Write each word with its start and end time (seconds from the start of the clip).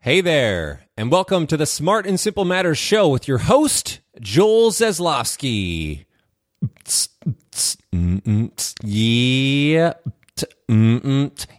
Hey 0.00 0.20
there, 0.20 0.84
and 0.96 1.10
welcome 1.10 1.48
to 1.48 1.56
the 1.56 1.66
Smart 1.66 2.06
and 2.06 2.20
Simple 2.20 2.44
Matters 2.44 2.78
show 2.78 3.08
with 3.08 3.26
your 3.26 3.38
host, 3.38 3.98
Joel 4.20 4.70
Zaslofsky. 4.70 6.04
Yeah. 8.84 9.94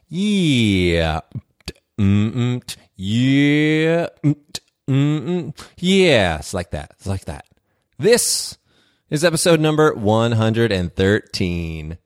Yeah. 0.08 1.20
Yeah. 2.96 4.08
Mm, 4.90 5.54
yeah. 5.78 6.38
It's 6.38 6.54
like 6.54 6.72
that. 6.72 6.92
It's 6.98 7.08
like 7.08 7.26
that. 7.26 7.46
This 7.98 8.58
is 9.10 9.26
episode 9.26 9.60
number 9.60 9.94
113. 9.94 11.98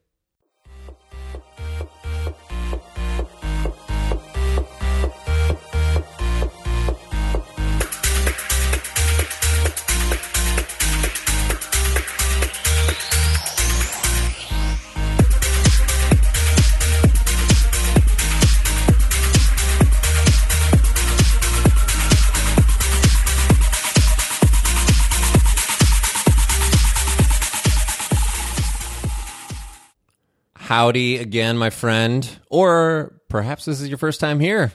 Howdy 30.74 31.18
again, 31.18 31.56
my 31.56 31.70
friend. 31.70 32.28
Or 32.50 33.14
perhaps 33.28 33.64
this 33.64 33.80
is 33.80 33.88
your 33.88 33.96
first 33.96 34.18
time 34.18 34.40
here. 34.40 34.72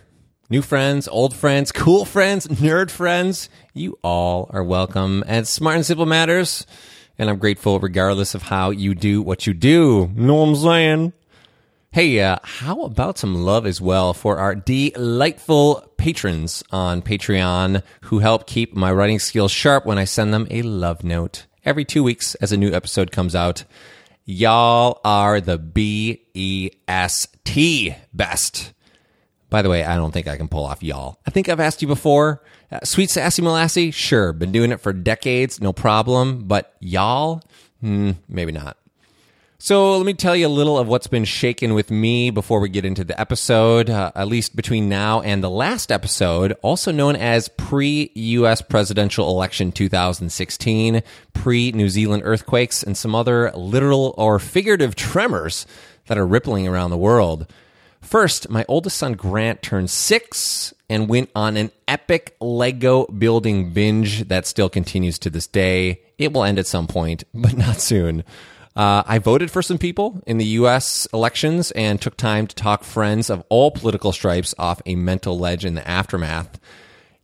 New 0.49 0.61
friends, 0.61 1.09
old 1.09 1.35
friends, 1.35 1.73
cool 1.73 2.05
friends, 2.05 2.47
nerd 2.47 2.89
friends, 2.89 3.49
you 3.73 3.99
all 4.01 4.49
are 4.53 4.63
welcome 4.63 5.25
at 5.27 5.45
Smart 5.45 5.75
and 5.75 5.85
Simple 5.85 6.05
Matters. 6.05 6.65
And 7.17 7.29
I'm 7.29 7.37
grateful 7.37 7.81
regardless 7.81 8.33
of 8.33 8.43
how 8.43 8.69
you 8.69 8.95
do 8.95 9.21
what 9.21 9.45
you 9.45 9.53
do. 9.53 10.09
Know 10.15 10.35
what 10.35 10.47
I'm 10.47 10.55
saying? 10.55 11.13
Hey, 11.91 12.21
uh, 12.21 12.37
how 12.43 12.83
about 12.83 13.17
some 13.17 13.35
love 13.35 13.65
as 13.65 13.81
well 13.81 14.13
for 14.13 14.37
our 14.37 14.55
delightful 14.55 15.83
patrons 15.97 16.63
on 16.71 17.01
Patreon 17.01 17.83
who 18.03 18.19
help 18.19 18.47
keep 18.47 18.73
my 18.73 18.89
writing 18.89 19.19
skills 19.19 19.51
sharp 19.51 19.85
when 19.85 19.97
I 19.97 20.05
send 20.05 20.33
them 20.33 20.47
a 20.49 20.61
love 20.61 21.03
note 21.03 21.45
every 21.65 21.83
two 21.83 22.03
weeks 22.03 22.35
as 22.35 22.53
a 22.53 22.57
new 22.57 22.71
episode 22.71 23.11
comes 23.11 23.35
out. 23.35 23.65
Y'all 24.31 25.01
are 25.03 25.41
the 25.41 25.57
B 25.57 26.21
E 26.35 26.69
S 26.87 27.27
T 27.45 27.95
best. 28.13 28.73
By 29.49 29.63
the 29.63 29.71
way, 29.71 29.83
I 29.83 29.95
don't 29.95 30.11
think 30.11 30.27
I 30.27 30.37
can 30.37 30.47
pull 30.47 30.65
off 30.65 30.83
y'all. 30.83 31.17
I 31.25 31.31
think 31.31 31.49
I've 31.49 31.59
asked 31.59 31.81
you 31.81 31.87
before. 31.87 32.43
Uh, 32.71 32.81
sweet 32.83 33.09
sassy 33.09 33.41
molassy, 33.41 33.91
sure, 33.91 34.31
been 34.31 34.51
doing 34.51 34.71
it 34.71 34.81
for 34.81 34.93
decades, 34.93 35.59
no 35.59 35.73
problem. 35.73 36.43
But 36.47 36.75
y'all, 36.79 37.41
hmm, 37.81 38.11
maybe 38.27 38.51
not. 38.51 38.77
So 39.61 39.97
let 39.97 40.05
me 40.05 40.13
tell 40.13 40.37
you 40.37 40.47
a 40.47 40.49
little 40.49 40.79
of 40.79 40.87
what's 40.87 41.07
been 41.07 41.25
shaken 41.25 41.73
with 41.73 41.91
me 41.91 42.29
before 42.29 42.61
we 42.61 42.69
get 42.69 42.85
into 42.85 43.03
the 43.03 43.19
episode, 43.19 43.89
uh, 43.89 44.09
at 44.15 44.29
least 44.29 44.55
between 44.55 44.87
now 44.87 45.19
and 45.19 45.43
the 45.43 45.49
last 45.49 45.91
episode, 45.91 46.53
also 46.61 46.93
known 46.93 47.17
as 47.17 47.49
pre 47.49 48.09
US 48.15 48.61
presidential 48.61 49.27
election 49.27 49.73
2016, 49.73 51.03
pre 51.33 51.73
New 51.73 51.89
Zealand 51.89 52.23
earthquakes, 52.25 52.83
and 52.83 52.95
some 52.95 53.13
other 53.13 53.51
literal 53.53 54.15
or 54.17 54.39
figurative 54.39 54.95
tremors 54.95 55.67
that 56.07 56.17
are 56.17 56.25
rippling 56.25 56.65
around 56.65 56.91
the 56.91 56.97
world. 56.97 57.45
First, 57.99 58.49
my 58.49 58.63
oldest 58.69 58.95
son 58.95 59.11
Grant 59.11 59.61
turned 59.61 59.89
six 59.89 60.73
and 60.89 61.09
went 61.09 61.31
on 61.35 61.57
an 61.57 61.71
epic 61.85 62.33
Lego 62.39 63.07
building 63.07 63.73
binge 63.73 64.29
that 64.29 64.47
still 64.47 64.69
continues 64.69 65.19
to 65.19 65.29
this 65.29 65.47
day. 65.47 65.99
It 66.17 66.31
will 66.31 66.45
end 66.45 66.59
at 66.59 66.65
some 66.65 66.87
point, 66.87 67.25
but 67.33 67.57
not 67.57 67.81
soon. 67.81 68.23
Uh, 68.79 69.03
I 69.05 69.19
voted 69.19 69.51
for 69.51 69.61
some 69.61 69.77
people 69.77 70.23
in 70.25 70.37
the 70.37 70.45
U.S. 70.45 71.05
elections 71.13 71.71
and 71.71 72.01
took 72.01 72.15
time 72.15 72.47
to 72.47 72.55
talk 72.55 72.85
friends 72.85 73.29
of 73.29 73.43
all 73.49 73.71
political 73.71 74.13
stripes 74.13 74.55
off 74.57 74.81
a 74.85 74.95
mental 74.95 75.37
ledge 75.37 75.65
in 75.65 75.73
the 75.73 75.85
aftermath. 75.85 76.57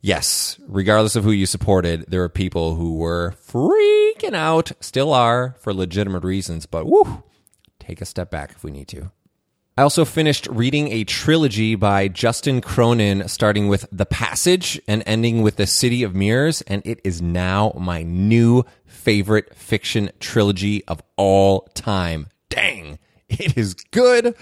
Yes, 0.02 0.60
regardless 0.68 1.16
of 1.16 1.24
who 1.24 1.30
you 1.30 1.46
supported, 1.46 2.04
there 2.08 2.20
were 2.20 2.28
people 2.28 2.74
who 2.74 2.96
were 2.98 3.36
freaking 3.42 4.34
out, 4.34 4.72
still 4.80 5.14
are, 5.14 5.56
for 5.60 5.72
legitimate 5.72 6.24
reasons, 6.24 6.66
but 6.66 6.84
woo, 6.84 7.22
take 7.78 8.02
a 8.02 8.04
step 8.04 8.30
back 8.30 8.50
if 8.50 8.62
we 8.62 8.70
need 8.70 8.88
to. 8.88 9.10
I 9.78 9.82
also 9.82 10.06
finished 10.06 10.46
reading 10.46 10.90
a 10.90 11.04
trilogy 11.04 11.74
by 11.74 12.08
Justin 12.08 12.62
Cronin, 12.62 13.28
starting 13.28 13.68
with 13.68 13.86
The 13.92 14.06
Passage 14.06 14.80
and 14.88 15.02
ending 15.04 15.42
with 15.42 15.56
The 15.56 15.66
City 15.66 16.02
of 16.02 16.14
Mirrors, 16.14 16.62
and 16.62 16.80
it 16.86 16.98
is 17.04 17.20
now 17.20 17.74
my 17.78 18.02
new 18.02 18.64
favorite 18.86 19.54
fiction 19.54 20.12
trilogy 20.18 20.82
of 20.86 21.02
all 21.18 21.68
time. 21.74 22.28
Dang, 22.48 22.98
it 23.28 23.58
is 23.58 23.74
good. 23.74 24.34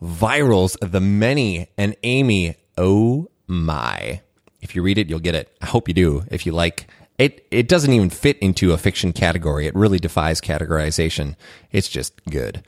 Virals, 0.00 0.74
The 0.80 1.00
Many, 1.00 1.68
and 1.76 1.94
Amy. 2.02 2.56
Oh 2.78 3.30
my. 3.46 4.22
If 4.62 4.74
you 4.74 4.80
read 4.80 4.96
it, 4.96 5.10
you'll 5.10 5.18
get 5.18 5.34
it. 5.34 5.54
I 5.60 5.66
hope 5.66 5.88
you 5.88 5.92
do. 5.92 6.24
If 6.30 6.46
you 6.46 6.52
like 6.52 6.88
it, 7.18 7.46
it 7.50 7.68
doesn't 7.68 7.92
even 7.92 8.08
fit 8.08 8.38
into 8.38 8.72
a 8.72 8.78
fiction 8.78 9.12
category. 9.12 9.66
It 9.66 9.74
really 9.74 9.98
defies 9.98 10.40
categorization. 10.40 11.36
It's 11.72 11.90
just 11.90 12.24
good. 12.24 12.62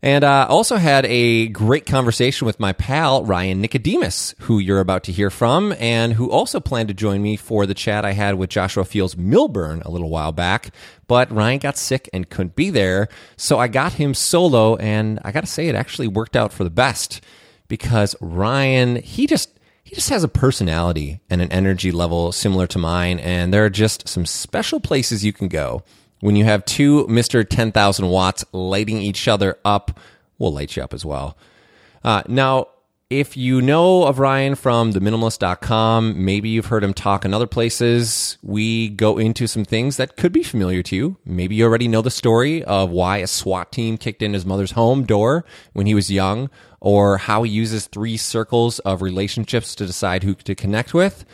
And 0.00 0.22
I 0.22 0.42
uh, 0.42 0.46
also 0.46 0.76
had 0.76 1.06
a 1.06 1.48
great 1.48 1.84
conversation 1.84 2.46
with 2.46 2.60
my 2.60 2.72
pal, 2.72 3.24
Ryan 3.24 3.60
Nicodemus, 3.60 4.32
who 4.40 4.60
you're 4.60 4.78
about 4.78 5.02
to 5.04 5.12
hear 5.12 5.28
from, 5.28 5.74
and 5.76 6.12
who 6.12 6.30
also 6.30 6.60
planned 6.60 6.86
to 6.88 6.94
join 6.94 7.20
me 7.20 7.34
for 7.36 7.66
the 7.66 7.74
chat 7.74 8.04
I 8.04 8.12
had 8.12 8.36
with 8.36 8.48
Joshua 8.48 8.84
Fields 8.84 9.16
Millburn 9.16 9.84
a 9.84 9.90
little 9.90 10.08
while 10.08 10.30
back. 10.30 10.70
But 11.08 11.32
Ryan 11.32 11.58
got 11.58 11.76
sick 11.76 12.08
and 12.12 12.30
couldn't 12.30 12.54
be 12.54 12.70
there. 12.70 13.08
So 13.36 13.58
I 13.58 13.66
got 13.66 13.94
him 13.94 14.14
solo, 14.14 14.76
and 14.76 15.18
I 15.24 15.32
got 15.32 15.40
to 15.40 15.50
say, 15.50 15.66
it 15.66 15.74
actually 15.74 16.08
worked 16.08 16.36
out 16.36 16.52
for 16.52 16.62
the 16.62 16.70
best 16.70 17.20
because 17.66 18.14
Ryan, 18.20 18.96
he 18.96 19.26
just. 19.26 19.54
He 19.82 19.94
just 19.94 20.10
has 20.10 20.22
a 20.22 20.28
personality 20.28 21.22
and 21.30 21.40
an 21.40 21.50
energy 21.50 21.90
level 21.90 22.30
similar 22.30 22.66
to 22.66 22.78
mine, 22.78 23.18
and 23.20 23.54
there 23.54 23.64
are 23.64 23.70
just 23.70 24.06
some 24.06 24.26
special 24.26 24.80
places 24.80 25.24
you 25.24 25.32
can 25.32 25.48
go 25.48 25.82
when 26.20 26.36
you 26.36 26.44
have 26.44 26.64
two 26.64 27.06
Mr. 27.06 27.46
10,000 27.48 28.08
watts 28.08 28.44
lighting 28.52 28.98
each 28.98 29.28
other 29.28 29.58
up, 29.64 29.98
we'll 30.38 30.52
light 30.52 30.76
you 30.76 30.82
up 30.82 30.94
as 30.94 31.04
well. 31.04 31.36
Uh, 32.04 32.22
now, 32.28 32.68
if 33.10 33.38
you 33.38 33.62
know 33.62 34.04
of 34.04 34.18
Ryan 34.18 34.54
from 34.54 34.92
theminimalist.com, 34.92 36.22
maybe 36.22 36.50
you've 36.50 36.66
heard 36.66 36.84
him 36.84 36.92
talk 36.92 37.24
in 37.24 37.32
other 37.32 37.46
places. 37.46 38.36
We 38.42 38.90
go 38.90 39.16
into 39.16 39.46
some 39.46 39.64
things 39.64 39.96
that 39.96 40.16
could 40.16 40.30
be 40.30 40.42
familiar 40.42 40.82
to 40.82 40.96
you. 40.96 41.16
Maybe 41.24 41.54
you 41.54 41.64
already 41.64 41.88
know 41.88 42.02
the 42.02 42.10
story 42.10 42.62
of 42.64 42.90
why 42.90 43.18
a 43.18 43.26
SWAT 43.26 43.72
team 43.72 43.96
kicked 43.96 44.20
in 44.20 44.34
his 44.34 44.44
mother's 44.44 44.72
home 44.72 45.04
door 45.04 45.46
when 45.72 45.86
he 45.86 45.94
was 45.94 46.10
young, 46.10 46.50
or 46.80 47.16
how 47.16 47.44
he 47.44 47.50
uses 47.50 47.86
three 47.86 48.18
circles 48.18 48.78
of 48.80 49.00
relationships 49.00 49.74
to 49.76 49.86
decide 49.86 50.22
who 50.22 50.34
to 50.34 50.54
connect 50.54 50.92
with 50.92 51.24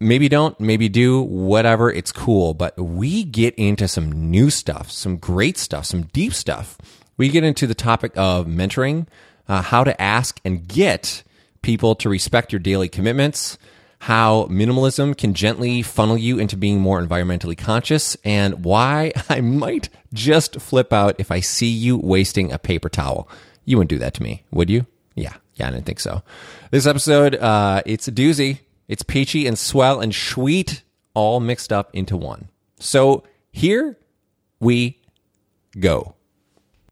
maybe 0.00 0.28
don't, 0.28 0.58
maybe 0.60 0.88
do, 0.88 1.22
whatever. 1.22 1.90
It's 1.90 2.12
cool. 2.12 2.54
But 2.54 2.78
we 2.78 3.24
get 3.24 3.54
into 3.54 3.88
some 3.88 4.30
new 4.30 4.50
stuff, 4.50 4.90
some 4.90 5.16
great 5.16 5.58
stuff, 5.58 5.86
some 5.86 6.02
deep 6.04 6.34
stuff. 6.34 6.78
We 7.16 7.28
get 7.28 7.44
into 7.44 7.66
the 7.66 7.74
topic 7.74 8.12
of 8.16 8.46
mentoring, 8.46 9.06
uh, 9.48 9.62
how 9.62 9.84
to 9.84 10.00
ask 10.00 10.40
and 10.44 10.66
get 10.66 11.22
people 11.62 11.94
to 11.96 12.08
respect 12.08 12.52
your 12.52 12.58
daily 12.58 12.88
commitments, 12.88 13.56
how 14.00 14.44
minimalism 14.46 15.16
can 15.16 15.32
gently 15.32 15.80
funnel 15.82 16.18
you 16.18 16.38
into 16.38 16.56
being 16.56 16.80
more 16.80 17.00
environmentally 17.00 17.56
conscious, 17.56 18.16
and 18.24 18.64
why 18.64 19.12
I 19.28 19.40
might 19.40 19.88
just 20.12 20.60
flip 20.60 20.92
out 20.92 21.16
if 21.18 21.30
I 21.30 21.40
see 21.40 21.68
you 21.68 21.96
wasting 21.96 22.52
a 22.52 22.58
paper 22.58 22.88
towel. 22.88 23.28
You 23.64 23.78
wouldn't 23.78 23.90
do 23.90 23.98
that 23.98 24.14
to 24.14 24.22
me, 24.22 24.44
would 24.50 24.68
you? 24.68 24.86
Yeah, 25.14 25.34
yeah, 25.54 25.68
I 25.68 25.70
didn't 25.70 25.86
think 25.86 26.00
so. 26.00 26.22
This 26.70 26.86
episode, 26.86 27.36
uh, 27.36 27.82
it's 27.86 28.08
a 28.08 28.12
doozy. 28.12 28.58
It's 28.88 29.02
peachy 29.02 29.46
and 29.46 29.58
swell 29.58 30.00
and 30.00 30.14
sweet 30.14 30.82
all 31.14 31.40
mixed 31.40 31.72
up 31.72 31.90
into 31.94 32.16
one. 32.16 32.48
So 32.78 33.24
here 33.50 33.98
we 34.60 34.98
go. 35.78 36.14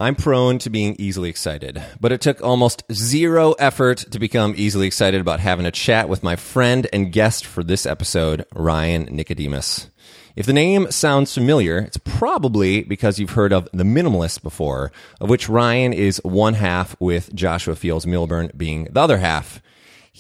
I'm 0.00 0.17
prone 0.17 0.59
to 0.59 0.71
being 0.71 0.97
easily 0.99 1.31
excited, 1.31 1.81
but 2.00 2.11
it 2.11 2.21
took 2.21 2.43
almost 2.43 2.83
zero 2.93 3.53
effort 3.53 3.99
to 4.11 4.19
become 4.19 4.53
easily 4.56 4.89
excited 4.89 5.21
about 5.21 5.39
having 5.39 5.65
a 5.65 5.71
chat 5.71 6.09
with 6.09 6.25
my 6.25 6.35
friend 6.35 6.89
and 6.93 7.12
guest 7.12 7.47
for 7.47 7.62
this 7.62 7.87
episode, 7.87 8.44
Ryan 8.53 9.05
Nicodemus. 9.12 9.91
If 10.35 10.47
the 10.47 10.53
name 10.53 10.91
sounds 10.91 11.33
familiar, 11.33 11.79
it's 11.79 11.99
probably 11.99 12.83
because 12.83 13.21
you've 13.21 13.31
heard 13.31 13.53
of 13.53 13.69
The 13.73 13.85
Minimalist 13.85 14.43
before, 14.43 14.91
of 15.21 15.31
which 15.31 15.49
Ryan 15.49 15.93
is 15.93 16.21
one 16.25 16.55
half 16.55 16.97
with 16.99 17.33
Joshua 17.33 17.77
Fields 17.77 18.06
Millburn 18.06 18.56
being 18.56 18.89
the 18.91 19.00
other 19.00 19.19
half. 19.19 19.62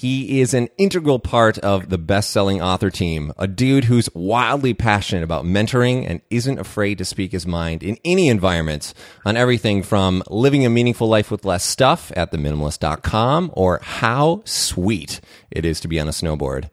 He 0.02 0.40
is 0.40 0.52
an 0.52 0.68
integral 0.78 1.20
part 1.20 1.58
of 1.58 1.88
the 1.88 1.96
best 1.96 2.30
selling 2.30 2.60
author 2.60 2.90
team, 2.90 3.32
a 3.38 3.46
dude 3.46 3.84
who's 3.84 4.12
wildly 4.14 4.74
passionate 4.74 5.22
about 5.22 5.44
mentoring 5.44 6.04
and 6.10 6.20
isn't 6.28 6.58
afraid 6.58 6.98
to 6.98 7.04
speak 7.04 7.30
his 7.30 7.46
mind 7.46 7.84
in 7.84 7.96
any 8.04 8.26
environment 8.26 8.94
on 9.24 9.36
everything 9.36 9.84
from 9.84 10.24
living 10.28 10.66
a 10.66 10.70
meaningful 10.70 11.06
life 11.06 11.30
with 11.30 11.44
less 11.44 11.62
stuff 11.62 12.10
at 12.16 12.32
theminimalist.com 12.32 13.52
or 13.52 13.78
how 13.80 14.42
sweet 14.44 15.20
it 15.52 15.64
is 15.64 15.78
to 15.78 15.86
be 15.86 16.00
on 16.00 16.08
a 16.08 16.10
snowboard. 16.10 16.68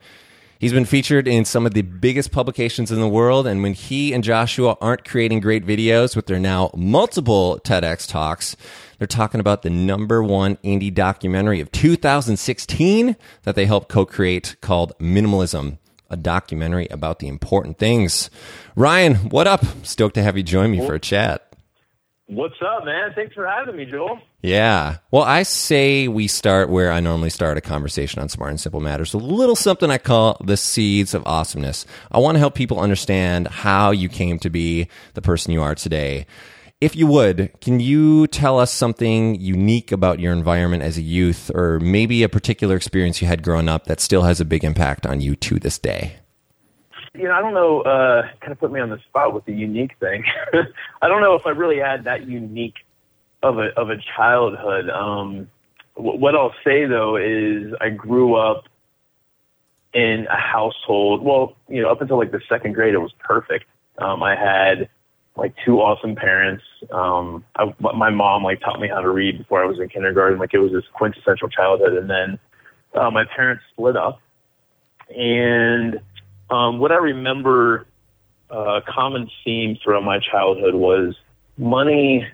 He's 0.58 0.74
been 0.74 0.84
featured 0.84 1.28
in 1.28 1.46
some 1.46 1.68
of 1.68 1.75
the 1.75 1.84
biggest 1.84 2.32
publications 2.32 2.92
in 2.92 3.00
the 3.00 3.08
world, 3.08 3.46
and 3.46 3.62
when 3.62 3.74
he 3.74 4.12
and 4.12 4.24
Joshua 4.24 4.75
aren't 4.82 5.06
creating 5.06 5.40
great 5.40 5.66
videos 5.66 6.16
with 6.16 6.25
their 6.25 6.40
now 6.40 6.72
multiple 6.75 7.62
TEDx 7.64 8.06
talks, 8.08 8.58
they're 9.00 9.07
talking 9.07 9.40
about 9.40 9.63
the 9.63 9.69
number 9.69 10.22
one 10.22 10.57
indie 10.57 10.94
documentary 10.94 11.62
of 11.62 11.72
2016 11.72 13.16
that 13.44 13.56
they 13.56 13.66
helped 13.66 13.90
co-create 13.90 14.57
called 14.62 14.94
Minimalism, 15.00 15.80
a 16.10 16.18
documentary 16.18 16.88
about 16.92 17.19
the 17.19 17.28
important 17.28 17.80
things. 17.80 18.30
Ryan, 18.75 19.16
what 19.30 19.48
up? 19.48 19.63
Stoked 19.84 20.16
to 20.16 20.22
have 20.22 20.38
you 20.38 20.44
join 20.44 20.69
me 20.72 20.86
for 20.86 20.94
a 20.94 21.00
chat. 21.00 21.46
What's 22.28 22.62
up, 22.62 22.86
man? 22.86 23.12
Thanks 23.16 23.34
for 23.34 23.48
having 23.48 23.75
me, 23.75 23.86
Joel. 23.86 24.19
Yeah. 24.44 24.98
Well, 25.10 25.24
I 25.24 25.42
say 25.42 26.07
we 26.07 26.28
start 26.28 26.69
where 26.69 26.92
I 26.92 27.00
normally 27.00 27.31
start 27.31 27.57
a 27.57 27.62
conversation 27.62 28.22
on 28.22 28.30
smart 28.30 28.51
and 28.51 28.60
simple 28.60 28.81
matters. 28.81 29.16
A 29.16 29.18
little 29.18 29.56
something 29.56 29.90
I 29.90 29.98
call 29.98 30.38
the 30.44 30.56
seeds 30.56 31.16
of 31.16 31.25
awesomeness. 31.25 31.88
I 32.12 32.19
want 32.19 32.36
to 32.36 32.40
help 32.40 32.54
people 32.54 32.80
understand 32.80 33.48
how 33.48 33.90
you 33.90 34.10
came 34.10 34.38
to 34.40 34.50
be 34.51 34.90
the 35.16 35.24
person 35.24 35.54
you 35.54 35.63
are 35.63 35.74
today. 35.74 36.28
If 36.81 36.96
you 36.96 37.08
would, 37.08 37.52
can 37.60 37.81
you 37.81 38.26
tell 38.28 38.58
us 38.58 38.72
something 38.72 39.36
unique 39.36 39.92
about 39.92 40.20
your 40.20 40.31
environment 40.31 40.81
as 40.81 40.98
a 40.98 41.02
youth, 41.02 41.52
or 41.54 41.80
maybe 41.81 42.24
a 42.24 42.30
particular 42.30 42.78
experience 42.78 43.22
you 43.22 43.28
had 43.28 43.44
growing 43.44 43.68
up 43.68 43.86
that 43.86 44.00
still 44.00 44.22
has 44.24 44.40
a 44.40 44.46
big 44.46 44.64
impact 44.64 45.06
on 45.06 45.20
you 45.20 45.36
to 45.36 45.60
this 45.60 45.78
day? 45.78 46.20
you 47.14 47.24
know, 47.24 47.34
I 47.34 47.42
don't 47.42 47.54
know, 47.54 47.81
uh, 47.81 48.22
kind 48.40 48.52
of 48.52 48.60
put 48.60 48.72
me 48.72 48.80
on 48.80 48.90
the 48.90 49.00
spot 49.00 49.34
with 49.34 49.46
the 49.46 49.54
unique 49.54 49.98
thing. 50.00 50.24
I 51.02 51.08
don't 51.08 51.22
know 51.22 51.34
if 51.36 51.46
I 51.46 51.50
really 51.50 51.78
had 51.78 52.06
that 52.06 52.28
unique 52.28 52.78
of 53.44 53.58
a, 53.58 53.70
of 53.78 53.90
a 53.90 53.98
childhood. 54.16 54.90
Um, 54.90 55.50
what 55.96 56.36
I'll 56.36 56.54
say 56.64 56.86
though 56.86 57.18
is 57.18 57.74
I 57.82 57.90
grew 57.90 58.36
up 58.36 58.66
in 59.94 60.28
a 60.30 60.38
household, 60.38 61.24
well, 61.24 61.56
you 61.68 61.82
know, 61.82 61.90
up 61.90 62.00
until 62.02 62.18
like 62.18 62.32
the 62.32 62.42
second 62.48 62.74
grade, 62.74 62.94
it 62.94 63.00
was 63.00 63.14
perfect. 63.20 63.66
Um, 63.98 64.24
I 64.24 64.36
had 64.36 64.88
like 65.36 65.54
two 65.66 65.80
awesome 65.80 66.16
parents. 66.16 66.64
Um, 66.92 67.46
I, 67.56 67.74
my 67.80 68.10
mom 68.10 68.44
like 68.44 68.60
taught 68.62 68.80
me 68.80 68.88
how 68.88 69.02
to 69.02 69.10
read 69.10 69.38
before 69.38 69.64
I 69.64 69.68
was 69.68 69.80
in 69.80 69.90
kindergarten. 69.90 70.40
Like 70.40 70.54
it 70.54 70.60
was 70.60 70.72
this 70.72 70.84
quintessential 70.94 71.50
childhood. 71.50 71.94
And 71.94 72.10
then, 72.10 72.40
uh, 72.94 73.12
my 73.12 73.24
parents 73.36 73.64
split 73.72 73.96
up 73.96 74.20
and, 75.16 76.00
um, 76.50 76.80
what 76.80 76.92
I 76.92 76.98
remember, 76.98 77.86
a 78.50 78.54
uh, 78.54 78.81
common 78.88 79.30
theme 79.44 79.78
throughout 79.84 80.04
my 80.04 80.20
childhood 80.20 80.74
was 80.74 81.16
money 81.58 82.28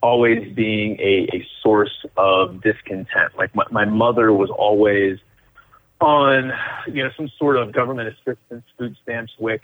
always 0.00 0.52
being 0.54 0.96
a, 1.00 1.28
a 1.34 1.46
source 1.62 2.06
of 2.16 2.62
discontent. 2.62 3.36
Like 3.36 3.54
my, 3.54 3.64
my 3.70 3.84
mother 3.84 4.32
was 4.32 4.48
always 4.50 5.18
on, 6.00 6.52
you 6.86 7.02
know, 7.02 7.10
some 7.16 7.28
sort 7.38 7.56
of 7.56 7.72
government 7.72 8.08
assistance, 8.08 8.64
food 8.78 8.96
stamps, 9.02 9.32
WIC, 9.38 9.60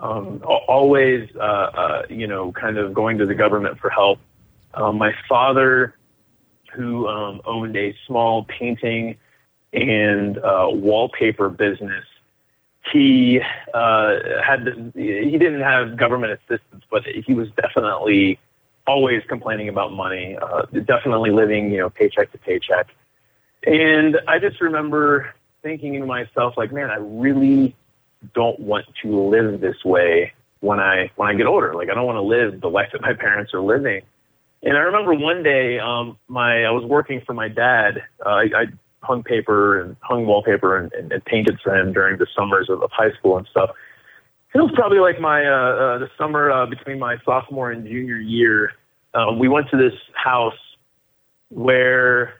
um, 0.00 0.42
always, 0.44 1.28
uh, 1.36 1.38
uh, 1.40 2.02
you 2.08 2.26
know, 2.26 2.52
kind 2.52 2.78
of 2.78 2.94
going 2.94 3.18
to 3.18 3.26
the 3.26 3.34
government 3.34 3.78
for 3.78 3.90
help. 3.90 4.18
Um, 4.74 4.98
my 4.98 5.12
father, 5.28 5.94
who 6.74 7.08
um, 7.08 7.40
owned 7.44 7.76
a 7.76 7.94
small 8.06 8.44
painting 8.44 9.16
and 9.72 10.38
uh, 10.38 10.68
wallpaper 10.70 11.48
business, 11.48 12.04
he 12.92 13.40
uh, 13.74 14.16
had 14.44 14.92
he 14.94 15.32
didn't 15.32 15.60
have 15.60 15.96
government 15.96 16.32
assistance, 16.32 16.84
but 16.90 17.02
he 17.04 17.34
was 17.34 17.48
definitely 17.60 18.38
always 18.86 19.22
complaining 19.28 19.68
about 19.68 19.92
money. 19.92 20.36
Uh, 20.40 20.62
definitely 20.84 21.30
living, 21.30 21.70
you 21.70 21.78
know, 21.78 21.90
paycheck 21.90 22.32
to 22.32 22.38
paycheck. 22.38 22.88
And 23.66 24.16
I 24.26 24.38
just 24.38 24.60
remember 24.60 25.34
thinking 25.62 25.94
to 26.00 26.06
myself, 26.06 26.54
like, 26.56 26.72
man, 26.72 26.90
I 26.90 26.96
really 26.96 27.76
don't 28.34 28.58
want 28.60 28.86
to 29.02 29.28
live 29.28 29.60
this 29.60 29.76
way 29.84 30.32
when 30.60 30.80
I 30.80 31.10
when 31.16 31.28
I 31.28 31.34
get 31.34 31.46
older. 31.46 31.74
Like, 31.74 31.88
I 31.90 31.94
don't 31.94 32.06
want 32.06 32.16
to 32.16 32.22
live 32.22 32.60
the 32.60 32.68
life 32.68 32.88
that 32.92 33.00
my 33.00 33.12
parents 33.18 33.52
are 33.54 33.60
living. 33.60 34.02
And 34.62 34.76
I 34.76 34.80
remember 34.80 35.14
one 35.14 35.42
day, 35.42 35.78
um, 35.78 36.18
my 36.26 36.64
I 36.64 36.70
was 36.70 36.84
working 36.84 37.22
for 37.24 37.32
my 37.32 37.48
dad. 37.48 38.02
Uh, 38.24 38.28
I, 38.28 38.42
I 38.42 38.64
hung 39.02 39.22
paper 39.22 39.80
and 39.80 39.96
hung 40.00 40.26
wallpaper 40.26 40.76
and, 40.76 40.92
and, 40.92 41.12
and 41.12 41.24
painted 41.24 41.58
for 41.62 41.74
him 41.74 41.92
during 41.92 42.18
the 42.18 42.26
summers 42.36 42.68
of, 42.68 42.82
of 42.82 42.90
high 42.92 43.12
school 43.18 43.38
and 43.38 43.46
stuff. 43.50 43.70
It 44.54 44.58
was 44.58 44.72
probably 44.74 44.98
like 44.98 45.20
my 45.20 45.44
uh, 45.44 45.50
uh, 45.50 45.98
the 45.98 46.08
summer 46.18 46.50
uh, 46.50 46.66
between 46.66 46.98
my 46.98 47.16
sophomore 47.24 47.70
and 47.70 47.86
junior 47.86 48.16
year. 48.16 48.72
Um, 49.14 49.38
we 49.38 49.48
went 49.48 49.68
to 49.70 49.76
this 49.76 49.92
house 50.14 50.58
where 51.50 52.34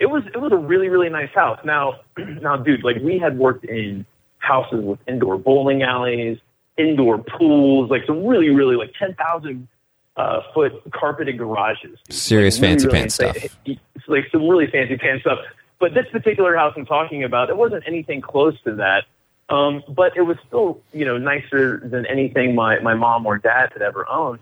it 0.00 0.06
was 0.06 0.22
it 0.34 0.38
was 0.38 0.52
a 0.52 0.56
really 0.56 0.88
really 0.88 1.10
nice 1.10 1.30
house. 1.34 1.60
Now 1.64 2.00
now, 2.16 2.56
dude, 2.56 2.82
like 2.82 2.96
we 3.02 3.18
had 3.18 3.38
worked 3.38 3.64
in 3.64 4.04
houses 4.44 4.84
with 4.84 4.98
indoor 5.08 5.38
bowling 5.38 5.82
alleys, 5.82 6.38
indoor 6.76 7.18
pools, 7.18 7.90
like 7.90 8.04
some 8.06 8.24
really 8.24 8.50
really 8.50 8.76
like 8.76 8.92
ten 8.98 9.14
thousand 9.14 9.68
uh, 10.16 10.40
foot 10.52 10.72
carpeted 10.92 11.38
garages. 11.38 11.98
Serious 12.10 12.56
like, 12.56 12.70
fancy 12.70 12.86
really, 12.86 12.98
pants 12.98 13.14
stuff. 13.14 13.36
It's 13.66 14.08
like 14.08 14.26
some 14.30 14.46
really 14.46 14.66
fancy 14.66 14.96
pants 14.96 15.22
stuff. 15.22 15.38
But 15.78 15.94
this 15.94 16.06
particular 16.12 16.56
house 16.56 16.74
I'm 16.76 16.86
talking 16.86 17.24
about, 17.24 17.50
it 17.50 17.56
wasn't 17.56 17.84
anything 17.86 18.20
close 18.20 18.54
to 18.62 18.74
that. 18.76 19.04
Um, 19.48 19.82
but 19.88 20.16
it 20.16 20.22
was 20.22 20.36
still, 20.46 20.80
you 20.92 21.04
know, 21.04 21.18
nicer 21.18 21.80
than 21.84 22.06
anything 22.06 22.54
my, 22.54 22.78
my 22.80 22.94
mom 22.94 23.26
or 23.26 23.38
dad 23.38 23.70
had 23.72 23.82
ever 23.82 24.08
owned. 24.08 24.40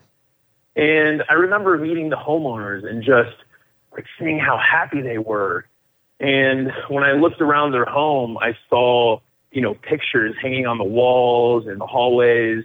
And 0.77 1.23
I 1.29 1.35
remember 1.35 1.77
meeting 1.77 2.09
the 2.09 2.17
homeowners 2.17 2.89
and 2.89 3.03
just 3.03 3.37
like 3.93 4.07
seeing 4.19 4.39
how 4.39 4.57
happy 4.59 5.03
they 5.03 5.19
were. 5.19 5.67
And 6.21 6.73
when 6.89 7.03
I 7.03 7.13
looked 7.13 7.41
around 7.41 7.73
their 7.73 7.85
home, 7.85 8.39
I 8.39 8.57
saw, 8.71 9.19
you 9.53 9.61
know, 9.61 9.75
pictures 9.75 10.35
hanging 10.41 10.67
on 10.67 10.79
the 10.79 10.85
walls 10.85 11.67
and 11.67 11.81
the 11.81 11.87
hallways, 11.87 12.65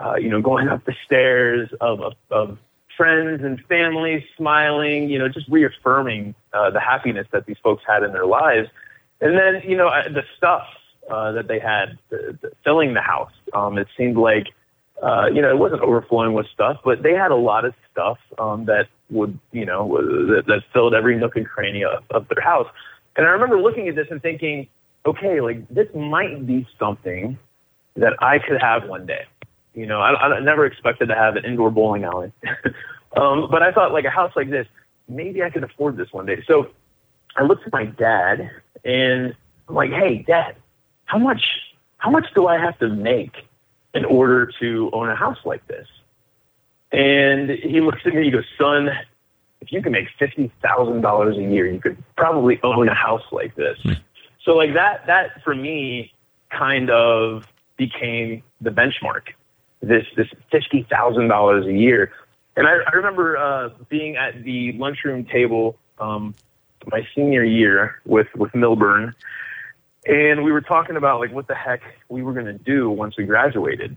uh, 0.00 0.16
you 0.16 0.28
know, 0.28 0.40
going 0.40 0.68
up 0.68 0.84
the 0.84 0.94
stairs 1.04 1.68
of, 1.80 2.00
of, 2.00 2.14
of 2.30 2.58
friends 2.96 3.42
and 3.42 3.60
family 3.66 4.24
smiling, 4.36 5.08
you 5.08 5.18
know, 5.18 5.28
just 5.28 5.48
reaffirming 5.48 6.34
uh, 6.52 6.70
the 6.70 6.80
happiness 6.80 7.26
that 7.32 7.46
these 7.46 7.56
folks 7.62 7.82
had 7.86 8.02
in 8.02 8.12
their 8.12 8.26
lives. 8.26 8.68
And 9.20 9.36
then, 9.36 9.62
you 9.64 9.76
know, 9.76 9.90
the 10.10 10.24
stuff 10.36 10.66
uh, 11.10 11.32
that 11.32 11.48
they 11.48 11.58
had 11.58 11.98
the, 12.10 12.38
the, 12.40 12.52
filling 12.64 12.94
the 12.94 13.00
house, 13.00 13.32
um, 13.52 13.78
it 13.78 13.88
seemed 13.96 14.16
like, 14.16 14.48
uh, 15.02 15.26
you 15.32 15.42
know, 15.42 15.50
it 15.50 15.58
wasn't 15.58 15.82
overflowing 15.82 16.32
with 16.32 16.46
stuff, 16.48 16.78
but 16.84 17.02
they 17.02 17.12
had 17.12 17.30
a 17.30 17.36
lot 17.36 17.64
of 17.64 17.74
stuff 17.90 18.18
um, 18.38 18.66
that 18.66 18.88
would, 19.10 19.38
you 19.52 19.66
know, 19.66 19.96
that, 20.28 20.44
that 20.46 20.62
filled 20.72 20.94
every 20.94 21.16
nook 21.16 21.36
and 21.36 21.46
cranny 21.46 21.84
of, 21.84 22.04
of 22.10 22.26
their 22.28 22.42
house. 22.42 22.68
And 23.16 23.26
I 23.26 23.30
remember 23.30 23.60
looking 23.60 23.88
at 23.88 23.94
this 23.94 24.06
and 24.10 24.22
thinking, 24.22 24.68
okay, 25.06 25.40
like 25.40 25.68
this 25.68 25.88
might 25.94 26.46
be 26.46 26.66
something 26.78 27.38
that 27.96 28.14
I 28.20 28.38
could 28.38 28.60
have 28.60 28.88
one 28.88 29.06
day. 29.06 29.26
You 29.74 29.86
know, 29.86 30.00
I, 30.00 30.12
I 30.12 30.40
never 30.40 30.66
expected 30.66 31.06
to 31.06 31.14
have 31.14 31.36
an 31.36 31.44
indoor 31.44 31.70
bowling 31.70 32.04
alley. 32.04 32.32
um, 33.16 33.48
but 33.50 33.62
I 33.62 33.72
thought 33.72 33.92
like 33.92 34.04
a 34.04 34.10
house 34.10 34.32
like 34.36 34.50
this, 34.50 34.66
maybe 35.08 35.42
I 35.42 35.50
could 35.50 35.64
afford 35.64 35.96
this 35.96 36.12
one 36.12 36.26
day. 36.26 36.42
So 36.46 36.68
I 37.36 37.42
looked 37.42 37.66
at 37.66 37.72
my 37.72 37.86
dad 37.86 38.50
and 38.84 39.34
I'm 39.68 39.74
like, 39.74 39.90
hey, 39.90 40.24
dad, 40.26 40.56
how 41.06 41.18
much, 41.18 41.42
how 41.98 42.10
much 42.10 42.26
do 42.34 42.46
I 42.46 42.58
have 42.58 42.78
to 42.80 42.88
make 42.88 43.34
in 43.94 44.04
order 44.04 44.50
to 44.60 44.90
own 44.92 45.08
a 45.08 45.16
house 45.16 45.38
like 45.44 45.66
this? 45.68 45.86
And 46.90 47.50
he 47.50 47.80
looks 47.80 48.00
at 48.04 48.14
me, 48.14 48.24
he 48.24 48.30
goes, 48.30 48.44
son, 48.58 48.90
if 49.62 49.72
you 49.72 49.80
can 49.80 49.92
make 49.92 50.08
$50,000 50.20 51.36
a 51.36 51.52
year, 51.52 51.66
you 51.66 51.80
could 51.80 52.02
probably 52.16 52.60
own 52.62 52.88
a 52.88 52.94
house 52.94 53.22
like 53.30 53.54
this. 53.54 53.78
So 54.44 54.52
like 54.52 54.74
that, 54.74 55.06
that 55.06 55.42
for 55.42 55.54
me 55.54 56.12
kind 56.50 56.90
of 56.90 57.44
became 57.76 58.42
the 58.60 58.70
benchmark 58.70 59.28
this 59.82 60.06
this 60.16 60.28
fifty 60.50 60.86
thousand 60.88 61.28
dollars 61.28 61.66
a 61.66 61.72
year. 61.72 62.12
And 62.56 62.66
I, 62.66 62.76
I 62.86 62.92
remember 62.94 63.36
uh, 63.36 63.70
being 63.88 64.16
at 64.16 64.42
the 64.44 64.72
lunchroom 64.72 65.24
table 65.24 65.76
um, 65.98 66.34
my 66.86 67.06
senior 67.14 67.44
year 67.44 68.00
with 68.06 68.28
with 68.36 68.52
Millburn, 68.52 69.14
and 70.06 70.44
we 70.44 70.52
were 70.52 70.60
talking 70.60 70.96
about 70.96 71.20
like 71.20 71.32
what 71.32 71.48
the 71.48 71.54
heck 71.54 71.82
we 72.08 72.22
were 72.22 72.32
going 72.32 72.46
to 72.46 72.52
do 72.52 72.90
once 72.90 73.16
we 73.16 73.24
graduated. 73.24 73.96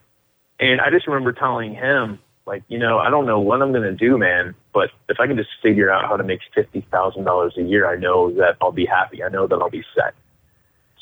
And 0.59 0.81
I 0.81 0.89
just 0.89 1.05
remember 1.07 1.33
telling 1.33 1.73
him 1.75 2.19
like, 2.45 2.63
you 2.67 2.77
know, 2.77 2.99
I 2.99 3.09
don't 3.09 3.25
know 3.25 3.39
what 3.39 3.61
I'm 3.61 3.71
going 3.71 3.83
to 3.83 3.93
do, 3.93 4.17
man, 4.17 4.55
but 4.73 4.91
if 5.09 5.19
I 5.19 5.27
can 5.27 5.35
just 5.35 5.49
figure 5.61 5.91
out 5.91 6.07
how 6.07 6.17
to 6.17 6.23
make 6.23 6.39
fifty 6.53 6.81
thousand 6.91 7.25
dollars 7.25 7.53
a 7.57 7.61
year, 7.61 7.87
I 7.87 7.95
know 7.95 8.31
that 8.35 8.57
I'll 8.61 8.71
be 8.71 8.85
happy. 8.85 9.23
I 9.23 9.29
know 9.29 9.47
that 9.47 9.55
I'll 9.55 9.69
be 9.69 9.83
set. 9.95 10.15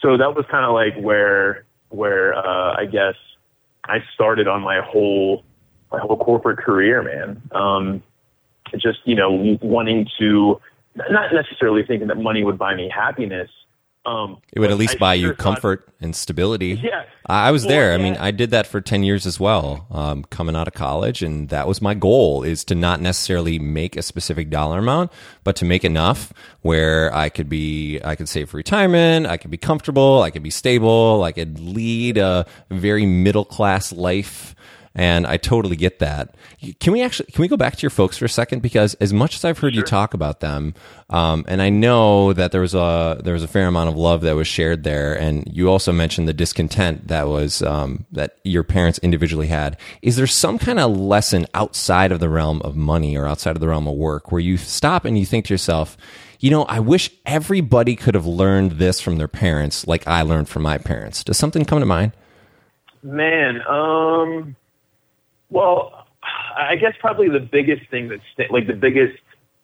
So 0.04 0.18
that 0.18 0.36
was 0.36 0.46
kind 0.52 0.66
of 0.66 0.74
like 0.74 1.02
where 1.02 1.64
where 1.90 2.36
uh, 2.36 2.76
I 2.78 2.86
guess 2.86 3.16
I 3.86 4.00
started 4.14 4.48
on 4.48 4.62
my 4.62 4.82
whole 4.82 5.44
my 5.92 6.00
whole 6.00 6.18
corporate 6.18 6.60
career, 6.60 7.02
man. 7.02 7.42
Um, 7.52 8.04
just 8.74 9.00
you 9.06 9.16
know 9.16 9.58
wanting 9.62 10.08
to 10.20 10.60
not 10.96 11.34
necessarily 11.34 11.84
thinking 11.84 12.10
that 12.10 12.18
money 12.18 12.44
would 12.44 12.58
buy 12.58 12.76
me 12.76 12.92
happiness, 12.94 13.50
Um, 14.06 14.38
It 14.52 14.60
would 14.60 14.70
at 14.70 14.78
least 14.78 14.96
I 14.96 15.00
buy 15.00 15.14
you 15.14 15.28
sure 15.28 15.36
thought- 15.36 15.44
comfort 15.44 15.88
and 16.02 16.14
stability. 16.14 16.80
Yeah. 16.84 17.04
I 17.26 17.48
I 17.48 17.52
was 17.52 17.64
Well, 17.64 17.70
there. 17.70 17.94
I 17.94 17.98
mean. 17.98 18.18
I 18.20 18.32
did 18.32 18.52
that 18.52 18.68
for 18.68 18.82
10 18.82 19.04
years 19.04 19.26
as 19.26 19.40
well, 19.40 19.88
um, 19.92 20.26
coming 20.30 20.58
out 20.58 20.68
of 20.68 20.74
college. 20.74 21.22
And 21.24 21.48
that 21.50 21.68
was 21.70 21.82
my 21.82 21.94
goal 21.94 22.44
is 22.44 22.66
to 22.66 22.76
not 22.76 23.00
necessarily 23.00 23.60
make 23.60 23.96
a 23.96 24.02
specific 24.02 24.50
dollar 24.50 24.80
amount, 24.80 25.10
but 25.46 25.56
to 25.58 25.66
make 25.66 25.86
enough 25.86 26.34
where 26.64 27.16
I 27.16 27.30
could 27.30 27.48
be, 27.48 28.02
I 28.04 28.16
could 28.16 28.28
save 28.28 28.50
for 28.50 28.58
retirement. 28.58 29.26
I 29.26 29.38
could 29.38 29.52
be 29.52 29.58
comfortable. 29.58 30.22
I 30.22 30.32
could 30.32 30.44
be 30.44 30.50
stable. 30.50 31.24
I 31.24 31.32
could 31.32 31.60
lead 31.60 32.18
a 32.18 32.46
very 32.70 33.06
middle 33.06 33.46
class 33.46 33.94
life. 33.94 34.54
And 34.96 35.26
I 35.26 35.38
totally 35.38 35.76
get 35.76 36.00
that. 36.00 36.36
Can 36.80 36.94
we 36.94 37.02
actually 37.02 37.32
can 37.32 37.42
we 37.42 37.48
go 37.48 37.58
back 37.58 37.76
to 37.76 37.82
your 37.82 37.90
folks 37.90 38.18
for 38.18 38.26
a 38.26 38.30
second? 38.30 38.62
Because 38.62 38.94
as 38.96 39.12
much 39.12 39.36
as 39.36 39.44
I've 39.44 39.58
heard 39.58 39.74
you 39.74 39.82
talk 39.82 40.14
about 40.14 40.40
them, 40.40 40.76
um, 41.10 41.46
and 41.48 41.64
I 41.64 41.70
know 41.70 42.32
that 42.34 42.52
there 42.52 42.62
was 42.62 42.76
a 42.76 43.20
there 43.24 43.34
was 43.34 43.42
a 43.42 43.48
fair 43.48 43.66
amount 43.66 43.90
of 43.90 43.96
love 43.96 44.22
that 44.22 44.36
was 44.36 44.48
shared 44.48 44.84
there, 44.84 45.18
and 45.18 45.48
you 45.52 45.68
also 45.70 45.92
mentioned 45.92 46.28
the 46.28 46.34
discontent 46.34 47.08
that 47.08 47.28
was 47.28 47.64
um, 47.64 48.06
that 48.12 48.38
your 48.44 48.64
parents 48.64 49.00
individually 49.00 49.48
had. 49.48 49.78
Is 50.04 50.16
there 50.16 50.28
some 50.28 50.60
kind 50.60 50.80
of 50.80 50.96
lesson 50.96 51.48
outside 51.56 52.12
of 52.12 52.20
the 52.20 52.30
realm 52.30 52.62
of 52.62 52.76
money 52.76 53.18
or 53.18 53.26
outside 53.26 53.56
of 53.56 53.62
the 53.62 53.70
realm 53.70 53.88
of 53.88 53.96
work 53.96 54.32
where 54.32 54.42
you 54.42 54.58
stop 54.58 55.06
and 55.06 55.18
you 55.18 55.26
think 55.26 55.46
to 55.46 55.54
yourself, 55.56 55.98
you 56.40 56.52
know, 56.52 56.66
I 56.66 56.80
wish 56.80 57.10
everybody 57.26 57.96
could 57.96 58.14
have 58.14 58.28
learned 58.28 58.74
this 58.74 59.02
from 59.02 59.18
their 59.18 59.28
parents, 59.28 59.88
like 59.88 60.08
I 60.08 60.22
learned 60.22 60.50
from 60.50 60.62
my 60.62 60.78
parents. 60.78 61.24
Does 61.24 61.38
something 61.38 61.66
come 61.66 61.80
to 61.80 61.86
mind? 61.86 62.12
Man, 63.02 63.62
um, 63.68 64.56
well, 65.54 66.08
I 66.58 66.76
guess 66.76 66.94
probably 67.00 67.30
the 67.30 67.40
biggest 67.40 67.90
thing 67.90 68.10
that 68.10 68.20
sta- 68.34 68.52
like 68.52 68.68
the 68.68 68.74
biggest 68.74 69.18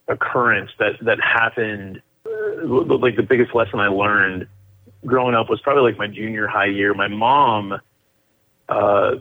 occurrence 0.07 0.71
that 0.79 0.93
that 1.01 1.19
happened, 1.21 2.01
uh, 2.25 2.65
like 2.65 3.15
the 3.15 3.23
biggest 3.27 3.55
lesson 3.55 3.79
I 3.79 3.87
learned 3.87 4.47
growing 5.05 5.35
up 5.35 5.49
was 5.49 5.59
probably 5.61 5.83
like 5.91 5.97
my 5.97 6.07
junior 6.07 6.47
high 6.47 6.65
year. 6.67 6.93
My 6.93 7.07
mom, 7.07 7.79
uh, 8.69 9.11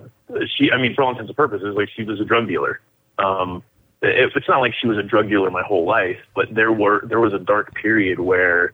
she, 0.56 0.70
I 0.70 0.76
mean, 0.80 0.94
for 0.94 1.02
all 1.04 1.10
intents 1.10 1.28
and 1.28 1.36
purposes, 1.36 1.74
like 1.76 1.88
she 1.96 2.02
was 2.02 2.20
a 2.20 2.24
drug 2.24 2.48
dealer. 2.48 2.80
Um, 3.18 3.62
it, 4.02 4.30
it's 4.34 4.48
not 4.48 4.58
like 4.60 4.74
she 4.80 4.86
was 4.86 4.98
a 4.98 5.02
drug 5.02 5.28
dealer 5.28 5.50
my 5.50 5.62
whole 5.62 5.86
life, 5.86 6.18
but 6.34 6.54
there 6.54 6.72
were 6.72 7.02
there 7.06 7.20
was 7.20 7.32
a 7.32 7.38
dark 7.38 7.74
period 7.74 8.20
where 8.20 8.72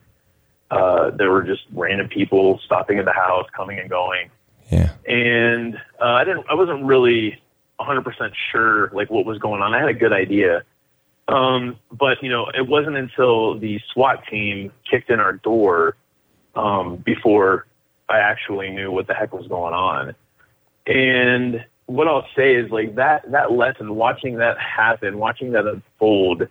uh, 0.70 1.10
there 1.10 1.30
were 1.30 1.42
just 1.42 1.62
random 1.72 2.08
people 2.08 2.60
stopping 2.64 2.98
at 2.98 3.04
the 3.04 3.12
house, 3.12 3.46
coming 3.56 3.78
and 3.78 3.88
going 3.88 4.30
Yeah. 4.70 4.92
and 5.06 5.76
uh, 6.00 6.14
I 6.20 6.24
didn't. 6.24 6.46
I 6.50 6.54
wasn't 6.54 6.84
really 6.84 7.40
100% 7.84 8.32
sure 8.50 8.90
like 8.92 9.10
what 9.10 9.24
was 9.24 9.38
going 9.38 9.62
on. 9.62 9.74
I 9.74 9.80
had 9.80 9.88
a 9.88 9.94
good 9.94 10.12
idea, 10.12 10.62
um, 11.28 11.78
but 11.90 12.22
you 12.22 12.30
know, 12.30 12.46
it 12.54 12.66
wasn't 12.66 12.96
until 12.96 13.58
the 13.58 13.80
SWAT 13.92 14.26
team 14.28 14.72
kicked 14.90 15.10
in 15.10 15.20
our 15.20 15.34
door 15.34 15.96
um, 16.54 16.96
before 16.96 17.66
I 18.08 18.18
actually 18.18 18.70
knew 18.70 18.90
what 18.90 19.06
the 19.06 19.14
heck 19.14 19.32
was 19.32 19.46
going 19.46 19.74
on. 19.74 20.14
And 20.86 21.64
what 21.86 22.08
I'll 22.08 22.26
say 22.36 22.54
is 22.54 22.70
like 22.70 22.94
that 22.96 23.30
that 23.32 23.52
lesson, 23.52 23.94
watching 23.94 24.36
that 24.36 24.58
happen, 24.58 25.18
watching 25.18 25.52
that 25.52 25.66
unfold, 25.66 26.42
it, 26.42 26.50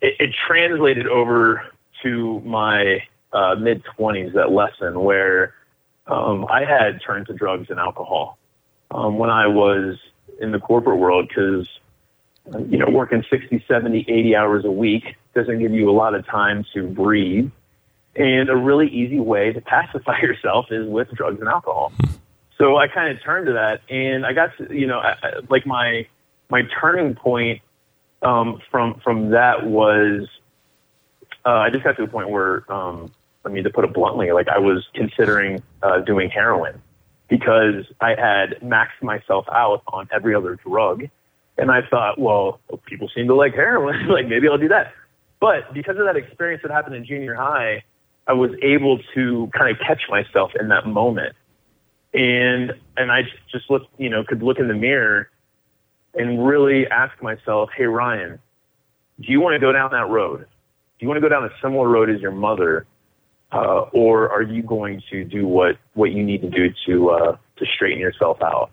it 0.00 0.34
translated 0.46 1.06
over 1.06 1.62
to 2.02 2.40
my 2.40 3.02
uh, 3.32 3.54
mid 3.56 3.82
20s. 3.98 4.34
That 4.34 4.52
lesson 4.52 5.00
where 5.00 5.54
um, 6.06 6.46
I 6.50 6.64
had 6.64 7.00
turned 7.04 7.26
to 7.26 7.34
drugs 7.34 7.68
and 7.70 7.78
alcohol 7.78 8.38
um, 8.90 9.18
when 9.18 9.30
I 9.30 9.46
was 9.46 9.96
in 10.38 10.52
the 10.52 10.58
corporate 10.58 10.98
world 10.98 11.28
because, 11.28 11.68
you 12.68 12.78
know, 12.78 12.86
working 12.90 13.24
60, 13.30 13.64
70, 13.68 14.06
80 14.08 14.36
hours 14.36 14.64
a 14.64 14.70
week 14.70 15.16
doesn't 15.34 15.58
give 15.58 15.72
you 15.72 15.90
a 15.90 15.92
lot 15.92 16.14
of 16.14 16.26
time 16.26 16.64
to 16.74 16.86
breathe. 16.86 17.50
And 18.16 18.48
a 18.48 18.56
really 18.56 18.88
easy 18.88 19.20
way 19.20 19.52
to 19.52 19.60
pacify 19.60 20.18
yourself 20.22 20.66
is 20.70 20.88
with 20.88 21.10
drugs 21.10 21.40
and 21.40 21.48
alcohol. 21.48 21.92
So 22.56 22.76
I 22.76 22.88
kind 22.88 23.16
of 23.16 23.22
turned 23.22 23.46
to 23.46 23.52
that, 23.52 23.82
and 23.88 24.26
I 24.26 24.32
got 24.32 24.50
to, 24.58 24.74
you 24.76 24.88
know, 24.88 24.98
I, 24.98 25.14
I, 25.22 25.32
like 25.48 25.64
my 25.64 26.08
my 26.50 26.62
turning 26.80 27.14
point 27.14 27.62
um, 28.22 28.60
from 28.68 29.00
from 29.04 29.30
that 29.30 29.64
was 29.64 30.26
uh, 31.44 31.50
I 31.50 31.70
just 31.70 31.84
got 31.84 31.96
to 31.96 32.02
a 32.02 32.08
point 32.08 32.30
where, 32.30 32.70
um, 32.72 33.12
I 33.44 33.48
mean, 33.48 33.62
to 33.62 33.70
put 33.70 33.84
it 33.84 33.94
bluntly, 33.94 34.32
like 34.32 34.48
I 34.48 34.58
was 34.58 34.84
considering 34.94 35.62
uh, 35.82 36.00
doing 36.00 36.30
heroin 36.30 36.82
because 37.28 37.84
I 38.00 38.10
had 38.10 38.60
maxed 38.62 39.02
myself 39.02 39.46
out 39.50 39.82
on 39.88 40.08
every 40.12 40.34
other 40.34 40.56
drug, 40.56 41.04
and 41.56 41.70
I 41.70 41.80
thought, 41.88 42.18
well, 42.18 42.60
people 42.86 43.10
seem 43.14 43.26
to 43.28 43.34
like 43.34 43.54
heroin, 43.54 44.08
like 44.08 44.28
maybe 44.28 44.48
I'll 44.48 44.58
do 44.58 44.68
that. 44.68 44.92
But 45.40 45.72
because 45.72 45.96
of 45.98 46.06
that 46.06 46.16
experience 46.16 46.62
that 46.62 46.70
happened 46.72 46.96
in 46.96 47.04
junior 47.04 47.34
high, 47.34 47.84
I 48.26 48.32
was 48.32 48.50
able 48.62 48.98
to 49.14 49.50
kind 49.56 49.70
of 49.70 49.80
catch 49.86 50.02
myself 50.10 50.52
in 50.58 50.68
that 50.68 50.86
moment, 50.86 51.34
and 52.12 52.72
and 52.96 53.12
I 53.12 53.22
just 53.50 53.70
look, 53.70 53.82
you 53.96 54.10
know, 54.10 54.24
could 54.24 54.42
look 54.42 54.58
in 54.58 54.68
the 54.68 54.74
mirror 54.74 55.30
and 56.14 56.46
really 56.46 56.86
ask 56.88 57.22
myself, 57.22 57.70
hey 57.76 57.84
Ryan, 57.84 58.38
do 59.20 59.32
you 59.32 59.40
want 59.40 59.54
to 59.54 59.58
go 59.58 59.72
down 59.72 59.90
that 59.92 60.08
road? 60.08 60.40
Do 60.40 61.04
you 61.04 61.08
want 61.08 61.18
to 61.18 61.20
go 61.20 61.28
down 61.28 61.44
a 61.44 61.50
similar 61.62 61.88
road 61.88 62.10
as 62.10 62.20
your 62.20 62.32
mother, 62.32 62.86
uh, 63.52 63.86
or 63.92 64.30
are 64.30 64.42
you 64.42 64.62
going 64.62 65.02
to 65.10 65.24
do 65.24 65.46
what 65.46 65.76
what 65.94 66.12
you 66.12 66.22
need 66.22 66.42
to 66.42 66.50
do 66.50 66.72
to 66.86 67.10
uh, 67.10 67.36
to 67.56 67.66
straighten 67.74 67.98
yourself 67.98 68.42
out? 68.42 68.70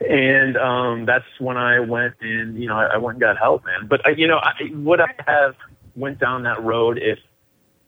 And 0.00 0.56
um, 0.56 1.06
that's 1.06 1.24
when 1.38 1.56
I 1.56 1.80
went 1.80 2.14
and 2.20 2.60
you 2.60 2.68
know 2.68 2.76
I, 2.76 2.94
I 2.94 2.96
went 2.98 3.16
and 3.16 3.20
got 3.20 3.38
help, 3.38 3.64
man. 3.64 3.86
But 3.88 4.06
I, 4.06 4.10
you 4.10 4.26
know, 4.26 4.38
I, 4.38 4.52
would 4.72 5.00
I 5.00 5.14
have 5.26 5.54
went 5.96 6.18
down 6.18 6.42
that 6.42 6.62
road 6.62 6.98
if 6.98 7.18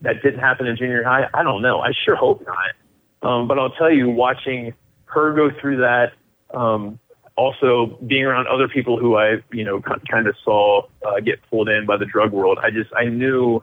that 0.03 0.23
didn't 0.23 0.41
happen 0.41 0.67
in 0.67 0.77
junior 0.77 1.03
high? 1.05 1.29
I 1.35 1.43
don't 1.43 1.63
know. 1.63 1.81
I 1.81 1.93
sure 2.05 2.17
hope 2.17 2.45
not. 2.47 2.75
Um, 3.23 3.49
but 3.49 3.59
I'll 3.59 3.71
tell 3.71 3.91
you, 3.91 4.09
watching 4.09 4.73
her 5.07 5.33
go 5.35 5.51
through 5.61 5.79
that, 5.79 6.13
um, 6.55 6.99
also 7.37 7.99
being 8.07 8.25
around 8.25 8.47
other 8.47 8.69
people 8.69 8.99
who 8.99 9.17
I, 9.17 9.43
you 9.53 9.65
know, 9.65 9.81
kind 10.11 10.27
of 10.27 10.37
saw 10.45 10.83
uh, 11.07 11.21
get 11.21 11.41
pulled 11.51 11.69
in 11.69 11.87
by 11.87 11.97
the 11.97 12.07
drug 12.07 12.33
world, 12.33 12.59
I 12.63 12.71
just, 12.71 12.91
I 12.95 13.07
knew, 13.07 13.63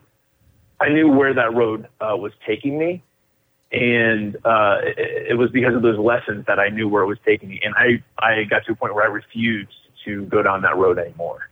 I 0.79 0.89
knew 0.89 1.07
where 1.07 1.33
that 1.33 1.53
road 1.53 1.87
uh, 2.01 2.15
was 2.15 2.31
taking 2.45 2.77
me. 2.77 3.03
And 3.71 4.35
uh, 4.45 4.77
it, 4.83 5.31
it 5.31 5.37
was 5.37 5.49
because 5.49 5.75
of 5.75 5.81
those 5.81 5.97
lessons 5.97 6.45
that 6.47 6.59
I 6.59 6.69
knew 6.69 6.87
where 6.87 7.03
it 7.03 7.07
was 7.07 7.17
taking 7.25 7.49
me. 7.49 7.59
And 7.63 7.73
I, 7.75 8.03
I 8.23 8.43
got 8.43 8.65
to 8.65 8.73
a 8.73 8.75
point 8.75 8.93
where 8.93 9.03
I 9.03 9.07
refused 9.07 9.71
to 10.05 10.25
go 10.25 10.43
down 10.43 10.61
that 10.61 10.77
road 10.77 10.99
anymore. 10.99 11.49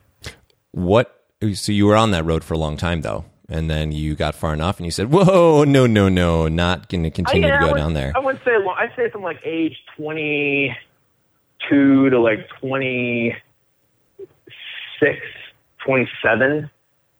What? 0.72 1.24
So 1.54 1.72
you 1.72 1.88
were 1.88 1.96
on 1.96 2.12
that 2.12 2.24
road 2.26 2.44
for 2.44 2.54
a 2.54 2.58
long 2.58 2.78
time, 2.78 3.02
though, 3.02 3.26
and 3.50 3.70
then 3.70 3.92
you 3.92 4.16
got 4.16 4.36
far 4.36 4.54
enough, 4.54 4.78
and 4.78 4.86
you 4.86 4.92
said, 4.92 5.12
"Whoa, 5.12 5.64
no, 5.64 5.88
no, 5.88 6.08
no, 6.08 6.48
not 6.48 6.88
going 6.88 7.02
to 7.04 7.10
continue 7.10 7.48
yeah, 7.48 7.60
to 7.60 7.66
go 7.66 7.72
would, 7.72 7.78
down 7.80 7.94
there." 7.94 8.14
I 8.16 8.20
wouldn't 8.20 8.44
say 8.46 8.52
long. 8.60 8.76
I'd 8.78 8.96
say 8.96 9.10
from 9.10 9.24
like 9.24 9.40
age 9.44 9.76
twenty 9.98 10.78
two 11.70 12.10
to 12.10 12.20
like 12.20 12.48
26, 12.60 13.40
27 15.86 16.70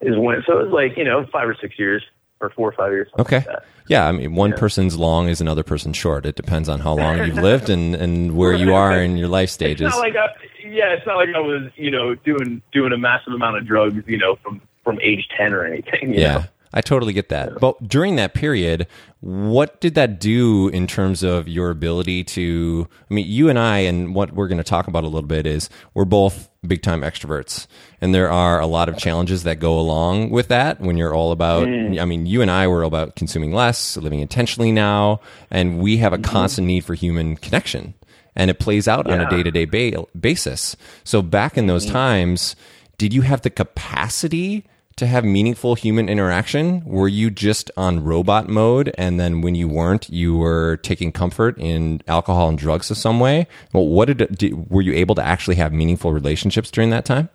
is 0.02 0.18
when. 0.18 0.44
So 0.46 0.54
it 0.54 0.64
was 0.64 0.68
hmm. 0.68 0.74
like 0.76 0.98
you 0.98 1.04
know 1.04 1.26
five 1.32 1.48
or 1.48 1.56
six 1.60 1.78
years 1.80 2.04
or 2.40 2.50
four 2.50 2.70
or 2.70 2.72
five 2.74 2.92
years. 2.92 3.08
Okay. 3.20 3.44
like. 3.48 3.60
Yeah, 3.88 4.08
I 4.08 4.12
mean, 4.12 4.36
one 4.36 4.52
Yeah. 4.52 4.58
person's 4.58 4.98
long 4.98 5.28
is 5.28 5.42
another 5.42 5.64
person's 5.64 5.98
short. 5.98 6.26
It 6.26 6.36
depends 6.36 6.70
on 6.70 6.80
how 6.80 6.94
long 6.94 7.18
you've 7.20 7.36
lived 7.38 7.70
and, 7.70 7.94
and 8.04 8.36
where 8.36 8.54
you 8.54 8.74
are 8.74 8.94
in 9.02 9.18
your 9.18 9.28
life 9.28 9.46
It's 9.46 9.54
stages. 9.54 9.92
not 9.92 10.00
like 10.00 10.16
I, 10.16 10.28
yeah, 10.64 10.94
it's 10.94 11.06
not 11.06 11.18
like 11.18 11.30
I 11.36 11.40
was 11.40 11.70
you 11.76 11.92
know 11.92 12.16
doing 12.16 12.62
doing 12.72 12.94
a 12.94 12.98
massive 12.98 13.34
amount 13.34 13.58
of 13.58 13.66
drugs 13.68 13.96
you 14.08 14.18
know 14.18 14.38
from 14.44 14.62
from 14.84 15.00
age 15.02 15.28
ten 15.38 15.54
or 15.54 15.66
anything. 15.66 16.14
you 16.14 16.22
Yeah, 16.22 16.34
know? 16.34 16.44
I 16.74 16.82
totally 16.82 17.14
get 17.14 17.30
that. 17.30 17.60
But 17.60 17.88
during 17.88 18.16
that 18.16 18.34
period, 18.34 18.88
what 19.20 19.82
did 19.82 19.96
that 19.96 20.20
do 20.20 20.70
in 20.70 20.88
terms 20.88 21.22
of 21.22 21.48
your 21.48 21.70
ability 21.70 22.24
to? 22.26 22.88
I 23.10 23.14
mean, 23.14 23.28
you 23.28 23.50
and 23.50 23.60
I, 23.60 23.80
and 23.80 24.16
what 24.16 24.34
we're 24.34 24.48
going 24.48 24.58
to 24.58 24.64
talk 24.64 24.88
about 24.88 25.04
a 25.04 25.08
little 25.08 25.28
bit 25.28 25.46
is 25.46 25.70
we're 25.94 26.06
both 26.06 26.50
big 26.66 26.82
time 26.82 27.02
extroverts, 27.02 27.68
and 28.00 28.16
there 28.16 28.32
are 28.32 28.60
a 28.60 28.68
lot 28.68 28.88
of 28.88 28.98
challenges 28.98 29.44
that 29.44 29.60
go 29.60 29.78
along 29.78 30.30
with 30.30 30.48
that 30.48 30.80
when 30.80 30.98
you're 30.98 31.14
all 31.14 31.32
about. 31.32 31.68
Mm. 31.68 32.02
I 32.02 32.06
mean, 32.06 32.26
you 32.26 32.42
and 32.42 32.50
I 32.50 32.68
were 32.68 32.84
all 32.84 32.88
about 32.88 33.16
consuming 33.16 33.54
less, 33.54 33.98
living 33.98 34.22
intentionally 34.22 34.72
now, 34.72 35.20
and 35.50 35.80
we 35.80 35.98
have 35.98 36.14
a 36.14 36.18
mm-hmm. 36.18 36.32
constant 36.32 36.68
need 36.68 36.86
for 36.86 36.94
human 36.94 37.36
connection, 37.36 37.96
and 38.36 38.50
it 38.50 38.60
plays 38.60 38.88
out 38.88 39.10
on 39.10 39.20
a 39.20 39.30
day 39.30 39.44
to 39.44 39.52
day 39.52 39.66
basis. 39.66 40.78
So 41.04 41.22
back 41.22 41.58
in 41.58 41.68
those 41.68 41.84
mm-hmm. 41.84 41.94
times, 41.94 42.56
did 42.98 43.14
you 43.14 43.24
have 43.24 43.42
the 43.42 43.50
capacity? 43.50 44.66
To 44.98 45.08
have 45.08 45.24
meaningful 45.24 45.76
human 45.76 46.10
interaction? 46.10 46.84
Were 46.86 47.08
you 47.08 47.30
just 47.30 47.72
on 47.78 48.04
robot 48.04 48.50
mode, 48.50 48.94
and 48.98 49.20
then 49.20 49.42
when 49.42 49.56
you 49.56 49.68
weren't, 49.68 50.10
you 50.10 50.38
were 50.38 50.78
taking 50.78 51.12
comfort 51.12 51.58
in 51.58 52.02
alcohol 52.08 52.50
and 52.50 52.58
drugs 52.58 52.90
in 52.90 52.96
some 52.96 53.20
way? 53.20 53.48
Well, 53.74 53.88
what 53.88 54.06
did, 54.06 54.38
did 54.38 54.70
were 54.70 54.82
you 54.82 54.94
able 54.94 55.16
to 55.16 55.24
actually 55.24 55.56
have 55.56 55.74
meaningful 55.74 56.14
relationships 56.14 56.72
during 56.72 56.90
that 56.92 57.06
time? 57.06 57.30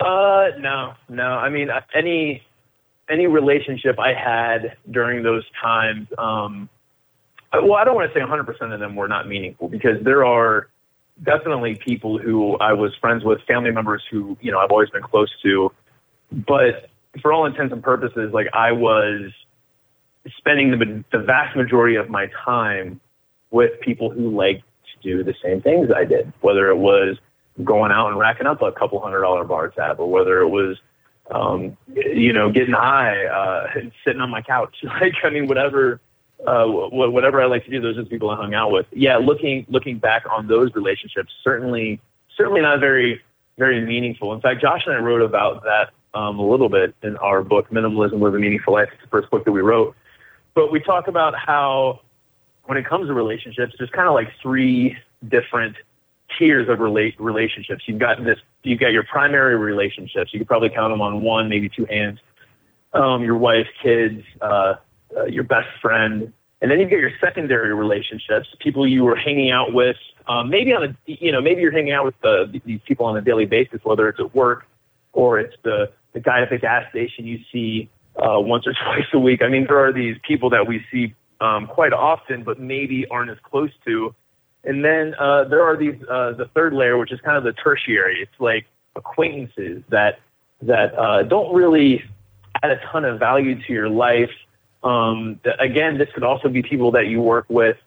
Uh, 0.00 0.48
no, 0.58 0.94
no. 1.08 1.24
I 1.24 1.50
mean, 1.50 1.70
uh, 1.70 1.82
any 1.94 2.42
any 3.10 3.26
relationship 3.26 3.98
I 3.98 4.14
had 4.14 4.76
during 4.90 5.22
those 5.22 5.44
times, 5.60 6.08
um, 6.16 6.68
well, 7.52 7.74
I 7.74 7.84
don't 7.84 7.96
want 7.96 8.12
to 8.12 8.18
say 8.18 8.24
100% 8.24 8.72
of 8.72 8.78
them 8.78 8.94
were 8.94 9.08
not 9.08 9.26
meaningful 9.26 9.68
because 9.68 10.02
there 10.04 10.24
are 10.24 10.68
definitely 11.22 11.74
people 11.74 12.18
who 12.18 12.56
I 12.58 12.72
was 12.72 12.94
friends 13.00 13.24
with, 13.24 13.40
family 13.42 13.72
members 13.72 14.02
who 14.10 14.36
you 14.40 14.50
know 14.50 14.58
I've 14.58 14.70
always 14.70 14.90
been 14.90 15.02
close 15.02 15.30
to, 15.42 15.72
but 16.32 16.90
for 17.20 17.32
all 17.32 17.46
intents 17.46 17.72
and 17.72 17.82
purposes, 17.82 18.32
like 18.32 18.46
I 18.52 18.72
was 18.72 19.32
spending 20.38 20.70
the, 20.70 21.04
the 21.12 21.18
vast 21.18 21.56
majority 21.56 21.96
of 21.96 22.08
my 22.08 22.28
time 22.44 23.00
with 23.50 23.80
people 23.80 24.10
who 24.10 24.30
liked 24.30 24.62
to 24.62 25.02
do 25.02 25.24
the 25.24 25.34
same 25.42 25.60
things 25.60 25.88
I 25.94 26.04
did, 26.04 26.32
whether 26.40 26.68
it 26.68 26.76
was 26.76 27.16
going 27.64 27.90
out 27.92 28.08
and 28.08 28.18
racking 28.18 28.46
up 28.46 28.62
a 28.62 28.72
couple 28.72 29.00
hundred 29.00 29.22
dollar 29.22 29.44
bar 29.44 29.68
tab, 29.68 29.98
or 29.98 30.10
whether 30.10 30.40
it 30.40 30.48
was, 30.48 30.78
um, 31.30 31.76
you 31.94 32.32
know, 32.32 32.50
getting 32.50 32.74
high 32.74 33.24
uh, 33.26 33.66
and 33.74 33.92
sitting 34.04 34.20
on 34.20 34.30
my 34.30 34.42
couch. 34.42 34.76
like, 34.82 35.14
I 35.24 35.30
mean, 35.30 35.46
whatever, 35.46 36.00
uh, 36.46 36.64
whatever 36.66 37.40
I 37.40 37.46
like 37.46 37.64
to 37.64 37.70
do, 37.70 37.80
those 37.80 37.98
are 37.98 38.04
the 38.04 38.10
people 38.10 38.30
I 38.30 38.36
hung 38.36 38.54
out 38.54 38.70
with. 38.70 38.86
Yeah, 38.92 39.16
looking 39.16 39.66
looking 39.68 39.98
back 39.98 40.22
on 40.30 40.46
those 40.46 40.74
relationships, 40.74 41.32
certainly 41.42 42.00
certainly 42.36 42.60
not 42.60 42.80
very 42.80 43.20
very 43.58 43.84
meaningful. 43.84 44.32
In 44.32 44.40
fact, 44.40 44.62
Josh 44.62 44.82
and 44.86 44.94
I 44.94 45.00
wrote 45.00 45.20
about 45.20 45.64
that 45.64 45.90
um, 46.14 46.38
a 46.38 46.46
little 46.46 46.68
bit 46.68 46.94
in 47.02 47.16
our 47.16 47.42
book, 47.42 47.70
Minimalism: 47.70 48.20
Live 48.20 48.34
a 48.34 48.38
Meaningful 48.38 48.74
Life. 48.74 48.88
It's 48.92 49.02
the 49.02 49.08
first 49.08 49.30
book 49.30 49.44
that 49.44 49.52
we 49.52 49.60
wrote, 49.60 49.94
but 50.54 50.72
we 50.72 50.80
talk 50.80 51.08
about 51.08 51.34
how 51.36 52.00
when 52.64 52.78
it 52.78 52.86
comes 52.86 53.08
to 53.08 53.14
relationships, 53.14 53.74
there's 53.78 53.90
kind 53.90 54.08
of 54.08 54.14
like 54.14 54.28
three 54.42 54.96
different 55.28 55.76
tiers 56.38 56.68
of 56.68 56.78
relate 56.78 57.18
relationships. 57.20 57.82
You've 57.86 57.98
got 57.98 58.22
this, 58.24 58.38
you've 58.62 58.80
got 58.80 58.92
your 58.92 59.04
primary 59.04 59.56
relationships. 59.56 60.32
You 60.32 60.38
could 60.38 60.48
probably 60.48 60.70
count 60.70 60.92
them 60.92 61.00
on 61.00 61.22
one, 61.22 61.48
maybe 61.48 61.68
two 61.68 61.84
hands. 61.86 62.20
Um, 62.92 63.22
your 63.22 63.36
wife, 63.36 63.66
kids, 63.82 64.22
uh, 64.40 64.74
uh, 65.16 65.24
your 65.26 65.44
best 65.44 65.68
friend, 65.80 66.32
and 66.62 66.70
then 66.70 66.78
you've 66.78 66.90
got 66.90 66.98
your 66.98 67.12
secondary 67.20 67.74
relationships, 67.74 68.48
people 68.58 68.86
you 68.86 69.04
were 69.04 69.16
hanging 69.16 69.50
out 69.50 69.72
with. 69.72 69.96
Um, 70.28 70.50
maybe 70.50 70.72
on 70.72 70.84
a, 70.84 70.96
you 71.06 71.32
know, 71.32 71.40
maybe 71.40 71.62
you're 71.62 71.72
hanging 71.72 71.92
out 71.92 72.04
with 72.04 72.20
the, 72.22 72.60
these 72.64 72.80
people 72.86 73.06
on 73.06 73.16
a 73.16 73.22
daily 73.22 73.46
basis, 73.46 73.80
whether 73.82 74.08
it's 74.08 74.20
at 74.20 74.34
work 74.34 74.66
or 75.12 75.38
it's 75.38 75.56
the 75.62 75.90
the 76.12 76.20
guy 76.20 76.42
at 76.42 76.50
the 76.50 76.58
gas 76.58 76.88
station 76.90 77.26
you 77.26 77.40
see 77.52 77.88
uh, 78.16 78.38
once 78.40 78.66
or 78.66 78.72
twice 78.84 79.06
a 79.12 79.18
week. 79.18 79.42
I 79.42 79.48
mean, 79.48 79.66
there 79.66 79.78
are 79.78 79.92
these 79.92 80.16
people 80.26 80.50
that 80.50 80.66
we 80.66 80.84
see 80.90 81.14
um, 81.40 81.66
quite 81.66 81.92
often, 81.92 82.44
but 82.44 82.60
maybe 82.60 83.06
aren't 83.10 83.30
as 83.30 83.38
close 83.42 83.70
to. 83.86 84.14
And 84.64 84.84
then 84.84 85.14
uh, 85.18 85.44
there 85.44 85.62
are 85.62 85.76
these 85.76 85.96
uh, 86.08 86.32
the 86.32 86.50
third 86.54 86.74
layer, 86.74 86.98
which 86.98 87.12
is 87.12 87.20
kind 87.20 87.36
of 87.36 87.44
the 87.44 87.52
tertiary. 87.52 88.20
It's 88.20 88.40
like 88.40 88.66
acquaintances 88.94 89.82
that 89.88 90.20
that 90.62 90.98
uh, 90.98 91.22
don't 91.22 91.54
really 91.54 92.04
add 92.62 92.70
a 92.70 92.80
ton 92.92 93.04
of 93.06 93.18
value 93.18 93.60
to 93.62 93.72
your 93.72 93.88
life. 93.88 94.30
Um, 94.82 95.40
again, 95.58 95.96
this 95.96 96.08
could 96.12 96.24
also 96.24 96.48
be 96.48 96.62
people 96.62 96.90
that 96.92 97.06
you 97.06 97.22
work 97.22 97.46
with. 97.48 97.78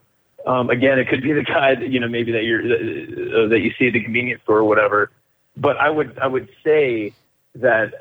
Um, 0.46 0.70
again, 0.70 0.98
it 1.00 1.08
could 1.08 1.22
be 1.22 1.32
the 1.34 1.44
guy 1.44 1.76
that 1.76 1.90
you 1.90 2.00
know 2.00 2.08
maybe 2.08 2.32
that 2.32 2.44
you're 2.44 2.62
uh, 2.62 3.48
that 3.50 3.60
you 3.60 3.72
see 3.78 3.88
at 3.88 3.94
the 3.94 4.04
convenience 4.04 4.42
store 4.44 4.60
or 4.60 4.64
whatever. 4.64 5.12
But 5.56 5.78
I 5.78 5.92
would 5.92 6.18
I 6.18 6.26
would 6.26 6.50
say 6.64 7.14
that 7.56 7.94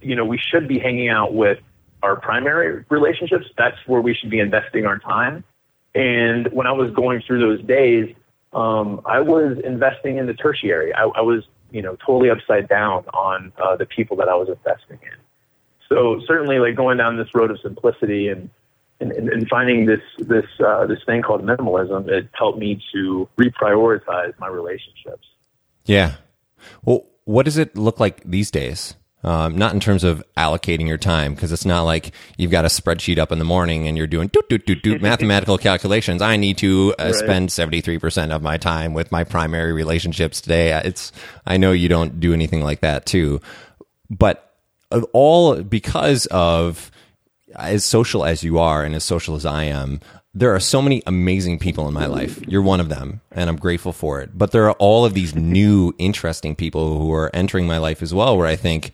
you 0.00 0.14
know 0.16 0.24
we 0.24 0.38
should 0.38 0.68
be 0.68 0.78
hanging 0.78 1.08
out 1.08 1.34
with 1.34 1.58
our 2.02 2.16
primary 2.16 2.84
relationships. 2.88 3.46
That's 3.56 3.76
where 3.86 4.00
we 4.00 4.14
should 4.14 4.30
be 4.30 4.40
investing 4.40 4.86
our 4.86 4.98
time. 4.98 5.44
And 5.94 6.52
when 6.52 6.66
I 6.66 6.72
was 6.72 6.92
going 6.92 7.22
through 7.26 7.40
those 7.40 7.66
days, 7.66 8.14
um, 8.52 9.00
I 9.06 9.20
was 9.20 9.58
investing 9.64 10.18
in 10.18 10.26
the 10.26 10.34
tertiary. 10.34 10.94
I, 10.94 11.04
I 11.04 11.22
was, 11.22 11.44
you 11.70 11.82
know, 11.82 11.96
totally 11.96 12.30
upside 12.30 12.68
down 12.68 13.04
on 13.14 13.52
uh, 13.58 13.76
the 13.76 13.86
people 13.86 14.16
that 14.18 14.28
I 14.28 14.34
was 14.34 14.48
investing 14.48 14.98
in. 15.02 15.18
So 15.88 16.20
certainly, 16.26 16.58
like 16.58 16.74
going 16.74 16.98
down 16.98 17.16
this 17.16 17.34
road 17.34 17.50
of 17.50 17.60
simplicity 17.60 18.28
and 18.28 18.50
and, 18.98 19.12
and 19.12 19.48
finding 19.48 19.86
this 19.86 20.00
this 20.18 20.46
uh, 20.64 20.86
this 20.86 20.98
thing 21.04 21.22
called 21.22 21.42
minimalism, 21.42 22.08
it 22.08 22.28
helped 22.32 22.58
me 22.58 22.82
to 22.92 23.28
reprioritize 23.36 24.38
my 24.38 24.48
relationships. 24.48 25.26
Yeah. 25.84 26.14
Well, 26.84 27.06
what 27.26 27.44
does 27.44 27.58
it 27.58 27.76
look 27.76 28.00
like 28.00 28.22
these 28.24 28.50
days? 28.50 28.94
Um, 29.24 29.58
not 29.58 29.74
in 29.74 29.80
terms 29.80 30.04
of 30.04 30.22
allocating 30.36 30.86
your 30.86 30.98
time, 30.98 31.34
because 31.34 31.50
it's 31.50 31.64
not 31.64 31.82
like 31.82 32.12
you've 32.36 32.52
got 32.52 32.64
a 32.64 32.68
spreadsheet 32.68 33.18
up 33.18 33.32
in 33.32 33.40
the 33.40 33.44
morning 33.44 33.88
and 33.88 33.98
you're 33.98 34.06
doing 34.06 34.28
doot, 34.28 34.48
doot, 34.48 34.64
doot, 34.64 34.82
doot, 34.82 35.02
mathematical 35.02 35.58
calculations. 35.58 36.22
I 36.22 36.36
need 36.36 36.58
to 36.58 36.94
uh, 36.98 37.06
right. 37.06 37.14
spend 37.14 37.48
73% 37.48 38.30
of 38.30 38.40
my 38.42 38.56
time 38.56 38.94
with 38.94 39.10
my 39.10 39.24
primary 39.24 39.72
relationships 39.72 40.40
today. 40.40 40.72
Uh, 40.72 40.82
it's, 40.84 41.10
I 41.44 41.56
know 41.56 41.72
you 41.72 41.88
don't 41.88 42.20
do 42.20 42.32
anything 42.32 42.62
like 42.62 42.80
that 42.80 43.04
too, 43.04 43.40
but 44.08 44.54
all 45.12 45.60
because 45.60 46.26
of 46.26 46.92
as 47.56 47.84
social 47.84 48.24
as 48.24 48.44
you 48.44 48.60
are 48.60 48.84
and 48.84 48.94
as 48.94 49.02
social 49.02 49.34
as 49.34 49.44
I 49.44 49.64
am, 49.64 49.98
there 50.36 50.54
are 50.54 50.60
so 50.60 50.82
many 50.82 51.02
amazing 51.06 51.58
people 51.58 51.88
in 51.88 51.94
my 51.94 52.04
life. 52.04 52.46
You're 52.46 52.60
one 52.60 52.78
of 52.78 52.90
them, 52.90 53.22
and 53.32 53.48
I'm 53.48 53.56
grateful 53.56 53.92
for 53.92 54.20
it. 54.20 54.36
But 54.36 54.52
there 54.52 54.68
are 54.68 54.76
all 54.78 55.06
of 55.06 55.14
these 55.14 55.34
new, 55.34 55.94
interesting 55.96 56.54
people 56.54 56.98
who 56.98 57.10
are 57.14 57.30
entering 57.32 57.66
my 57.66 57.78
life 57.78 58.02
as 58.02 58.12
well, 58.12 58.36
where 58.36 58.46
I 58.46 58.54
think 58.54 58.92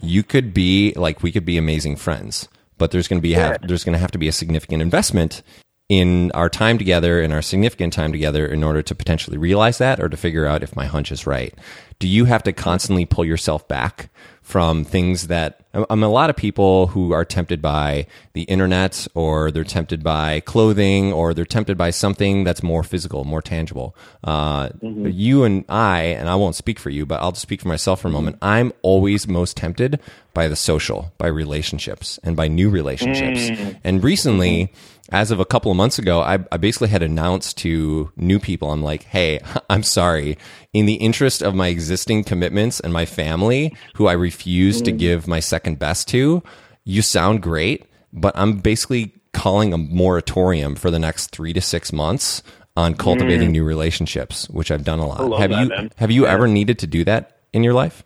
you 0.00 0.22
could 0.22 0.54
be 0.54 0.94
like 0.96 1.22
we 1.22 1.32
could 1.32 1.44
be 1.44 1.58
amazing 1.58 1.96
friends. 1.96 2.48
But 2.78 2.92
there's 2.92 3.08
going 3.08 3.18
to 3.18 3.22
be 3.22 3.34
have, 3.34 3.58
there's 3.68 3.84
going 3.84 3.92
to 3.92 3.98
have 3.98 4.12
to 4.12 4.18
be 4.18 4.28
a 4.28 4.32
significant 4.32 4.80
investment 4.80 5.42
in 5.90 6.32
our 6.32 6.48
time 6.48 6.78
together, 6.78 7.20
in 7.20 7.30
our 7.30 7.42
significant 7.42 7.92
time 7.92 8.10
together, 8.10 8.46
in 8.46 8.64
order 8.64 8.80
to 8.80 8.94
potentially 8.94 9.36
realize 9.36 9.76
that 9.78 10.00
or 10.00 10.08
to 10.08 10.16
figure 10.16 10.46
out 10.46 10.62
if 10.62 10.74
my 10.74 10.86
hunch 10.86 11.12
is 11.12 11.26
right. 11.26 11.52
Do 11.98 12.08
you 12.08 12.24
have 12.24 12.42
to 12.44 12.54
constantly 12.54 13.04
pull 13.04 13.26
yourself 13.26 13.68
back 13.68 14.08
from 14.50 14.84
things 14.84 15.28
that 15.28 15.60
I'm 15.72 16.02
a 16.02 16.08
lot 16.08 16.30
of 16.30 16.36
people 16.36 16.88
who 16.88 17.12
are 17.12 17.24
tempted 17.24 17.62
by 17.62 18.08
the 18.32 18.42
internet 18.42 19.06
or 19.14 19.52
they're 19.52 19.62
tempted 19.62 20.02
by 20.02 20.40
clothing 20.40 21.12
or 21.12 21.32
they're 21.32 21.44
tempted 21.44 21.78
by 21.78 21.90
something 21.90 22.42
that's 22.42 22.60
more 22.60 22.82
physical, 22.82 23.22
more 23.22 23.40
tangible. 23.40 23.94
Uh, 24.24 24.70
mm-hmm. 24.70 25.06
You 25.06 25.44
and 25.44 25.64
I, 25.68 26.00
and 26.02 26.28
I 26.28 26.34
won't 26.34 26.56
speak 26.56 26.80
for 26.80 26.90
you, 26.90 27.06
but 27.06 27.22
I'll 27.22 27.30
just 27.30 27.42
speak 27.42 27.60
for 27.60 27.68
myself 27.68 28.00
for 28.00 28.08
a 28.08 28.10
moment. 28.10 28.38
I'm 28.42 28.72
always 28.82 29.28
most 29.28 29.56
tempted 29.56 30.00
by 30.34 30.48
the 30.48 30.56
social, 30.56 31.12
by 31.18 31.28
relationships, 31.28 32.18
and 32.24 32.34
by 32.34 32.48
new 32.48 32.68
relationships. 32.68 33.50
Mm-hmm. 33.50 33.78
And 33.84 34.02
recently, 34.02 34.64
mm-hmm 34.64 34.99
as 35.12 35.30
of 35.30 35.40
a 35.40 35.44
couple 35.44 35.70
of 35.70 35.76
months 35.76 35.98
ago, 35.98 36.20
I, 36.20 36.38
I, 36.52 36.56
basically 36.56 36.88
had 36.88 37.02
announced 37.02 37.58
to 37.58 38.12
new 38.16 38.38
people, 38.38 38.70
I'm 38.70 38.82
like, 38.82 39.04
hey, 39.04 39.40
I'm 39.70 39.82
sorry. 39.82 40.38
In 40.72 40.86
the 40.86 40.94
interest 40.94 41.42
of 41.42 41.54
my 41.54 41.68
existing 41.68 42.24
commitments 42.24 42.80
and 42.80 42.92
my 42.92 43.06
family, 43.06 43.74
who 43.94 44.06
I 44.06 44.12
refuse 44.12 44.80
mm. 44.80 44.84
to 44.86 44.92
give 44.92 45.26
my 45.26 45.40
second 45.40 45.78
best 45.78 46.08
to, 46.08 46.42
you 46.84 47.02
sound 47.02 47.42
great, 47.42 47.86
but 48.12 48.36
I'm 48.36 48.58
basically 48.58 49.14
calling 49.32 49.72
a 49.72 49.78
moratorium 49.78 50.74
for 50.74 50.90
the 50.90 50.98
next 50.98 51.30
three 51.30 51.52
to 51.52 51.60
six 51.60 51.92
months 51.92 52.42
on 52.76 52.94
cultivating 52.94 53.48
mm. 53.48 53.52
new 53.52 53.64
relationships, 53.64 54.48
which 54.50 54.70
I've 54.70 54.84
done 54.84 54.98
a 54.98 55.06
lot. 55.06 55.40
Have 55.40 55.50
that, 55.50 55.62
you 55.62 55.68
man. 55.68 55.92
have 55.96 56.10
you 56.10 56.24
yeah. 56.24 56.32
ever 56.32 56.46
needed 56.46 56.78
to 56.80 56.86
do 56.86 57.04
that 57.04 57.38
in 57.52 57.62
your 57.62 57.74
life? 57.74 58.04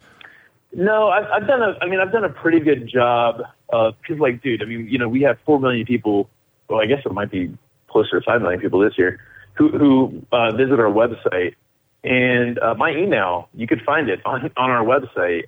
No, 0.73 1.09
I've, 1.09 1.27
I've 1.27 1.47
done 1.47 1.63
a. 1.63 1.79
I 1.81 1.87
mean, 1.87 2.01
I've 2.01 2.13
done 2.13 2.25
a 2.25 2.29
pretty 2.29 2.61
good 2.61 2.89
job. 2.89 3.43
Of, 3.69 3.95
cause 4.07 4.19
like, 4.19 4.43
dude, 4.43 4.63
I 4.63 4.67
mean, 4.67 4.89
you 4.89 4.99
know, 4.99 5.09
we 5.09 5.23
have 5.23 5.39
four 5.45 5.61
million 5.61 5.87
people 5.87 6.29
well, 6.69 6.81
I 6.81 6.87
guess 6.87 7.03
it 7.05 7.13
might 7.13 7.31
be 7.31 7.57
closer 7.89 8.21
to 8.21 8.25
5 8.25 8.43
million 8.43 8.61
people 8.61 8.81
this 8.81 8.99
year 8.99 9.21
who, 9.55 9.69
who 9.69 10.27
uh, 10.33 10.53
visit 10.53 10.79
our 10.81 10.91
website. 10.91 11.55
And 12.03 12.59
uh, 12.59 12.75
my 12.75 12.91
email, 12.91 13.49
you 13.55 13.67
could 13.67 13.83
find 13.83 14.09
it 14.09 14.21
on, 14.27 14.51
on 14.57 14.71
our 14.71 14.85
website. 14.85 15.45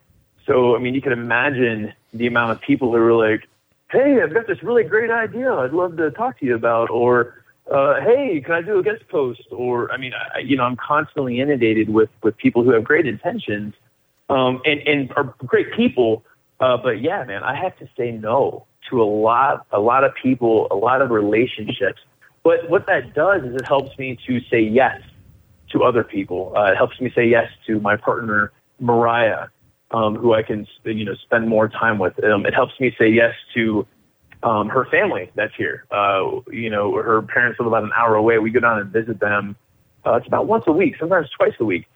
So, 0.46 0.76
I 0.76 0.78
mean, 0.78 0.94
you 0.94 1.02
can 1.02 1.12
imagine 1.12 1.92
the 2.14 2.26
amount 2.26 2.52
of 2.52 2.60
people 2.60 2.92
who 2.92 2.98
are 2.98 3.12
like, 3.12 3.48
hey, 3.90 4.20
I've 4.22 4.32
got 4.32 4.46
this 4.46 4.62
really 4.62 4.84
great 4.84 5.10
idea 5.10 5.52
I'd 5.52 5.72
love 5.72 5.96
to 5.98 6.10
talk 6.12 6.38
to 6.40 6.46
you 6.46 6.54
about. 6.54 6.88
Or, 6.90 7.42
uh, 7.70 8.00
hey, 8.00 8.40
can 8.40 8.54
I 8.54 8.62
do 8.62 8.78
a 8.78 8.82
guest 8.82 9.08
post? 9.08 9.42
Or, 9.50 9.90
I 9.92 9.96
mean, 9.96 10.12
I, 10.14 10.38
you 10.38 10.56
know, 10.56 10.64
I'm 10.64 10.76
constantly 10.76 11.40
inundated 11.40 11.88
with, 11.88 12.10
with 12.22 12.36
people 12.36 12.62
who 12.62 12.70
have 12.70 12.84
great 12.84 13.06
intentions 13.06 13.74
um, 14.30 14.62
and, 14.64 14.80
and 14.86 15.12
are 15.16 15.34
great 15.38 15.72
people. 15.74 16.24
Uh, 16.60 16.76
but 16.76 17.02
yeah, 17.02 17.24
man, 17.24 17.42
I 17.42 17.54
have 17.54 17.76
to 17.78 17.88
say 17.96 18.12
no 18.12 18.66
to 18.90 19.02
a 19.02 19.04
lot, 19.04 19.66
a 19.72 19.80
lot 19.80 20.04
of 20.04 20.12
people, 20.14 20.68
a 20.70 20.76
lot 20.76 21.02
of 21.02 21.10
relationships. 21.10 22.00
But 22.42 22.70
what 22.70 22.86
that 22.86 23.14
does 23.14 23.42
is 23.42 23.54
it 23.56 23.66
helps 23.66 23.98
me 23.98 24.18
to 24.26 24.40
say 24.50 24.60
yes 24.60 25.00
to 25.72 25.82
other 25.82 26.04
people. 26.04 26.52
Uh, 26.56 26.72
it 26.72 26.76
helps 26.76 27.00
me 27.00 27.10
say 27.14 27.26
yes 27.26 27.50
to 27.66 27.80
my 27.80 27.96
partner, 27.96 28.52
Mariah, 28.78 29.48
um, 29.90 30.14
who 30.14 30.34
I 30.34 30.42
can, 30.42 30.66
you 30.84 31.04
know, 31.04 31.14
spend 31.14 31.48
more 31.48 31.68
time 31.68 31.98
with. 31.98 32.22
Um, 32.22 32.46
it 32.46 32.54
helps 32.54 32.78
me 32.78 32.94
say 32.98 33.08
yes 33.08 33.34
to 33.54 33.86
um, 34.42 34.68
her 34.68 34.84
family 34.86 35.30
that's 35.34 35.54
here. 35.56 35.86
Uh, 35.90 36.40
you 36.50 36.70
know, 36.70 36.94
her 36.94 37.22
parents 37.22 37.58
live 37.58 37.66
about 37.66 37.82
an 37.82 37.90
hour 37.96 38.14
away. 38.14 38.38
We 38.38 38.50
go 38.50 38.60
down 38.60 38.78
and 38.78 38.90
visit 38.90 39.18
them. 39.18 39.56
Uh, 40.04 40.14
it's 40.14 40.26
about 40.26 40.46
once 40.46 40.64
a 40.66 40.72
week, 40.72 40.94
sometimes 41.00 41.28
twice 41.30 41.54
a 41.58 41.64
week. 41.64 41.86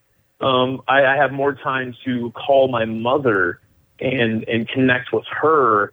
Um, 0.41 0.83
I, 0.89 1.05
I 1.05 1.17
have 1.17 1.33
more 1.33 1.55
time 1.55 1.95
to 2.05 2.33
call 2.33 2.69
my 2.69 2.85
mother 2.85 3.61
and 4.01 4.49
and 4.49 4.67
connect 4.67 5.13
with 5.13 5.27
her 5.27 5.93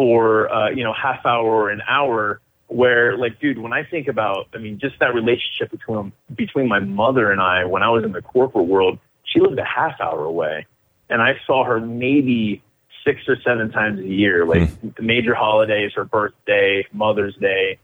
for 0.00 0.50
uh, 0.50 0.70
you 0.70 0.82
know 0.82 0.94
half 0.94 1.26
hour 1.26 1.44
or 1.44 1.68
an 1.68 1.82
hour 1.86 2.40
where 2.68 3.18
like 3.18 3.38
dude 3.38 3.58
when 3.58 3.74
i 3.74 3.84
think 3.84 4.08
about 4.08 4.48
i 4.54 4.58
mean 4.58 4.78
just 4.80 4.98
that 4.98 5.12
relationship 5.12 5.70
between 5.70 6.10
between 6.34 6.66
my 6.66 6.78
mother 6.78 7.30
and 7.30 7.38
i 7.38 7.66
when 7.66 7.82
i 7.82 7.90
was 7.90 8.02
in 8.02 8.12
the 8.12 8.22
corporate 8.22 8.64
world 8.64 8.98
she 9.24 9.40
lived 9.40 9.58
a 9.58 9.64
half 9.64 10.00
hour 10.00 10.24
away. 10.24 10.66
And 11.10 11.20
i 11.20 11.34
saw 11.46 11.64
her 11.64 11.80
maybe 11.80 12.62
six 13.04 13.20
or 13.28 13.36
seven 13.44 13.70
times 13.70 14.00
a 14.00 14.06
year 14.06 14.46
like 14.46 14.62
mm. 14.62 14.96
the 14.96 15.02
major 15.02 15.34
holidays 15.34 15.92
her 15.96 16.06
birthday 16.06 16.86
mother's 16.94 17.36
day. 17.36 17.78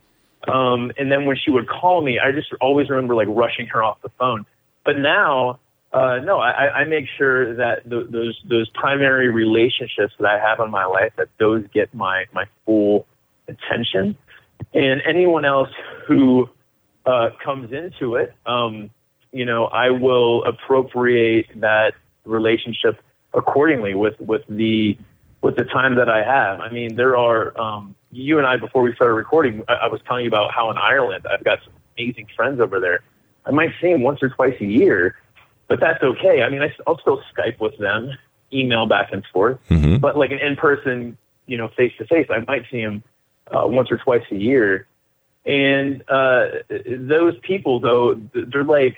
Um 0.48 0.92
and 0.96 1.12
then 1.12 1.26
when 1.26 1.36
she 1.36 1.50
would 1.50 1.68
call 1.68 2.00
me 2.00 2.18
i 2.18 2.32
just 2.32 2.48
always 2.62 2.88
remember 2.88 3.14
like 3.14 3.28
rushing 3.28 3.66
her 3.66 3.82
off 3.82 4.00
the 4.00 4.10
phone. 4.18 4.46
But 4.86 4.98
now 4.98 5.58
uh, 5.96 6.18
no, 6.18 6.38
I, 6.38 6.80
I 6.80 6.84
make 6.84 7.06
sure 7.16 7.54
that 7.54 7.88
th- 7.88 8.08
those 8.10 8.38
those 8.48 8.68
primary 8.70 9.30
relationships 9.30 10.12
that 10.18 10.26
I 10.28 10.38
have 10.38 10.60
in 10.60 10.70
my 10.70 10.84
life 10.84 11.12
that 11.16 11.28
those 11.38 11.64
get 11.72 11.92
my 11.94 12.26
my 12.34 12.44
full 12.66 13.06
attention. 13.48 14.16
And 14.74 15.00
anyone 15.06 15.46
else 15.46 15.70
who 16.06 16.50
uh, 17.06 17.30
comes 17.42 17.72
into 17.72 18.16
it, 18.16 18.34
um, 18.44 18.90
you 19.32 19.46
know, 19.46 19.66
I 19.66 19.90
will 19.90 20.44
appropriate 20.44 21.46
that 21.60 21.94
relationship 22.24 23.00
accordingly 23.32 23.94
with, 23.94 24.20
with 24.20 24.42
the 24.48 24.98
with 25.40 25.56
the 25.56 25.64
time 25.64 25.94
that 25.96 26.10
I 26.10 26.22
have. 26.24 26.60
I 26.60 26.70
mean, 26.70 26.96
there 26.96 27.16
are 27.16 27.58
um, 27.58 27.94
you 28.10 28.36
and 28.36 28.46
I 28.46 28.56
before 28.58 28.82
we 28.82 28.94
started 28.94 29.14
recording. 29.14 29.62
I, 29.68 29.74
I 29.74 29.86
was 29.86 30.00
telling 30.06 30.24
you 30.24 30.28
about 30.28 30.52
how 30.52 30.70
in 30.70 30.76
Ireland 30.76 31.26
I've 31.30 31.44
got 31.44 31.60
some 31.64 31.72
amazing 31.96 32.26
friends 32.36 32.60
over 32.60 32.80
there. 32.80 33.00
I 33.46 33.50
might 33.50 33.70
see 33.80 33.92
them 33.92 34.02
once 34.02 34.22
or 34.22 34.28
twice 34.28 34.56
a 34.60 34.66
year, 34.66 35.16
but 35.68 35.80
that's 35.80 36.02
okay. 36.02 36.42
I 36.42 36.48
mean, 36.48 36.62
I, 36.62 36.72
I'll 36.86 36.98
still 36.98 37.22
Skype 37.36 37.60
with 37.60 37.76
them, 37.78 38.10
email 38.52 38.86
back 38.86 39.12
and 39.12 39.24
forth, 39.32 39.58
Mhm. 39.68 40.00
but 40.00 40.16
like 40.16 40.30
an 40.30 40.38
in 40.38 40.56
person, 40.56 41.16
you 41.46 41.56
know, 41.56 41.68
face 41.68 41.92
to 41.98 42.06
face, 42.06 42.26
I 42.30 42.40
might 42.46 42.64
see 42.70 42.82
them 42.82 43.02
uh, 43.54 43.66
once 43.66 43.90
or 43.90 43.98
twice 43.98 44.24
a 44.30 44.36
year. 44.36 44.86
And 45.44 46.02
uh, 46.08 46.46
those 46.88 47.38
people, 47.42 47.78
though, 47.78 48.20
they're 48.34 48.64
like, 48.64 48.96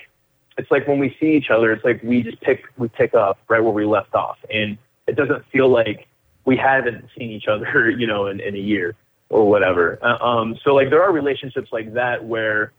it's 0.57 0.71
like 0.71 0.89
when 0.89 0.99
we 0.99 1.15
see 1.21 1.33
each 1.37 1.51
other, 1.51 1.73
it's 1.73 1.85
like 1.85 2.03
we 2.03 2.23
just 2.23 2.41
pick 2.41 2.65
we 2.79 2.89
pick 2.89 3.15
up 3.15 3.39
right 3.49 3.61
where 3.61 3.73
we 3.73 3.85
left 3.85 4.15
off, 4.15 4.39
and 4.51 4.79
it 5.07 5.15
doesn't 5.15 5.45
feel 5.53 5.69
like 5.69 6.07
we 6.47 6.57
haven't 6.57 7.05
seen 7.17 7.31
each 7.31 7.47
other, 7.49 7.91
you 7.99 8.07
know, 8.07 8.27
in, 8.27 8.41
in 8.41 8.55
a 8.55 8.59
year 8.59 8.95
or 9.29 9.49
whatever. 9.49 9.99
Uh, 10.03 10.17
um, 10.25 10.59
so 10.65 10.75
like 10.75 10.89
there 10.91 11.03
are 11.03 11.13
relationships 11.13 11.69
like 11.71 11.93
that 11.95 12.25
where 12.25 12.73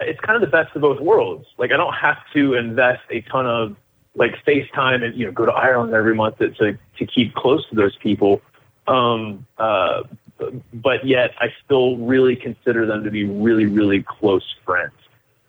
it's 0.00 0.20
kind 0.20 0.36
of 0.36 0.40
the 0.40 0.54
best 0.54 0.74
of 0.76 0.82
both 0.82 1.00
worlds. 1.00 1.46
Like 1.58 1.72
I 1.72 1.76
don't 1.76 1.94
have 1.94 2.18
to 2.34 2.54
invest 2.54 3.02
a 3.10 3.20
ton 3.22 3.46
of 3.46 3.76
like 4.14 4.34
FaceTime 4.46 5.04
and 5.04 5.14
you 5.14 5.26
know 5.26 5.32
go 5.32 5.46
to 5.46 5.52
Ireland 5.52 5.94
every 5.94 6.14
month 6.14 6.38
to 6.38 6.50
to, 6.50 6.78
to 6.98 7.06
keep 7.06 7.34
close 7.34 7.68
to 7.70 7.74
those 7.74 7.96
people. 7.96 8.40
Um, 8.86 9.46
uh, 9.58 10.02
but 10.72 11.04
yet 11.04 11.32
I 11.40 11.48
still 11.64 11.96
really 11.96 12.36
consider 12.36 12.86
them 12.86 13.04
to 13.04 13.10
be 13.10 13.24
really 13.24 13.66
really 13.66 14.02
close 14.02 14.44
friends. 14.64 14.92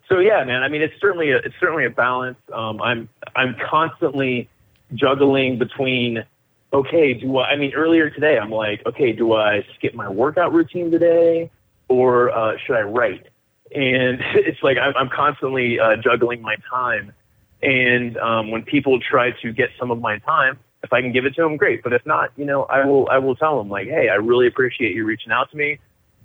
So 0.07 0.19
yeah, 0.19 0.43
man. 0.43 0.63
I 0.63 0.69
mean, 0.69 0.81
it's 0.81 0.99
certainly 0.99 1.31
a, 1.31 1.37
it's 1.37 1.55
certainly 1.59 1.85
a 1.85 1.89
balance. 1.89 2.37
Um, 2.51 2.81
I'm 2.81 3.09
I'm 3.35 3.55
constantly 3.69 4.49
juggling 4.95 5.59
between 5.59 6.25
okay, 6.73 7.13
do 7.13 7.37
I? 7.37 7.51
I 7.51 7.55
mean, 7.55 7.73
earlier 7.73 8.09
today 8.09 8.37
I'm 8.39 8.51
like, 8.51 8.85
okay, 8.85 9.11
do 9.11 9.35
I 9.35 9.63
skip 9.75 9.93
my 9.93 10.09
workout 10.09 10.53
routine 10.53 10.89
today, 10.89 11.51
or 11.87 12.31
uh, 12.31 12.57
should 12.65 12.75
I 12.75 12.81
write? 12.81 13.27
And 13.73 14.19
it's 14.35 14.61
like 14.63 14.77
I'm, 14.77 14.93
I'm 14.95 15.09
constantly 15.09 15.79
uh, 15.79 15.95
juggling 15.97 16.41
my 16.41 16.55
time. 16.69 17.13
And 17.61 18.17
um, 18.17 18.51
when 18.51 18.63
people 18.63 18.99
try 18.99 19.31
to 19.41 19.51
get 19.51 19.69
some 19.77 19.91
of 19.91 19.99
my 19.99 20.19
time, 20.19 20.59
if 20.83 20.93
I 20.93 21.01
can 21.01 21.11
give 21.11 21.25
it 21.25 21.35
to 21.35 21.41
them, 21.41 21.57
great. 21.57 21.83
But 21.83 21.93
if 21.93 22.05
not, 22.05 22.31
you 22.37 22.45
know, 22.45 22.63
I 22.63 22.85
will 22.85 23.07
I 23.09 23.17
will 23.17 23.35
tell 23.35 23.57
them 23.57 23.69
like, 23.69 23.87
hey, 23.87 24.09
I 24.09 24.15
really 24.15 24.47
appreciate 24.47 24.95
you 24.95 25.05
reaching 25.05 25.31
out 25.31 25.51
to 25.51 25.57
me. 25.57 25.79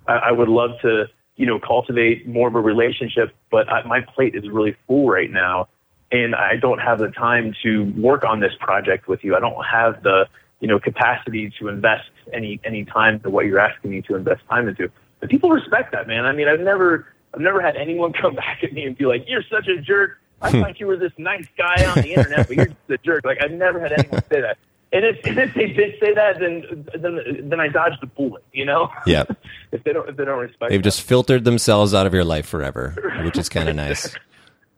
I, 0.07 0.13
I 0.15 0.33
would 0.33 0.49
love 0.49 0.73
to, 0.83 1.07
you 1.37 1.47
know, 1.47 1.59
cultivate 1.59 2.29
more 2.29 2.49
of 2.49 2.55
a 2.55 2.61
relationship, 2.61 3.35
but 3.51 3.69
I, 3.69 3.83
my 3.85 4.01
plate 4.01 4.35
is 4.35 4.49
really 4.49 4.77
full 4.87 5.09
right 5.09 5.31
now, 5.31 5.69
and 6.13 6.35
I 6.35 6.57
don't 6.57 6.79
have 6.79 6.99
the 6.99 7.09
time 7.09 7.55
to 7.65 7.93
work 7.97 8.25
on 8.25 8.41
this 8.41 8.53
project 8.61 9.09
with 9.09 9.25
you. 9.25 9.35
I 9.35 9.41
don't 9.41 9.65
have 9.65 10.03
the, 10.05 10.29
you 10.61 10.69
know, 10.69 10.79
capacity 10.79 11.53
to 11.59 11.69
invest 11.69 12.11
any 12.33 12.61
any 12.65 12.85
time 12.85 13.19
to 13.21 13.31
what 13.31 13.47
you're 13.47 13.59
asking 13.59 13.91
me 13.91 14.03
to 14.03 14.15
invest 14.15 14.43
time 14.49 14.69
into. 14.69 14.89
But 15.19 15.31
people 15.31 15.51
respect 15.51 15.91
that, 15.93 16.07
man. 16.07 16.27
I 16.27 16.33
mean, 16.33 16.47
I've 16.47 16.61
never 16.61 17.07
I've 17.35 17.41
never 17.41 17.61
had 17.61 17.77
anyone 17.77 18.13
come 18.21 18.35
back 18.35 18.63
at 18.63 18.73
me 18.73 18.85
and 18.85 18.97
be 18.97 19.07
like, 19.07 19.25
"You're 19.27 19.45
such 19.51 19.69
a 19.69 19.81
jerk." 19.81 20.21
I 20.41 20.51
hmm. 20.51 20.61
thought 20.61 20.81
you 20.81 20.87
were 20.87 20.97
this 20.97 21.13
nice 21.19 21.47
guy 21.57 21.85
on 21.87 22.03
the 22.03 22.15
internet, 22.15 22.49
but 22.49 22.57
you're 22.57 22.67
just 22.67 22.91
a 22.91 22.99
jerk. 22.99 23.25
Like 23.25 23.39
I've 23.43 23.53
never 23.53 23.81
had 23.81 23.93
anyone 23.93 24.23
say 24.31 24.41
that. 24.41 24.59
And 24.93 25.05
if, 25.05 25.25
and 25.25 25.39
if 25.39 25.55
they 25.55 25.67
did 25.67 25.99
say 25.99 26.15
that, 26.15 26.39
then 26.39 26.87
then 26.95 27.49
then 27.49 27.61
I 27.61 27.69
dodged 27.69 28.01
the 28.01 28.07
bullet. 28.07 28.45
You 28.53 28.65
know. 28.65 28.91
Yeah. 29.07 29.25
if 29.73 29.83
they 29.85 29.93
don't 29.93 30.09
if 30.09 30.17
they 30.17 30.25
don't 30.25 30.39
respect. 30.39 30.71
They've 30.71 30.81
that. 30.81 30.85
just 30.85 31.03
filtered 31.03 31.45
themselves 31.45 31.95
out 31.95 32.07
of 32.07 32.15
your 32.15 32.25
life 32.25 32.47
forever, 32.47 33.21
which 33.25 33.39
is 33.39 33.49
kind 33.49 33.69
of 33.69 33.77
nice. 33.77 34.15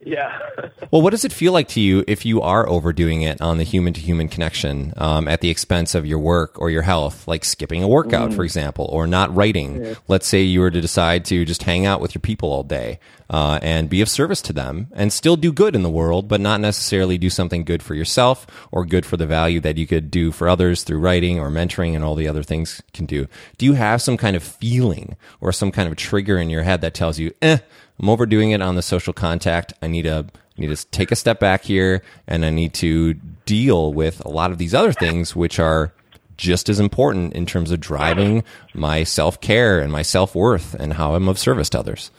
yeah. 0.07 0.39
Well, 0.93 1.03
what 1.03 1.11
does 1.11 1.25
it 1.25 1.33
feel 1.33 1.53
like 1.53 1.67
to 1.71 1.81
you 1.81 2.05
if 2.07 2.25
you 2.25 2.41
are 2.43 2.67
overdoing 2.69 3.23
it 3.23 3.41
on 3.41 3.59
the 3.59 3.65
human 3.65 3.93
to 3.95 4.01
human 4.01 4.29
connection 4.29 4.95
um, 4.97 5.27
at 5.27 5.41
the 5.41 5.51
expense 5.51 5.97
of 5.97 6.07
your 6.07 6.21
work 6.21 6.61
or 6.61 6.71
your 6.71 6.83
health, 6.83 7.27
like 7.27 7.45
skipping 7.45 7.83
a 7.83 7.89
workout, 7.89 8.33
for 8.33 8.45
example, 8.45 8.89
or 8.93 9.09
not 9.09 9.35
writing? 9.35 9.97
Let's 10.07 10.29
say 10.29 10.43
you 10.43 10.61
were 10.61 10.71
to 10.71 10.81
decide 10.81 11.25
to 11.27 11.45
just 11.45 11.65
hang 11.65 11.87
out 11.87 12.01
with 12.01 12.15
your 12.15 12.21
people 12.21 12.53
all 12.53 12.63
day 12.63 13.01
uh, 13.29 13.59
and 13.63 13.91
be 13.91 14.01
of 14.01 14.09
service 14.09 14.41
to 14.43 14.53
them 14.53 14.87
and 14.93 15.13
still 15.13 15.37
do 15.37 15.53
good 15.53 15.75
in 15.75 15.83
the 15.83 15.91
world, 15.91 16.29
but 16.29 16.41
not 16.41 16.61
necessarily 16.61 17.19
do 17.19 17.29
something 17.29 17.65
good 17.65 17.83
for 17.83 17.95
yourself 17.95 18.47
or 18.71 18.87
good 18.87 19.05
for 19.05 19.17
the 19.17 19.27
value 19.27 19.61
that 19.61 19.77
you 19.77 19.89
could 19.89 20.11
do 20.11 20.31
for 20.31 20.49
others 20.49 20.85
through 20.85 20.99
writing 21.01 21.41
or 21.41 21.51
mentoring 21.51 21.97
and 21.97 22.05
all 22.05 22.15
the 22.15 22.29
other 22.29 22.45
things 22.45 22.81
can 22.93 23.07
do. 23.07 23.27
Do 23.59 23.67
you 23.67 23.73
have 23.73 24.01
some 24.01 24.17
kind 24.17 24.37
of 24.37 24.43
feeling 24.45 25.17
or 25.41 25.53
some 25.53 25.73
kind 25.73 25.89
of 25.89 25.97
trigger 25.97 26.39
in 26.39 26.49
your 26.49 26.63
head 26.63 26.81
that 26.83 26.95
tells 26.95 27.19
you, 27.19 27.33
eh, 27.43 27.59
I'm 27.99 28.09
overdoing 28.09 28.51
it 28.51 28.63
on 28.63 28.75
the 28.75 28.83
social 28.83 29.13
contact. 29.13 29.73
I 29.83 29.87
need 29.87 30.03
to 30.03 30.27
I 30.59 30.61
need 30.61 30.75
to 30.75 30.87
take 30.87 31.11
a 31.11 31.17
step 31.17 31.39
back 31.39 31.65
here 31.65 32.03
and 32.27 32.45
I 32.45 32.51
need 32.51 32.73
to 32.75 33.15
deal 33.45 33.93
with 33.93 34.25
a 34.25 34.29
lot 34.29 34.51
of 34.51 34.59
these 34.59 34.75
other 34.75 34.93
things 34.93 35.37
which 35.37 35.59
are 35.59 35.93
just 36.37 36.69
as 36.69 36.81
important 36.81 37.33
in 37.35 37.47
terms 37.47 37.71
of 37.71 37.81
driving 37.81 38.45
my 38.75 39.05
self-care 39.05 39.81
and 39.81 39.91
my 39.91 40.03
self-worth 40.03 40.75
and 40.75 40.95
how 40.95 41.15
I'm 41.15 41.29
of 41.29 41.39
service 41.39 41.71
to 41.71 41.79
others. 41.79 42.11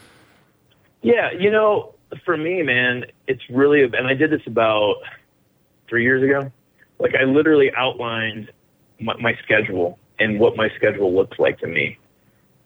Yeah, 1.02 1.32
you 1.38 1.52
know, 1.52 1.94
for 2.26 2.38
me, 2.38 2.63
man, 2.63 3.06
it's 3.28 3.44
really, 3.50 3.84
and 3.84 4.08
I 4.08 4.13
did 4.13 4.32
this 4.32 4.42
about 4.48 4.96
three 5.88 6.04
years 6.04 6.24
ago. 6.24 6.52
Like, 7.00 7.13
I 7.16 7.26
literally 7.26 7.72
outlined 7.78 8.52
my, 9.00 9.16
my 9.18 9.38
schedule 9.44 10.00
and 10.20 10.40
what 10.40 10.56
my 10.58 10.70
schedule 10.76 11.16
looks 11.16 11.38
like 11.38 11.60
to 11.60 11.68
me. 11.68 11.98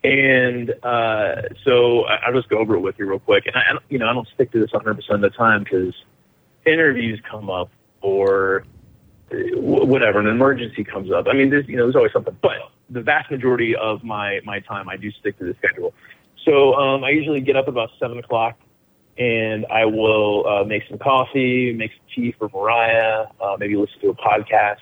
And 0.04 0.74
uh, 0.84 1.44
so 1.64 2.06
I'll 2.06 2.34
just 2.34 2.50
go 2.50 2.58
over 2.58 2.76
it 2.76 2.80
with 2.80 2.98
you 2.98 3.08
real 3.08 3.20
quick. 3.20 3.46
And 3.46 3.56
I, 3.56 3.60
I 3.60 3.78
you 3.90 4.00
know, 4.00 4.10
I 4.10 4.14
don't 4.14 4.28
stick 4.34 4.52
to 4.52 4.60
this 4.60 4.72
100% 4.72 4.98
of 5.10 5.22
the 5.22 5.30
time 5.30 5.64
because 5.64 5.94
interviews 6.66 7.22
come 7.30 7.50
up 7.50 7.70
or 8.02 8.64
whatever, 9.32 10.20
an 10.20 10.28
emergency 10.28 10.84
comes 10.84 11.12
up. 11.12 11.28
I 11.28 11.34
mean, 11.34 11.50
there's 11.50 11.68
you 11.68 11.78
know, 11.78 11.84
there's 11.84 11.96
always 11.96 12.12
something. 12.12 12.38
But 12.42 12.58
the 12.90 13.02
vast 13.02 13.32
majority 13.32 13.76
of 13.76 14.04
my 14.04 14.40
my 14.44 14.60
time, 14.60 14.90
I 14.90 14.98
do 14.98 15.12
stick 15.12 15.38
to 15.40 15.46
the 15.46 15.56
schedule. 15.56 15.94
So 16.46 16.74
um, 16.74 17.04
I 17.04 17.10
usually 17.10 17.42
get 17.42 17.56
up 17.56 17.68
about 17.68 17.92
seven 18.00 18.18
o'clock, 18.18 18.58
and 19.18 19.66
I 19.68 19.86
will 19.86 20.48
uh, 20.48 20.64
make 20.64 20.84
some 20.90 20.98
coffee, 20.98 21.74
make 21.74 21.92
some 21.92 22.06
tea 22.14 22.36
for 22.38 22.50
Mariah, 22.50 23.28
uh, 23.40 23.56
maybe 23.60 23.76
listen 23.76 24.00
to 24.02 24.10
a 24.10 24.16
podcast, 24.16 24.82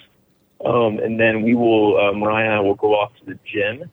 um, 0.66 1.00
and 1.00 1.20
then 1.20 1.44
we 1.44 1.54
will 1.54 1.98
uh, 1.98 2.14
Mariah 2.14 2.46
and 2.46 2.54
I 2.54 2.60
will 2.62 2.76
go 2.76 2.96
off 2.96 3.12
to 3.20 3.26
the 3.26 3.40
gym, 3.46 3.92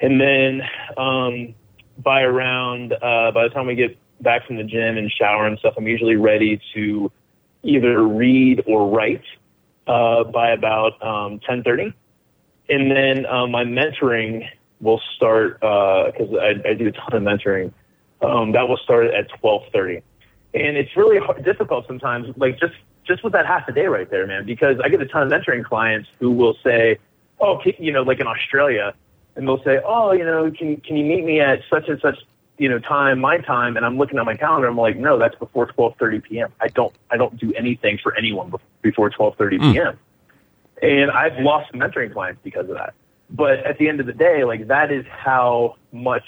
and 0.00 0.20
then 0.20 0.62
um, 0.96 1.54
by 1.98 2.22
around 2.22 2.92
uh, 2.92 3.30
by 3.32 3.44
the 3.44 3.50
time 3.50 3.66
we 3.66 3.74
get 3.74 3.96
back 4.20 4.46
from 4.46 4.56
the 4.56 4.64
gym 4.64 4.96
and 4.96 5.10
shower 5.10 5.46
and 5.46 5.58
stuff, 5.58 5.74
I'm 5.76 5.86
usually 5.86 6.16
ready 6.16 6.60
to 6.74 7.10
either 7.62 8.02
read 8.02 8.62
or 8.66 8.88
write 8.88 9.24
uh, 9.86 10.24
by 10.24 10.50
about 10.50 11.00
um, 11.02 11.40
10:30, 11.40 11.94
and 12.68 12.90
then 12.90 13.26
uh, 13.26 13.46
my 13.46 13.64
mentoring 13.64 14.46
will 14.80 15.00
start 15.14 15.60
because 15.60 16.28
I, 16.40 16.68
I 16.68 16.74
do 16.74 16.88
a 16.88 16.92
ton 16.92 17.14
of 17.14 17.22
mentoring. 17.22 17.72
Um, 18.22 18.52
that 18.52 18.68
will 18.68 18.78
start 18.78 19.06
at 19.06 19.30
12:30, 19.42 20.02
and 20.54 20.76
it's 20.76 20.94
really 20.96 21.18
hard, 21.18 21.44
difficult 21.44 21.86
sometimes. 21.86 22.28
Like 22.36 22.58
just 22.58 22.74
just 23.06 23.22
with 23.22 23.32
that 23.32 23.46
half 23.46 23.68
a 23.68 23.72
day 23.72 23.86
right 23.86 24.10
there, 24.10 24.26
man, 24.26 24.44
because 24.44 24.78
I 24.82 24.88
get 24.88 25.00
a 25.00 25.06
ton 25.06 25.22
of 25.22 25.32
mentoring 25.32 25.64
clients 25.64 26.08
who 26.18 26.30
will 26.32 26.56
say, 26.64 26.98
"Oh, 27.40 27.60
you 27.78 27.92
know, 27.92 28.02
like 28.02 28.20
in 28.20 28.26
Australia." 28.26 28.94
And 29.36 29.46
they'll 29.46 29.62
say, 29.62 29.80
"Oh, 29.84 30.12
you 30.12 30.24
know, 30.24 30.50
can 30.50 30.78
can 30.78 30.96
you 30.96 31.04
meet 31.04 31.24
me 31.24 31.40
at 31.40 31.60
such 31.70 31.88
and 31.88 32.00
such, 32.00 32.18
you 32.58 32.68
know, 32.68 32.78
time, 32.78 33.20
my 33.20 33.38
time?" 33.38 33.76
And 33.76 33.86
I'm 33.86 33.98
looking 33.98 34.18
at 34.18 34.24
my 34.24 34.34
calendar. 34.34 34.66
I'm 34.66 34.76
like, 34.76 34.96
"No, 34.96 35.18
that's 35.18 35.36
before 35.36 35.66
12:30 35.66 36.22
p.m. 36.24 36.52
I 36.60 36.68
don't 36.68 36.94
I 37.10 37.16
don't 37.16 37.38
do 37.38 37.52
anything 37.54 37.98
for 38.02 38.16
anyone 38.16 38.52
before 38.82 39.10
12:30 39.10 39.72
p.m." 39.72 39.98
And 40.82 41.10
I've 41.10 41.38
lost 41.38 41.72
mentoring 41.72 42.12
clients 42.12 42.40
because 42.42 42.68
of 42.68 42.76
that. 42.76 42.94
But 43.30 43.60
at 43.60 43.78
the 43.78 43.88
end 43.88 44.00
of 44.00 44.06
the 44.06 44.12
day, 44.12 44.44
like 44.44 44.66
that 44.68 44.90
is 44.90 45.04
how 45.08 45.76
much 45.92 46.24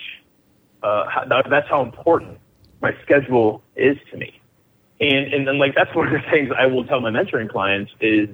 uh, 0.82 1.08
how, 1.08 1.42
that's 1.48 1.68
how 1.68 1.82
important 1.82 2.38
my 2.80 2.94
schedule 3.02 3.62
is 3.76 3.96
to 4.10 4.16
me. 4.16 4.40
And 5.00 5.32
and 5.32 5.46
then 5.46 5.58
like 5.58 5.74
that's 5.74 5.94
one 5.94 6.06
of 6.08 6.12
the 6.12 6.30
things 6.30 6.50
I 6.56 6.66
will 6.66 6.84
tell 6.84 7.00
my 7.00 7.10
mentoring 7.10 7.48
clients 7.48 7.92
is 8.00 8.28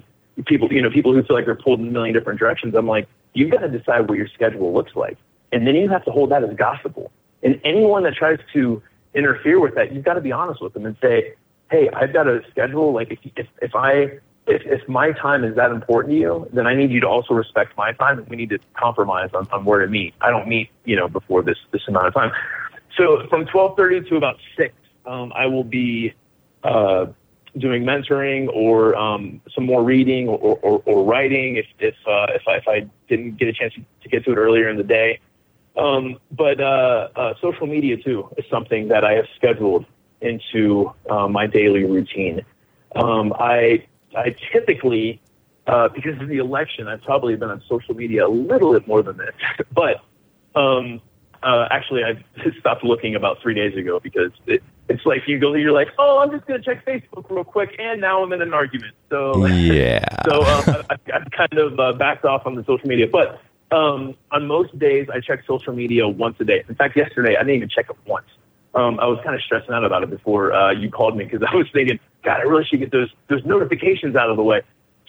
people 0.45 0.71
you 0.71 0.81
know 0.81 0.89
people 0.89 1.13
who 1.13 1.23
feel 1.23 1.35
like 1.35 1.45
they're 1.45 1.55
pulled 1.55 1.79
in 1.79 1.87
a 1.87 1.91
million 1.91 2.13
different 2.13 2.39
directions. 2.39 2.75
I'm 2.75 2.87
like, 2.87 3.07
you've 3.35 3.51
got 3.51 3.59
to 3.59 3.69
decide 3.69 4.09
what 4.09 4.17
your 4.17 4.27
schedule 4.27 4.73
looks 4.73 4.95
like, 4.95 5.17
and 5.51 5.67
then 5.67 5.75
you 5.75 5.89
have 5.89 6.03
to 6.05 6.11
hold 6.11 6.31
that 6.31 6.43
as 6.43 6.55
gospel. 6.55 7.11
And 7.43 7.61
anyone 7.63 8.03
that 8.03 8.15
tries 8.15 8.39
to 8.53 8.81
interfere 9.13 9.59
with 9.59 9.75
that, 9.75 9.93
you've 9.93 10.03
got 10.03 10.15
to 10.15 10.21
be 10.21 10.31
honest 10.31 10.61
with 10.61 10.73
them 10.73 10.85
and 10.85 10.95
say, 11.01 11.35
hey, 11.69 11.89
I've 11.89 12.13
got 12.13 12.27
a 12.27 12.41
schedule. 12.49 12.93
Like 12.93 13.11
if 13.11 13.19
if, 13.35 13.47
if 13.61 13.75
I 13.75 14.19
if, 14.47 14.61
if 14.65 14.87
my 14.87 15.11
time 15.11 15.43
is 15.43 15.55
that 15.55 15.71
important 15.71 16.13
to 16.13 16.19
you, 16.19 16.49
then 16.53 16.67
I 16.67 16.75
need 16.75 16.91
you 16.91 17.01
to 17.01 17.07
also 17.07 17.33
respect 17.33 17.75
my 17.77 17.91
time, 17.93 18.19
and 18.19 18.27
we 18.27 18.35
need 18.35 18.49
to 18.49 18.59
compromise 18.73 19.29
on, 19.33 19.47
on 19.51 19.65
where 19.65 19.79
to 19.79 19.87
meet. 19.87 20.13
I 20.21 20.29
don't 20.29 20.47
meet, 20.47 20.69
you 20.85 20.95
know, 20.95 21.07
before 21.07 21.41
this 21.43 21.57
this 21.71 21.81
amount 21.87 22.07
of 22.07 22.13
time. 22.13 22.31
So 22.97 23.27
from 23.29 23.45
twelve 23.45 23.75
thirty 23.75 24.01
to 24.09 24.15
about 24.15 24.37
six, 24.57 24.73
um, 25.05 25.33
I 25.35 25.45
will 25.47 25.63
be 25.63 26.13
uh, 26.63 27.07
doing 27.57 27.83
mentoring 27.83 28.47
or 28.53 28.95
um, 28.95 29.41
some 29.53 29.65
more 29.65 29.83
reading 29.83 30.27
or, 30.27 30.57
or, 30.61 30.81
or 30.85 31.05
writing 31.05 31.57
if 31.57 31.65
if 31.79 31.95
uh, 32.07 32.27
if, 32.29 32.47
I, 32.47 32.55
if 32.57 32.67
I 32.67 32.89
didn't 33.07 33.37
get 33.37 33.47
a 33.47 33.53
chance 33.53 33.73
to 33.73 34.09
get 34.09 34.25
to 34.25 34.31
it 34.31 34.37
earlier 34.37 34.69
in 34.69 34.77
the 34.77 34.83
day. 34.83 35.19
Um, 35.77 36.19
but 36.31 36.61
uh, 36.61 37.09
uh, 37.15 37.33
social 37.41 37.67
media 37.67 37.97
too 37.97 38.29
is 38.37 38.45
something 38.49 38.87
that 38.89 39.03
I 39.03 39.13
have 39.13 39.25
scheduled 39.35 39.85
into 40.21 40.93
uh, 41.09 41.27
my 41.27 41.47
daily 41.47 41.83
routine. 41.83 42.45
Um, 42.95 43.33
I 43.37 43.85
I 44.15 44.35
typically 44.51 45.21
uh, 45.67 45.89
because 45.89 46.21
of 46.21 46.27
the 46.27 46.37
election, 46.37 46.87
I've 46.87 47.01
probably 47.01 47.35
been 47.35 47.49
on 47.49 47.61
social 47.67 47.95
media 47.95 48.27
a 48.27 48.29
little 48.29 48.73
bit 48.73 48.87
more 48.87 49.01
than 49.01 49.17
this, 49.17 49.33
but 49.73 50.01
um, 50.55 51.01
uh, 51.43 51.67
actually, 51.69 52.03
I 52.03 52.23
stopped 52.59 52.83
looking 52.83 53.15
about 53.15 53.41
three 53.41 53.53
days 53.53 53.77
ago 53.77 53.99
because 53.99 54.31
it, 54.47 54.63
it's 54.87 55.05
like 55.05 55.27
you 55.27 55.39
go, 55.39 55.53
you're 55.55 55.71
like, 55.71 55.89
oh, 55.97 56.19
I'm 56.19 56.31
just 56.31 56.45
going 56.45 56.61
to 56.61 56.65
check 56.65 56.85
Facebook 56.85 57.29
real 57.29 57.43
quick, 57.43 57.75
and 57.79 57.99
now 57.99 58.23
I'm 58.23 58.31
in 58.33 58.41
an 58.41 58.53
argument. 58.53 58.93
So 59.09 59.45
yeah, 59.47 60.05
so 60.25 60.41
um, 60.41 60.85
I, 60.89 60.97
I 61.13 61.19
kind 61.29 61.57
of 61.57 61.79
uh, 61.79 61.93
backed 61.93 62.25
off 62.25 62.45
on 62.45 62.55
the 62.55 62.63
social 62.65 62.87
media, 62.87 63.07
but 63.07 63.41
um, 63.71 64.15
on 64.31 64.47
most 64.47 64.77
days 64.77 65.07
I 65.11 65.19
check 65.19 65.43
social 65.47 65.73
media 65.73 66.07
once 66.07 66.37
a 66.39 66.43
day. 66.43 66.63
In 66.67 66.75
fact, 66.75 66.95
yesterday 66.95 67.35
I 67.35 67.39
didn't 67.39 67.55
even 67.55 67.69
check 67.69 67.89
it 67.89 67.97
once. 68.05 68.27
Um, 68.75 68.99
I 68.99 69.05
was 69.07 69.19
kind 69.23 69.35
of 69.35 69.41
stressing 69.41 69.73
out 69.73 69.85
about 69.85 70.03
it 70.03 70.09
before 70.09 70.53
uh, 70.53 70.71
you 70.71 70.91
called 70.91 71.15
me 71.15 71.23
because 71.23 71.41
I 71.49 71.55
was 71.55 71.67
thinking, 71.71 71.99
God, 72.23 72.39
I 72.39 72.43
really 72.43 72.65
should 72.65 72.79
get 72.79 72.91
those 72.91 73.09
those 73.27 73.43
notifications 73.45 74.15
out 74.15 74.29
of 74.29 74.37
the 74.37 74.43
way. 74.43 74.61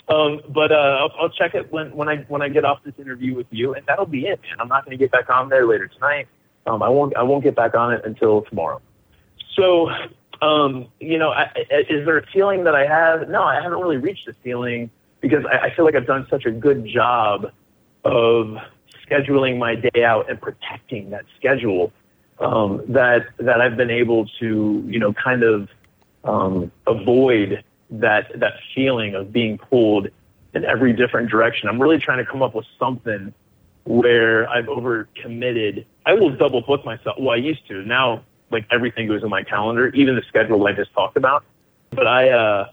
Um, 0.09 0.41
but 0.49 0.71
uh, 0.71 0.75
I'll, 1.01 1.13
I'll 1.21 1.31
check 1.31 1.55
it 1.55 1.73
when, 1.73 1.95
when 1.95 2.09
I 2.09 2.19
when 2.29 2.41
I 2.41 2.49
get 2.49 2.65
off 2.65 2.79
this 2.85 2.95
interview 2.99 3.35
with 3.35 3.49
you, 3.51 3.75
and 3.75 3.85
that'll 3.87 4.07
be 4.07 4.27
it, 4.27 4.41
man. 4.43 4.61
I'm 4.61 4.69
not 4.69 4.85
going 4.85 4.97
to 4.97 5.03
get 5.03 5.11
back 5.11 5.29
on 5.29 5.49
there 5.49 5.67
later 5.67 5.89
tonight. 5.89 6.29
Um, 6.67 6.83
I 6.83 6.89
won't 6.89 7.17
I 7.17 7.25
won't 7.25 7.43
get 7.43 7.57
back 7.57 7.75
on 7.75 7.93
it 7.93 8.03
until 8.05 8.43
tomorrow. 8.43 8.81
So, 9.57 9.91
um, 10.43 10.89
you 11.01 11.19
know, 11.19 11.31
I, 11.31 11.51
is 11.71 12.05
there 12.05 12.19
a 12.19 12.27
feeling 12.27 12.65
that 12.65 12.75
I 12.75 12.87
have? 12.87 13.29
No, 13.29 13.43
I 13.43 13.61
haven't 13.61 13.79
really 13.79 13.97
reached 13.97 14.29
a 14.29 14.35
feeling 14.45 14.91
because 15.21 15.45
I, 15.47 15.67
I 15.67 15.75
feel 15.75 15.85
like 15.85 15.95
I've 15.95 16.07
done 16.07 16.27
such 16.31 16.45
a 16.45 16.51
good 16.51 16.87
job 16.87 17.51
of 18.05 18.57
scheduling 19.09 19.59
my 19.59 19.75
day 19.75 20.05
out 20.05 20.29
and 20.31 20.41
protecting 20.41 21.11
that 21.11 21.25
schedule 21.37 21.93
um, 22.39 22.83
that 22.89 23.27
that 23.39 23.61
I've 23.61 23.77
been 23.77 23.91
able 23.91 24.27
to, 24.41 24.85
you 24.87 24.99
know, 24.99 25.13
kind 25.13 25.43
of 25.43 25.69
um, 26.25 26.71
avoid 26.87 27.65
that 27.91 28.39
that 28.39 28.55
feeling 28.75 29.15
of 29.15 29.33
being 29.33 29.59
pulled 29.59 30.09
in 30.55 30.65
every 30.65 30.93
different 30.93 31.31
direction. 31.31 31.69
I'm 31.69 31.81
really 31.81 31.99
trying 31.99 32.19
to 32.19 32.31
come 32.31 32.43
up 32.43 32.55
with 32.55 32.67
something 32.79 33.33
where 33.85 34.49
I've 34.49 34.67
overcommitted. 34.67 35.87
I 36.05 36.15
will 36.15 36.31
double 36.31 36.61
book 36.61 36.85
myself. 36.85 37.17
Well, 37.19 37.31
I 37.31 37.37
used 37.37 37.67
to. 37.69 37.83
Now, 37.83 38.23
like 38.51 38.67
everything 38.71 39.09
goes 39.09 39.23
in 39.23 39.31
my 39.31 39.43
calendar, 39.43 39.89
even 39.89 40.17
the 40.17 40.23
schedule 40.29 40.65
I 40.67 40.73
just 40.73 40.93
talked 40.93 41.17
about. 41.17 41.45
But 41.91 42.07
I, 42.07 42.31
uh, 42.31 42.71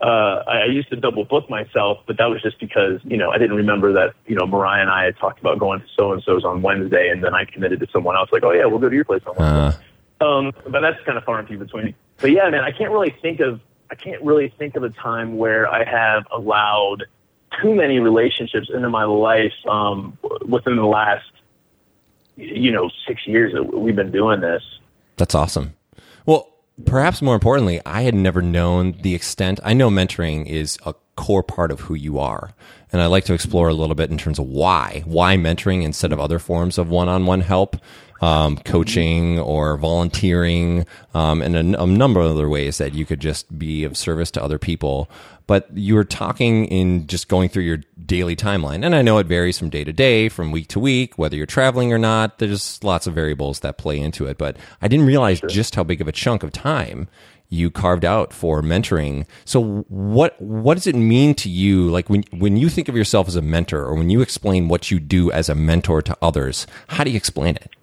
uh, 0.00 0.44
I 0.46 0.64
used 0.66 0.90
to 0.90 0.96
double 0.96 1.24
book 1.24 1.50
myself, 1.50 1.98
but 2.06 2.18
that 2.18 2.26
was 2.26 2.40
just 2.42 2.60
because 2.60 3.00
you 3.04 3.16
know 3.16 3.30
I 3.30 3.38
didn't 3.38 3.56
remember 3.56 3.92
that 3.94 4.14
you 4.26 4.36
know 4.36 4.46
Mariah 4.46 4.82
and 4.82 4.90
I 4.90 5.04
had 5.04 5.16
talked 5.18 5.40
about 5.40 5.58
going 5.58 5.80
to 5.80 5.86
so 5.96 6.12
and 6.12 6.22
so's 6.22 6.44
on 6.44 6.62
Wednesday, 6.62 7.08
and 7.10 7.22
then 7.22 7.34
I 7.34 7.44
committed 7.44 7.80
to 7.80 7.88
someone 7.92 8.16
else. 8.16 8.30
Like, 8.32 8.44
oh 8.44 8.52
yeah, 8.52 8.66
we'll 8.66 8.78
go 8.78 8.88
to 8.88 8.94
your 8.94 9.04
place 9.04 9.22
on 9.26 9.34
Wednesday. 9.36 9.78
Uh. 9.78 9.84
Um, 10.20 10.52
but 10.66 10.80
that's 10.80 11.00
kind 11.04 11.16
of 11.16 11.24
far 11.24 11.38
and 11.38 11.46
few 11.46 11.58
between. 11.58 11.94
But 12.18 12.32
yeah, 12.32 12.48
man, 12.50 12.64
I 12.64 12.72
can't 12.72 12.90
really 12.90 13.14
think 13.22 13.40
of 13.40 13.60
I 13.90 13.94
can't 13.94 14.22
really 14.22 14.52
think 14.58 14.76
of 14.76 14.82
a 14.82 14.90
time 14.90 15.36
where 15.36 15.72
I 15.72 15.84
have 15.84 16.26
allowed 16.30 17.04
too 17.62 17.74
many 17.74 17.98
relationships 17.98 18.70
into 18.72 18.88
my 18.88 19.04
life 19.04 19.54
um, 19.68 20.18
within 20.46 20.76
the 20.76 20.84
last, 20.84 21.30
you 22.36 22.70
know, 22.70 22.90
six 23.06 23.26
years 23.26 23.52
that 23.54 23.62
we've 23.62 23.96
been 23.96 24.12
doing 24.12 24.40
this. 24.40 24.62
That's 25.18 25.34
awesome. 25.34 25.74
Well, 26.24 26.48
perhaps 26.86 27.20
more 27.20 27.34
importantly, 27.34 27.80
I 27.84 28.02
had 28.02 28.14
never 28.14 28.40
known 28.40 28.92
the 29.02 29.14
extent. 29.14 29.60
I 29.62 29.74
know 29.74 29.90
mentoring 29.90 30.46
is 30.46 30.78
a 30.86 30.94
core 31.16 31.42
part 31.42 31.70
of 31.70 31.80
who 31.80 31.94
you 31.94 32.18
are. 32.18 32.52
And 32.90 33.02
I'd 33.02 33.06
like 33.06 33.24
to 33.24 33.34
explore 33.34 33.68
a 33.68 33.74
little 33.74 33.94
bit 33.94 34.10
in 34.10 34.16
terms 34.16 34.38
of 34.38 34.46
why. 34.46 35.02
Why 35.04 35.36
mentoring 35.36 35.82
instead 35.82 36.12
of 36.12 36.20
other 36.20 36.38
forms 36.38 36.78
of 36.78 36.88
one 36.88 37.08
on 37.08 37.26
one 37.26 37.42
help? 37.42 37.76
um, 38.20 38.56
coaching 38.58 39.38
or 39.38 39.76
volunteering, 39.76 40.86
um, 41.14 41.42
and 41.42 41.56
a, 41.56 41.82
a, 41.82 41.86
number 41.86 42.20
of 42.20 42.32
other 42.32 42.48
ways 42.48 42.78
that 42.78 42.94
you 42.94 43.06
could 43.06 43.20
just 43.20 43.58
be 43.58 43.84
of 43.84 43.96
service 43.96 44.30
to 44.32 44.42
other 44.42 44.58
people. 44.58 45.08
But 45.48 45.66
you 45.74 45.94
were 45.94 46.04
talking 46.04 46.66
in 46.66 47.06
just 47.06 47.26
going 47.26 47.48
through 47.48 47.62
your 47.64 47.78
daily 48.04 48.36
timeline, 48.36 48.84
and 48.84 48.94
I 48.94 49.02
know 49.02 49.16
it 49.16 49.26
varies 49.26 49.58
from 49.58 49.70
day 49.70 49.82
to 49.82 49.94
day, 49.94 50.28
from 50.28 50.52
week 50.52 50.68
to 50.68 50.78
week, 50.78 51.18
whether 51.18 51.36
you're 51.36 51.46
traveling 51.46 51.90
or 51.90 51.98
not. 51.98 52.38
There's 52.38 52.84
lots 52.84 53.06
of 53.06 53.14
variables 53.14 53.60
that 53.60 53.78
play 53.78 53.98
into 53.98 54.26
it, 54.26 54.36
but 54.36 54.58
I 54.82 54.88
didn't 54.88 55.06
realize 55.06 55.38
sure. 55.38 55.48
just 55.48 55.74
how 55.74 55.84
big 55.84 56.02
of 56.02 56.06
a 56.06 56.12
chunk 56.12 56.42
of 56.42 56.52
time 56.52 57.08
you 57.48 57.70
carved 57.70 58.04
out 58.04 58.32
for 58.34 58.60
mentoring. 58.60 59.26
So 59.46 59.86
what 59.88 60.40
what 60.40 60.74
does 60.74 60.86
it 60.86 60.94
mean 60.94 61.34
to 61.36 61.48
you 61.48 61.88
like 61.88 62.10
when 62.10 62.24
when 62.30 62.58
you 62.58 62.68
think 62.68 62.88
of 62.90 62.94
yourself 62.94 63.26
as 63.26 63.36
a 63.36 63.42
mentor 63.42 63.84
or 63.84 63.94
when 63.94 64.10
you 64.10 64.20
explain 64.20 64.68
what 64.68 64.90
you 64.90 65.00
do 65.00 65.32
as 65.32 65.48
a 65.48 65.54
mentor 65.54 66.02
to 66.02 66.16
others, 66.20 66.66
how 66.88 67.04
do 67.04 67.10
you 67.10 67.16
explain 67.16 67.56
it? 67.56 67.74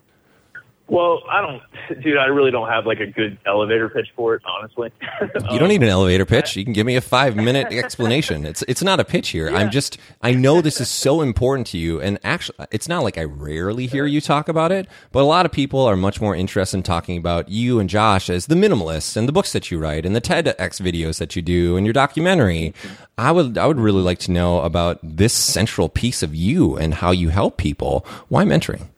Well, 0.87 1.23
I 1.27 1.41
don't, 1.41 2.01
dude. 2.03 2.17
I 2.17 2.25
really 2.25 2.51
don't 2.51 2.69
have 2.69 2.85
like 2.85 2.99
a 2.99 3.07
good 3.07 3.37
elevator 3.45 3.89
pitch 3.89 4.07
for 4.15 4.35
it, 4.35 4.43
honestly. 4.45 4.91
you 5.21 5.41
um, 5.49 5.57
don't 5.57 5.69
need 5.69 5.81
an 5.81 5.89
elevator 5.89 6.25
pitch. 6.25 6.55
You 6.55 6.63
can 6.63 6.73
give 6.73 6.85
me 6.85 6.95
a 6.95 7.01
five 7.01 7.35
minute 7.35 7.73
explanation. 7.73 8.45
It's 8.45 8.63
it's 8.67 8.83
not 8.83 8.99
a 8.99 9.03
pitch 9.03 9.29
here. 9.29 9.49
Yeah. 9.49 9.57
I'm 9.57 9.71
just 9.71 9.97
I 10.21 10.33
know 10.33 10.61
this 10.61 10.79
is 10.79 10.89
so 10.89 11.21
important 11.21 11.67
to 11.67 11.79
you, 11.79 11.99
and 11.99 12.19
actually, 12.23 12.67
it's 12.71 12.87
not 12.87 13.03
like 13.03 13.17
I 13.17 13.23
rarely 13.23 13.87
hear 13.87 14.05
you 14.05 14.21
talk 14.21 14.47
about 14.47 14.71
it, 14.71 14.87
but 15.11 15.21
a 15.21 15.25
lot 15.25 15.45
of 15.45 15.51
people 15.51 15.81
are 15.81 15.95
much 15.95 16.21
more 16.21 16.35
interested 16.35 16.77
in 16.77 16.83
talking 16.83 17.17
about 17.17 17.49
you 17.49 17.79
and 17.79 17.89
Josh 17.89 18.29
as 18.29 18.45
the 18.45 18.55
minimalists 18.55 19.17
and 19.17 19.27
the 19.27 19.33
books 19.33 19.53
that 19.53 19.71
you 19.71 19.79
write 19.79 20.05
and 20.05 20.15
the 20.15 20.21
TEDx 20.21 20.81
videos 20.81 21.17
that 21.17 21.35
you 21.35 21.41
do 21.41 21.77
and 21.77 21.85
your 21.85 21.93
documentary. 21.93 22.73
I 23.17 23.31
would 23.31 23.57
I 23.57 23.65
would 23.65 23.79
really 23.79 24.03
like 24.03 24.19
to 24.19 24.31
know 24.31 24.61
about 24.61 24.99
this 25.01 25.33
central 25.33 25.89
piece 25.89 26.21
of 26.21 26.35
you 26.35 26.77
and 26.77 26.93
how 26.93 27.09
you 27.09 27.29
help 27.29 27.57
people. 27.57 28.05
Why 28.27 28.43
mentoring? 28.43 28.89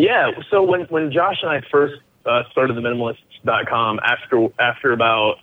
Yeah. 0.00 0.30
So 0.50 0.62
when 0.62 0.82
when 0.82 1.12
Josh 1.12 1.36
and 1.42 1.50
I 1.50 1.60
first 1.70 1.94
uh, 2.24 2.44
started 2.50 2.76
the 2.76 2.80
minimalists.com 2.80 4.00
after 4.02 4.48
after 4.58 4.92
about, 4.92 5.36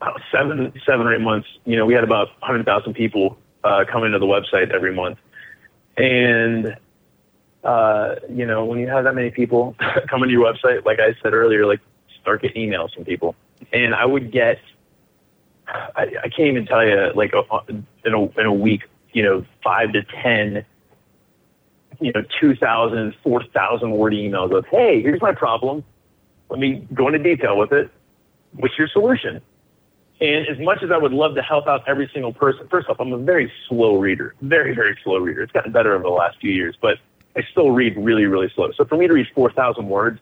about 0.00 0.20
seven 0.32 0.72
seven 0.84 1.06
or 1.06 1.14
eight 1.14 1.20
months, 1.20 1.46
you 1.64 1.76
know, 1.76 1.86
we 1.86 1.94
had 1.94 2.02
about 2.02 2.28
100,000 2.40 2.94
people 2.94 3.38
uh, 3.62 3.84
coming 3.90 4.12
to 4.12 4.18
the 4.18 4.26
website 4.26 4.74
every 4.74 4.92
month, 4.92 5.18
and 5.96 6.76
uh, 7.62 8.16
you 8.28 8.44
know, 8.44 8.64
when 8.64 8.80
you 8.80 8.88
have 8.88 9.04
that 9.04 9.14
many 9.14 9.30
people 9.30 9.76
coming 10.10 10.28
to 10.28 10.32
your 10.32 10.52
website, 10.52 10.84
like 10.84 10.98
I 10.98 11.14
said 11.22 11.32
earlier, 11.32 11.64
like 11.64 11.80
start 12.20 12.42
getting 12.42 12.68
emails 12.68 12.92
from 12.92 13.04
people, 13.04 13.36
and 13.72 13.94
I 13.94 14.04
would 14.04 14.32
get. 14.32 14.58
I, 15.68 16.06
I 16.22 16.28
can't 16.28 16.48
even 16.48 16.64
tell 16.64 16.86
you, 16.86 17.10
like, 17.16 17.32
in 17.68 17.84
a 18.04 18.40
in 18.40 18.46
a 18.46 18.52
week, 18.52 18.82
you 19.12 19.22
know, 19.24 19.44
five 19.64 19.92
to 19.94 20.02
ten 20.22 20.64
you 22.00 22.12
know, 22.12 22.22
2,000, 22.40 23.14
4,000 23.22 23.90
word 23.90 24.12
emails 24.12 24.56
of, 24.56 24.66
hey, 24.66 25.02
here's 25.02 25.20
my 25.20 25.32
problem. 25.32 25.84
Let 26.48 26.60
me 26.60 26.86
go 26.94 27.08
into 27.08 27.18
detail 27.18 27.58
with 27.58 27.72
it. 27.72 27.90
What's 28.52 28.78
your 28.78 28.88
solution? 28.88 29.40
And 30.20 30.46
as 30.48 30.58
much 30.58 30.82
as 30.82 30.90
I 30.90 30.96
would 30.96 31.12
love 31.12 31.34
to 31.34 31.42
help 31.42 31.66
out 31.66 31.82
every 31.86 32.10
single 32.12 32.32
person, 32.32 32.66
first 32.68 32.88
off, 32.88 32.96
I'm 33.00 33.12
a 33.12 33.18
very 33.18 33.52
slow 33.68 33.96
reader, 33.98 34.34
very, 34.40 34.74
very 34.74 34.96
slow 35.04 35.18
reader. 35.18 35.42
It's 35.42 35.52
gotten 35.52 35.72
better 35.72 35.94
over 35.94 36.04
the 36.04 36.08
last 36.08 36.38
few 36.40 36.50
years, 36.50 36.76
but 36.80 36.98
I 37.36 37.42
still 37.50 37.70
read 37.70 37.96
really, 37.98 38.24
really 38.24 38.50
slow. 38.54 38.70
So 38.72 38.84
for 38.86 38.96
me 38.96 39.06
to 39.06 39.12
read 39.12 39.26
4,000 39.34 39.88
words, 39.88 40.20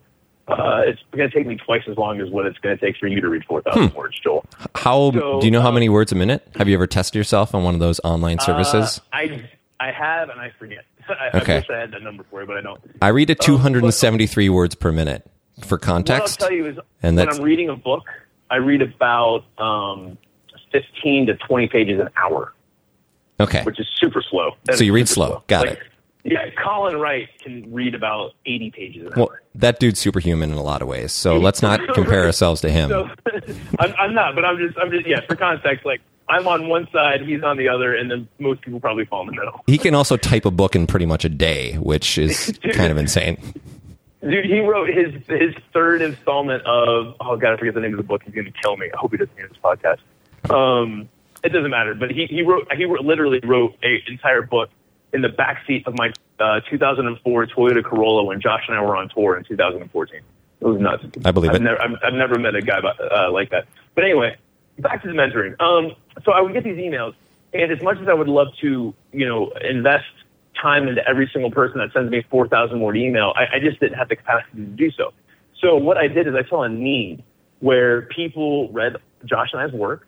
uh, 0.49 0.83
it's 0.85 1.01
going 1.13 1.31
to 1.31 1.35
take 1.35 1.47
me 1.47 1.57
twice 1.57 1.83
as 1.89 1.97
long 1.97 2.21
as 2.21 2.29
what 2.29 2.45
it's 2.45 2.59
going 2.59 2.77
to 2.77 2.85
take 2.85 2.97
for 2.99 3.07
you 3.07 3.21
to 3.21 3.29
read 3.29 3.45
4,000 3.45 3.89
hmm. 3.89 3.97
words, 3.97 4.19
Joel. 4.21 4.45
How 4.75 5.13
so, 5.13 5.41
do 5.41 5.47
you 5.47 5.51
know 5.51 5.63
how 5.63 5.71
many 5.71 5.89
words 5.89 6.13
a 6.13 6.17
minute? 6.17 6.47
Have 6.57 6.69
you 6.69 6.75
ever 6.75 6.87
tested 6.87 7.15
yourself 7.15 7.55
on 7.55 7.63
one 7.63 7.75
of 7.75 7.81
those 7.81 8.01
online 8.05 8.41
services? 8.41 8.99
Uh, 8.99 9.17
I 9.17 9.51
I 9.81 9.91
have, 9.91 10.29
and 10.29 10.41
I 10.41 10.53
forget. 10.59 10.85
I, 11.09 11.39
okay. 11.39 11.55
I 11.55 11.57
wish 11.59 11.71
I 11.71 11.79
had 11.79 11.93
that 11.93 12.03
number 12.03 12.25
for 12.31 12.41
you, 12.41 12.47
but 12.47 12.57
I 12.57 12.61
don't. 12.61 12.81
I 13.03 13.09
read 13.09 13.31
at 13.31 13.41
273 13.41 14.49
um, 14.49 14.55
words 14.55 14.75
per 14.75 14.93
minute 14.93 15.27
for 15.65 15.79
context. 15.79 16.41
What 16.41 16.45
I'll 16.45 16.49
tell 16.49 16.57
you 16.57 16.67
is 16.67 16.79
and 17.03 17.17
when 17.17 17.29
I'm 17.29 17.43
reading 17.43 17.69
a 17.69 17.77
book, 17.77 18.05
I 18.51 18.57
read 18.57 18.83
about 18.83 19.45
um, 19.59 20.19
15 20.73 21.27
to 21.27 21.35
20 21.37 21.69
pages 21.69 22.01
an 22.01 22.09
hour. 22.17 22.53
Okay. 23.41 23.63
Which 23.65 23.81
is 23.81 23.87
super 23.99 24.23
slow. 24.23 24.53
That 24.65 24.79
so 24.79 24.85
you 24.85 24.93
read 24.93 25.09
slow. 25.09 25.27
slow. 25.27 25.45
Got 25.47 25.67
like, 25.67 25.79
it. 25.79 25.83
Yeah, 26.27 26.49
Colin 26.63 26.97
Wright 26.97 27.29
can 27.43 27.71
read 27.73 27.95
about 27.95 28.33
80 28.47 28.71
pages 28.71 29.07
an 29.07 29.13
well, 29.15 29.29
hour. 29.29 29.43
That 29.57 29.79
dude's 29.79 30.01
superhuman 30.01 30.51
in 30.51 30.57
a 30.57 30.63
lot 30.63 30.81
of 30.81 30.89
ways. 30.89 31.13
So 31.13 31.37
let's 31.37 31.61
not 31.61 31.81
compare 31.95 32.25
ourselves 32.25 32.61
to 32.63 32.71
him. 32.71 32.91
So, 32.91 33.09
I'm, 33.79 33.95
I'm 33.99 34.15
not, 34.15 34.35
but 34.35 34.45
I'm 34.45 34.57
just, 34.57 34.79
I'm 34.79 34.91
just, 34.91 35.07
yeah, 35.07 35.21
for 35.27 35.37
context, 35.37 35.85
like, 35.85 36.01
I'm 36.29 36.49
on 36.49 36.69
one 36.69 36.89
side, 36.93 37.23
he's 37.23 37.43
on 37.43 37.57
the 37.57 37.69
other, 37.69 37.95
and 37.95 38.11
then 38.11 38.29
most 38.39 38.63
people 38.63 38.81
probably 38.81 39.05
fall 39.05 39.21
in 39.23 39.27
the 39.27 39.33
middle. 39.33 39.63
He 39.67 39.79
can 39.79 39.95
also 39.95 40.17
type 40.17 40.47
a 40.47 40.51
book 40.51 40.75
in 40.75 40.87
pretty 40.87 41.07
much 41.07 41.25
a 41.25 41.29
day, 41.29 41.75
which 41.75 42.17
is 42.19 42.59
kind 42.73 42.91
of 42.91 42.97
insane. 42.99 43.37
Dude, 44.23 44.47
he 44.47 44.61
wrote 44.61 44.89
his 44.89 45.13
his 45.29 45.55
third 45.75 46.01
installment 46.01 46.65
of 46.65 47.15
oh 47.21 47.37
god, 47.37 47.53
I 47.53 47.57
forget 47.59 47.75
the 47.75 47.81
name 47.81 47.93
of 47.93 47.99
the 47.99 48.05
book. 48.05 48.23
He's 48.23 48.35
gonna 48.35 48.51
kill 48.63 48.77
me. 48.79 48.91
I 48.93 48.97
hope 48.97 49.11
he 49.11 49.19
doesn't 49.19 49.37
hear 49.37 49.49
this 49.49 49.59
podcast. 49.63 49.99
Um, 50.51 51.11
it 51.43 51.51
doesn't 51.51 51.71
matter, 51.71 51.95
but 51.95 52.11
he 52.11 52.25
he 52.27 52.41
wrote 52.43 52.73
he 52.73 52.87
wrote, 52.87 53.05
literally 53.05 53.41
wrote 53.41 53.77
an 53.83 53.99
entire 54.07 54.41
book 54.41 54.71
in 55.13 55.21
the 55.21 55.29
back 55.29 55.67
seat 55.67 55.87
of 55.87 55.95
my 55.99 56.11
uh, 56.41 56.61
2004 56.71 57.47
Toyota 57.49 57.85
Corolla 57.85 58.25
when 58.25 58.41
Josh 58.41 58.65
and 58.67 58.77
I 58.77 58.81
were 58.81 58.97
on 58.97 59.11
tour 59.11 59.37
in 59.37 59.45
2014. 59.45 60.21
It 60.61 60.65
was 60.65 60.81
nuts. 60.81 61.05
I 61.25 61.31
believe 61.31 61.51
I've 61.51 61.57
it. 61.57 61.63
Never, 61.63 61.83
I've, 61.83 61.99
I've 62.03 62.15
never 62.15 62.39
met 62.39 62.55
a 62.55 62.63
guy 62.63 62.79
uh, 62.79 63.31
like 63.31 63.51
that. 63.51 63.67
But 63.95 64.05
anyway, 64.05 64.37
back 64.79 65.03
to 65.03 65.09
the 65.09 65.15
mentoring. 65.15 65.61
Um, 65.61 65.95
so 66.25 66.33
I 66.33 66.41
would 66.41 66.53
get 66.53 66.65
these 66.65 66.77
emails, 66.77 67.15
and 67.53 67.73
as 67.73 67.83
much 67.83 67.99
as 68.01 68.09
I 68.09 68.15
would 68.15 68.29
love 68.29 68.49
to, 68.61 68.95
you 69.13 69.27
know, 69.27 69.53
invest 69.69 70.05
time 70.61 70.89
into 70.89 71.07
every 71.09 71.29
single 71.33 71.51
person 71.51 71.79
that 71.79 71.93
sends 71.93 72.11
me 72.11 72.25
4,000 72.31 72.81
word 72.81 72.97
email. 72.97 73.33
I, 73.37 73.57
I 73.57 73.61
just 73.61 73.81
didn't 73.81 73.99
have 73.99 74.09
the 74.09 74.17
capacity 74.17 74.57
to 74.57 74.67
do 74.67 74.91
so. 74.93 75.13
So 75.61 75.77
what 75.77 75.97
I 75.97 76.09
did 76.09 76.27
is 76.27 76.35
I 76.35 76.49
saw 76.49 76.63
a 76.63 76.69
need 76.69 77.23
where 77.61 78.03
people 78.03 78.71
read 78.73 78.97
Josh 79.25 79.49
and 79.53 79.61
I's 79.61 79.73
work. 79.73 80.07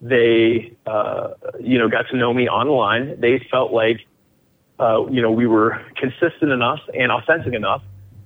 They, 0.00 0.76
uh, 0.86 1.30
you 1.60 1.78
know, 1.78 1.88
got 1.88 2.08
to 2.10 2.16
know 2.16 2.32
me 2.32 2.48
online. 2.48 3.20
They 3.20 3.46
felt 3.50 3.72
like, 3.72 4.00
uh, 4.78 5.06
you 5.10 5.22
know, 5.22 5.30
we 5.30 5.46
were 5.46 5.80
consistent 5.96 6.50
enough 6.50 6.80
and 6.92 7.10
authentic 7.12 7.54
enough 7.54 7.82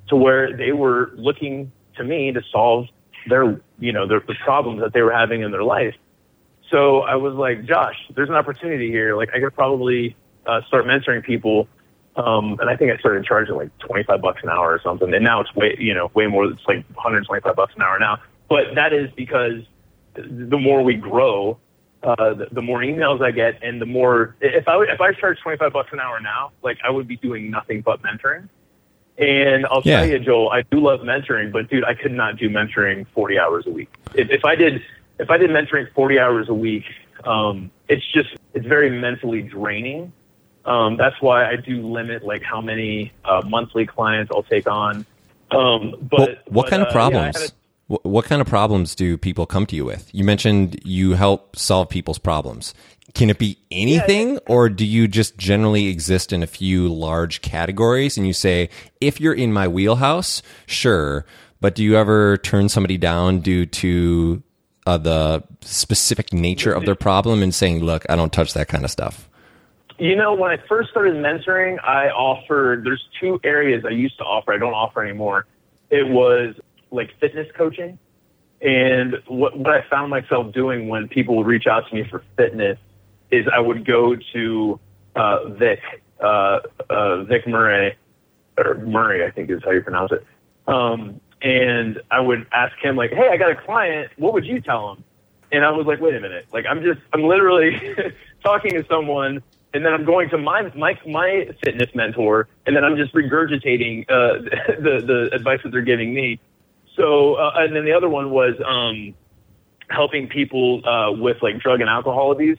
to 0.08 0.16
where 0.16 0.56
they 0.56 0.72
were 0.72 1.12
looking 1.16 1.70
to 1.96 2.04
me 2.04 2.32
to 2.32 2.42
solve 2.50 2.86
their, 3.28 3.60
you 3.78 3.92
know, 3.92 4.06
their, 4.06 4.20
the 4.20 4.34
problems 4.42 4.80
that 4.80 4.92
they 4.92 5.02
were 5.02 5.12
having 5.12 5.42
in 5.42 5.50
their 5.50 5.62
life. 5.62 5.94
So 6.70 7.00
I 7.00 7.16
was 7.16 7.34
like, 7.34 7.64
Josh, 7.64 7.96
there's 8.14 8.28
an 8.28 8.34
opportunity 8.34 8.90
here. 8.90 9.16
Like 9.16 9.30
I 9.34 9.40
could 9.40 9.54
probably 9.54 10.16
uh, 10.46 10.60
start 10.66 10.84
mentoring 10.84 11.24
people. 11.24 11.68
Um, 12.16 12.58
and 12.60 12.68
I 12.68 12.76
think 12.76 12.90
I 12.90 12.98
started 12.98 13.24
charging 13.24 13.54
like 13.54 13.76
25 13.78 14.20
bucks 14.20 14.40
an 14.42 14.48
hour 14.48 14.72
or 14.72 14.80
something. 14.82 15.12
And 15.14 15.24
now 15.24 15.40
it's 15.40 15.54
way, 15.54 15.76
you 15.78 15.94
know, 15.94 16.10
way 16.14 16.26
more. 16.26 16.46
It's 16.46 16.66
like 16.66 16.84
125 16.94 17.54
bucks 17.54 17.74
an 17.76 17.82
hour 17.82 17.98
now. 17.98 18.18
But 18.48 18.74
that 18.74 18.92
is 18.92 19.10
because 19.14 19.62
the 20.14 20.58
more 20.58 20.82
we 20.82 20.94
grow, 20.94 21.58
uh, 22.02 22.34
the, 22.34 22.48
the 22.50 22.62
more 22.62 22.80
emails 22.80 23.22
I 23.22 23.30
get, 23.30 23.62
and 23.62 23.80
the 23.80 23.86
more 23.86 24.36
if 24.40 24.66
I 24.66 24.82
if 24.84 25.00
I 25.00 25.12
charge 25.12 25.38
25 25.40 25.72
bucks 25.72 25.90
an 25.92 26.00
hour 26.00 26.20
now, 26.20 26.52
like 26.62 26.78
I 26.84 26.90
would 26.90 27.06
be 27.06 27.16
doing 27.16 27.50
nothing 27.50 27.82
but 27.82 28.02
mentoring. 28.02 28.48
And 29.18 29.66
I'll 29.66 29.82
yeah. 29.84 29.98
tell 29.98 30.08
you, 30.08 30.18
Joel, 30.20 30.50
I 30.50 30.62
do 30.62 30.78
love 30.78 31.00
mentoring, 31.00 31.50
but 31.50 31.68
dude, 31.68 31.84
I 31.84 31.94
could 31.94 32.12
not 32.12 32.36
do 32.36 32.48
mentoring 32.48 33.04
40 33.14 33.38
hours 33.38 33.66
a 33.66 33.70
week. 33.70 33.92
If, 34.14 34.30
if 34.30 34.44
I 34.44 34.54
did, 34.54 34.80
if 35.18 35.30
I 35.30 35.36
did 35.36 35.50
mentoring 35.50 35.92
40 35.94 36.18
hours 36.18 36.48
a 36.48 36.54
week, 36.54 36.84
um, 37.24 37.70
it's 37.88 38.04
just 38.12 38.30
it's 38.54 38.66
very 38.66 38.90
mentally 38.90 39.42
draining. 39.42 40.12
Um, 40.64 40.96
that's 40.96 41.16
why 41.20 41.48
I 41.48 41.56
do 41.56 41.82
limit 41.82 42.24
like 42.24 42.42
how 42.42 42.60
many 42.60 43.12
uh, 43.24 43.42
monthly 43.46 43.86
clients 43.86 44.30
I'll 44.34 44.42
take 44.42 44.66
on. 44.66 45.06
Um, 45.50 45.94
but 46.02 46.18
well, 46.18 46.28
what 46.46 46.62
but, 46.64 46.70
kind 46.70 46.82
of 46.82 46.88
uh, 46.88 46.92
problems? 46.92 47.36
Yeah, 47.40 47.48
what 48.02 48.26
kind 48.26 48.42
of 48.42 48.46
problems 48.46 48.94
do 48.94 49.16
people 49.16 49.46
come 49.46 49.64
to 49.66 49.76
you 49.76 49.84
with? 49.84 50.10
You 50.12 50.24
mentioned 50.24 50.78
you 50.84 51.12
help 51.12 51.56
solve 51.56 51.88
people's 51.88 52.18
problems. 52.18 52.74
Can 53.14 53.30
it 53.30 53.38
be 53.38 53.56
anything, 53.70 54.34
yeah, 54.34 54.40
or 54.46 54.68
do 54.68 54.84
you 54.84 55.08
just 55.08 55.38
generally 55.38 55.86
exist 55.86 56.30
in 56.30 56.42
a 56.42 56.46
few 56.46 56.92
large 56.92 57.40
categories 57.40 58.18
and 58.18 58.26
you 58.26 58.34
say, 58.34 58.68
if 59.00 59.18
you're 59.18 59.32
in 59.32 59.54
my 59.54 59.66
wheelhouse, 59.66 60.42
sure, 60.66 61.24
but 61.62 61.74
do 61.74 61.82
you 61.82 61.96
ever 61.96 62.36
turn 62.36 62.68
somebody 62.68 62.98
down 62.98 63.40
due 63.40 63.64
to 63.64 64.42
uh, 64.88 64.96
the 64.96 65.44
specific 65.60 66.32
nature 66.32 66.72
of 66.72 66.86
their 66.86 66.94
problem 66.94 67.42
and 67.42 67.54
saying, 67.54 67.80
look, 67.80 68.06
I 68.08 68.16
don't 68.16 68.32
touch 68.32 68.54
that 68.54 68.68
kind 68.68 68.84
of 68.84 68.90
stuff? 68.90 69.28
You 69.98 70.16
know, 70.16 70.32
when 70.32 70.50
I 70.50 70.56
first 70.66 70.88
started 70.88 71.14
mentoring, 71.16 71.78
I 71.84 72.08
offered, 72.08 72.84
there's 72.84 73.04
two 73.20 73.38
areas 73.44 73.84
I 73.84 73.90
used 73.90 74.16
to 74.16 74.24
offer, 74.24 74.54
I 74.54 74.58
don't 74.58 74.72
offer 74.72 75.04
anymore. 75.04 75.44
It 75.90 76.08
was 76.08 76.54
like 76.90 77.10
fitness 77.20 77.48
coaching. 77.54 77.98
And 78.62 79.16
what, 79.26 79.58
what 79.58 79.74
I 79.74 79.84
found 79.90 80.08
myself 80.08 80.54
doing 80.54 80.88
when 80.88 81.06
people 81.06 81.36
would 81.36 81.46
reach 81.46 81.66
out 81.66 81.86
to 81.88 81.94
me 81.94 82.04
for 82.08 82.24
fitness 82.38 82.78
is 83.30 83.46
I 83.54 83.60
would 83.60 83.84
go 83.84 84.16
to 84.32 84.80
uh, 85.16 85.48
Vic, 85.50 85.80
uh, 86.18 86.60
uh, 86.88 87.24
Vic 87.24 87.46
Murray, 87.46 87.94
or 88.56 88.78
Murray, 88.78 89.22
I 89.22 89.30
think 89.30 89.50
is 89.50 89.62
how 89.62 89.72
you 89.72 89.82
pronounce 89.82 90.12
it. 90.12 90.24
Um, 90.66 91.20
and 91.42 92.00
I 92.10 92.20
would 92.20 92.46
ask 92.52 92.76
him 92.82 92.96
like, 92.96 93.10
"Hey, 93.12 93.28
I 93.28 93.36
got 93.36 93.50
a 93.50 93.56
client. 93.56 94.10
What 94.16 94.32
would 94.34 94.44
you 94.44 94.60
tell 94.60 94.92
him?" 94.92 95.04
And 95.52 95.64
I 95.64 95.70
was 95.70 95.86
like, 95.86 96.00
"Wait 96.00 96.14
a 96.14 96.20
minute! 96.20 96.46
Like, 96.52 96.66
I'm 96.68 96.82
just, 96.82 97.00
I'm 97.12 97.22
literally 97.22 97.80
talking 98.42 98.72
to 98.72 98.84
someone, 98.88 99.42
and 99.72 99.84
then 99.84 99.92
I'm 99.92 100.04
going 100.04 100.30
to 100.30 100.38
my 100.38 100.62
my 100.74 100.98
my 101.06 101.48
fitness 101.62 101.94
mentor, 101.94 102.48
and 102.66 102.74
then 102.74 102.84
I'm 102.84 102.96
just 102.96 103.14
regurgitating 103.14 104.10
uh, 104.10 104.42
the 104.80 105.02
the 105.04 105.30
advice 105.34 105.60
that 105.62 105.70
they're 105.70 105.82
giving 105.82 106.12
me." 106.14 106.40
So, 106.96 107.34
uh, 107.34 107.52
and 107.56 107.76
then 107.76 107.84
the 107.84 107.92
other 107.92 108.08
one 108.08 108.30
was 108.30 108.54
um, 108.66 109.14
helping 109.88 110.28
people 110.28 110.86
uh, 110.86 111.12
with 111.12 111.36
like 111.42 111.60
drug 111.60 111.80
and 111.80 111.88
alcohol 111.88 112.32
abuse, 112.32 112.58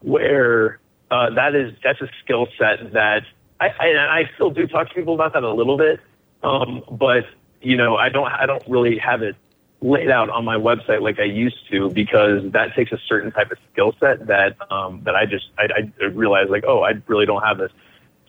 where 0.00 0.78
uh, 1.10 1.30
that 1.34 1.54
is 1.54 1.74
that's 1.84 2.00
a 2.00 2.08
skill 2.22 2.46
set 2.58 2.92
that 2.94 3.22
I, 3.60 3.66
I 3.66 3.86
and 3.88 3.98
I 3.98 4.30
still 4.34 4.50
do 4.50 4.66
talk 4.66 4.88
to 4.88 4.94
people 4.94 5.14
about 5.14 5.34
that 5.34 5.42
a 5.42 5.52
little 5.52 5.76
bit, 5.76 6.00
um, 6.42 6.82
but 6.90 7.24
you 7.64 7.76
know 7.76 7.96
I 7.96 8.08
don't 8.08 8.30
I 8.30 8.46
don't 8.46 8.62
really 8.68 8.98
have 8.98 9.22
it 9.22 9.36
laid 9.80 10.10
out 10.10 10.30
on 10.30 10.44
my 10.44 10.56
website 10.56 11.02
like 11.02 11.18
I 11.18 11.24
used 11.24 11.68
to 11.70 11.90
because 11.90 12.50
that 12.52 12.74
takes 12.74 12.92
a 12.92 12.98
certain 13.06 13.30
type 13.32 13.50
of 13.50 13.58
skill 13.72 13.94
set 14.00 14.26
that 14.28 14.56
um, 14.70 15.02
that 15.04 15.14
I 15.14 15.26
just 15.26 15.46
I, 15.58 15.90
I 16.00 16.04
realized 16.06 16.50
like 16.50 16.64
oh 16.66 16.82
I 16.82 16.92
really 17.06 17.26
don't 17.26 17.42
have 17.42 17.58
this. 17.58 17.72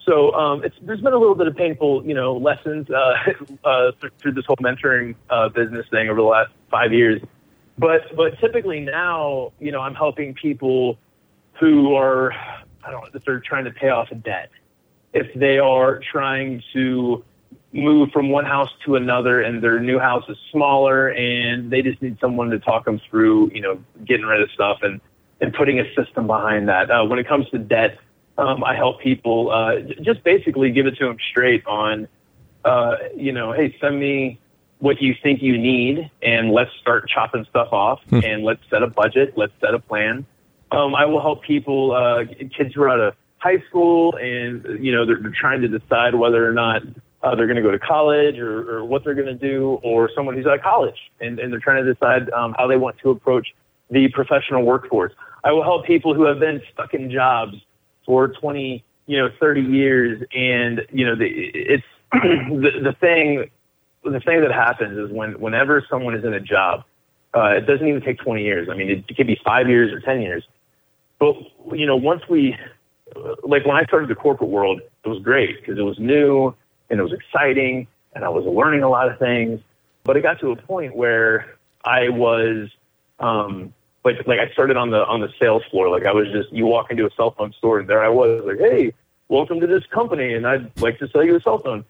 So 0.04 0.32
um, 0.34 0.62
it's, 0.62 0.76
there's 0.82 1.00
been 1.00 1.14
a 1.14 1.18
little 1.18 1.34
bit 1.34 1.48
of 1.48 1.56
painful, 1.56 2.06
you 2.06 2.14
know, 2.14 2.36
lessons 2.36 2.88
uh, 2.88 3.14
uh, 3.64 3.90
through 4.18 4.32
this 4.32 4.44
whole 4.46 4.56
mentoring 4.62 5.16
uh, 5.28 5.48
business 5.48 5.84
thing 5.90 6.08
over 6.08 6.20
the 6.20 6.26
last 6.26 6.52
five 6.70 6.92
years. 6.92 7.20
But 7.78 8.14
but 8.16 8.38
typically 8.38 8.80
now, 8.80 9.52
you 9.58 9.72
know, 9.72 9.80
I'm 9.80 9.94
helping 9.94 10.34
people 10.34 10.98
who 11.58 11.94
are 11.94 12.32
I 12.32 12.90
don't 12.90 13.02
know 13.02 13.08
if 13.14 13.24
they're 13.24 13.40
trying 13.40 13.64
to 13.64 13.72
pay 13.72 13.88
off 13.88 14.10
a 14.10 14.14
debt, 14.14 14.50
if 15.12 15.34
they 15.34 15.58
are 15.58 16.00
trying 16.12 16.62
to 16.72 17.24
move 17.76 18.10
from 18.10 18.30
one 18.30 18.44
house 18.44 18.70
to 18.84 18.96
another 18.96 19.40
and 19.40 19.62
their 19.62 19.78
new 19.80 19.98
house 19.98 20.24
is 20.28 20.36
smaller 20.50 21.08
and 21.08 21.70
they 21.70 21.82
just 21.82 22.00
need 22.02 22.18
someone 22.20 22.50
to 22.50 22.58
talk 22.58 22.84
them 22.84 23.00
through, 23.10 23.50
you 23.54 23.60
know, 23.60 23.78
getting 24.04 24.26
rid 24.26 24.40
of 24.40 24.50
stuff 24.50 24.78
and 24.82 25.00
and 25.40 25.52
putting 25.52 25.78
a 25.78 25.84
system 25.94 26.26
behind 26.26 26.68
that. 26.68 26.90
Uh, 26.90 27.04
when 27.04 27.18
it 27.18 27.28
comes 27.28 27.48
to 27.50 27.58
debt 27.58 27.98
um, 28.38 28.64
I 28.64 28.74
help 28.74 29.00
people 29.00 29.50
uh, 29.50 29.80
just 30.02 30.22
basically 30.22 30.70
give 30.70 30.86
it 30.86 30.96
to 30.98 31.06
them 31.06 31.16
straight 31.30 31.66
on, 31.66 32.08
uh, 32.64 32.96
you 33.16 33.32
know, 33.32 33.52
hey, 33.52 33.74
send 33.80 33.98
me 33.98 34.38
what 34.78 35.00
you 35.00 35.14
think 35.22 35.40
you 35.42 35.56
need, 35.56 36.10
and 36.22 36.52
let's 36.52 36.70
start 36.80 37.08
chopping 37.08 37.46
stuff 37.48 37.72
off, 37.72 38.00
hmm. 38.10 38.20
and 38.22 38.44
let's 38.44 38.60
set 38.68 38.82
a 38.82 38.86
budget, 38.86 39.32
let's 39.36 39.52
set 39.60 39.72
a 39.72 39.78
plan. 39.78 40.26
Um, 40.70 40.94
I 40.94 41.06
will 41.06 41.22
help 41.22 41.42
people, 41.44 41.92
uh, 41.92 42.24
kids 42.54 42.74
who 42.74 42.82
are 42.82 42.90
out 42.90 43.00
of 43.00 43.14
high 43.38 43.62
school, 43.68 44.14
and 44.16 44.84
you 44.84 44.92
know, 44.92 45.06
they're, 45.06 45.18
they're 45.18 45.30
trying 45.30 45.62
to 45.62 45.68
decide 45.68 46.14
whether 46.14 46.46
or 46.46 46.52
not 46.52 46.82
uh, 47.26 47.34
they're 47.34 47.46
going 47.46 47.56
to 47.56 47.62
go 47.62 47.72
to 47.72 47.78
college 47.78 48.38
or, 48.38 48.70
or 48.70 48.84
what 48.84 49.02
they're 49.02 49.14
going 49.14 49.26
to 49.26 49.34
do, 49.34 49.80
or 49.82 50.08
someone 50.14 50.36
who's 50.36 50.46
out 50.46 50.54
of 50.54 50.62
college 50.62 50.94
and, 51.20 51.40
and 51.40 51.52
they're 51.52 51.58
trying 51.58 51.84
to 51.84 51.92
decide 51.92 52.30
um, 52.30 52.54
how 52.56 52.68
they 52.68 52.76
want 52.76 52.96
to 52.98 53.10
approach 53.10 53.48
the 53.90 54.08
professional 54.10 54.62
workforce. 54.62 55.12
I 55.42 55.50
will 55.50 55.64
help 55.64 55.86
people 55.86 56.14
who 56.14 56.22
have 56.22 56.38
been 56.38 56.62
stuck 56.72 56.94
in 56.94 57.10
jobs 57.10 57.56
for 58.04 58.28
20, 58.28 58.84
you 59.06 59.18
know, 59.18 59.28
30 59.40 59.60
years. 59.60 60.22
And, 60.36 60.82
you 60.92 61.04
know, 61.04 61.16
the, 61.16 61.26
it's 61.26 61.84
the, 62.12 62.70
the 62.80 62.96
thing, 63.00 63.50
the 64.04 64.20
thing 64.20 64.42
that 64.42 64.52
happens 64.52 64.96
is 64.96 65.10
when, 65.10 65.40
whenever 65.40 65.84
someone 65.90 66.14
is 66.14 66.24
in 66.24 66.32
a 66.32 66.40
job, 66.40 66.84
uh, 67.34 67.56
it 67.56 67.66
doesn't 67.66 67.88
even 67.88 68.02
take 68.02 68.18
20 68.20 68.44
years. 68.44 68.68
I 68.70 68.76
mean, 68.76 68.88
it, 68.88 69.04
it 69.08 69.16
could 69.16 69.26
be 69.26 69.40
five 69.44 69.68
years 69.68 69.92
or 69.92 69.98
10 69.98 70.20
years. 70.22 70.44
But, 71.18 71.34
you 71.72 71.86
know, 71.86 71.96
once 71.96 72.22
we, 72.28 72.56
like 73.42 73.66
when 73.66 73.74
I 73.74 73.84
started 73.84 74.08
the 74.10 74.14
corporate 74.14 74.50
world, 74.50 74.80
it 75.04 75.08
was 75.08 75.20
great 75.20 75.60
because 75.60 75.76
it 75.76 75.82
was 75.82 75.98
new 75.98 76.54
and 76.90 77.00
it 77.00 77.02
was 77.02 77.12
exciting 77.12 77.86
and 78.16 78.24
I 78.24 78.28
was 78.30 78.44
learning 78.44 78.82
a 78.82 78.88
lot 78.88 79.10
of 79.10 79.18
things. 79.18 79.60
But 80.02 80.16
it 80.16 80.22
got 80.22 80.40
to 80.40 80.50
a 80.50 80.56
point 80.56 80.96
where 80.96 81.56
I 81.84 82.08
was, 82.08 82.68
um, 83.20 83.74
like 84.04 84.26
like 84.26 84.38
I 84.38 84.50
started 84.52 84.76
on 84.76 84.90
the 84.90 85.04
on 85.04 85.20
the 85.20 85.28
sales 85.40 85.62
floor. 85.70 85.88
Like 85.88 86.06
I 86.06 86.12
was 86.12 86.28
just 86.32 86.52
you 86.52 86.64
walk 86.66 86.90
into 86.90 87.06
a 87.06 87.10
cell 87.16 87.32
phone 87.32 87.52
store 87.58 87.80
and 87.80 87.88
there 87.88 88.02
I 88.02 88.08
was 88.08 88.42
like, 88.46 88.58
hey, 88.58 88.92
welcome 89.28 89.60
to 89.60 89.66
this 89.66 89.84
company, 89.92 90.34
and 90.34 90.46
I'd 90.46 90.80
like 90.80 90.98
to 91.00 91.08
sell 91.08 91.24
you 91.24 91.36
a 91.36 91.40
cell 91.40 91.58
phone. 91.58 91.84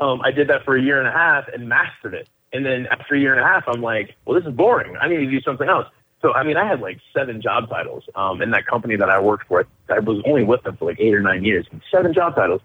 Um, 0.00 0.20
I 0.22 0.32
did 0.32 0.48
that 0.48 0.64
for 0.64 0.76
a 0.76 0.82
year 0.82 0.98
and 0.98 1.06
a 1.06 1.12
half 1.12 1.46
and 1.48 1.68
mastered 1.68 2.14
it. 2.14 2.28
And 2.52 2.66
then 2.66 2.86
after 2.90 3.14
a 3.14 3.20
year 3.20 3.32
and 3.32 3.40
a 3.40 3.46
half, 3.46 3.64
I'm 3.68 3.82
like, 3.82 4.16
well, 4.24 4.34
this 4.34 4.48
is 4.48 4.56
boring. 4.56 4.96
I 4.96 5.08
need 5.08 5.18
to 5.18 5.30
do 5.30 5.40
something 5.42 5.68
else. 5.68 5.86
So 6.22 6.32
I 6.34 6.42
mean, 6.42 6.56
I 6.56 6.66
had 6.66 6.80
like 6.80 6.98
seven 7.14 7.40
job 7.40 7.70
titles 7.70 8.04
um, 8.16 8.42
in 8.42 8.50
that 8.50 8.66
company 8.66 8.96
that 8.96 9.08
I 9.08 9.20
worked 9.20 9.46
for. 9.46 9.66
I 9.88 10.00
was 10.00 10.20
only 10.26 10.42
with 10.42 10.62
them 10.64 10.76
for 10.76 10.86
like 10.86 10.98
eight 11.00 11.14
or 11.14 11.20
nine 11.20 11.44
years. 11.44 11.66
Seven 11.90 12.12
job 12.12 12.34
titles, 12.34 12.62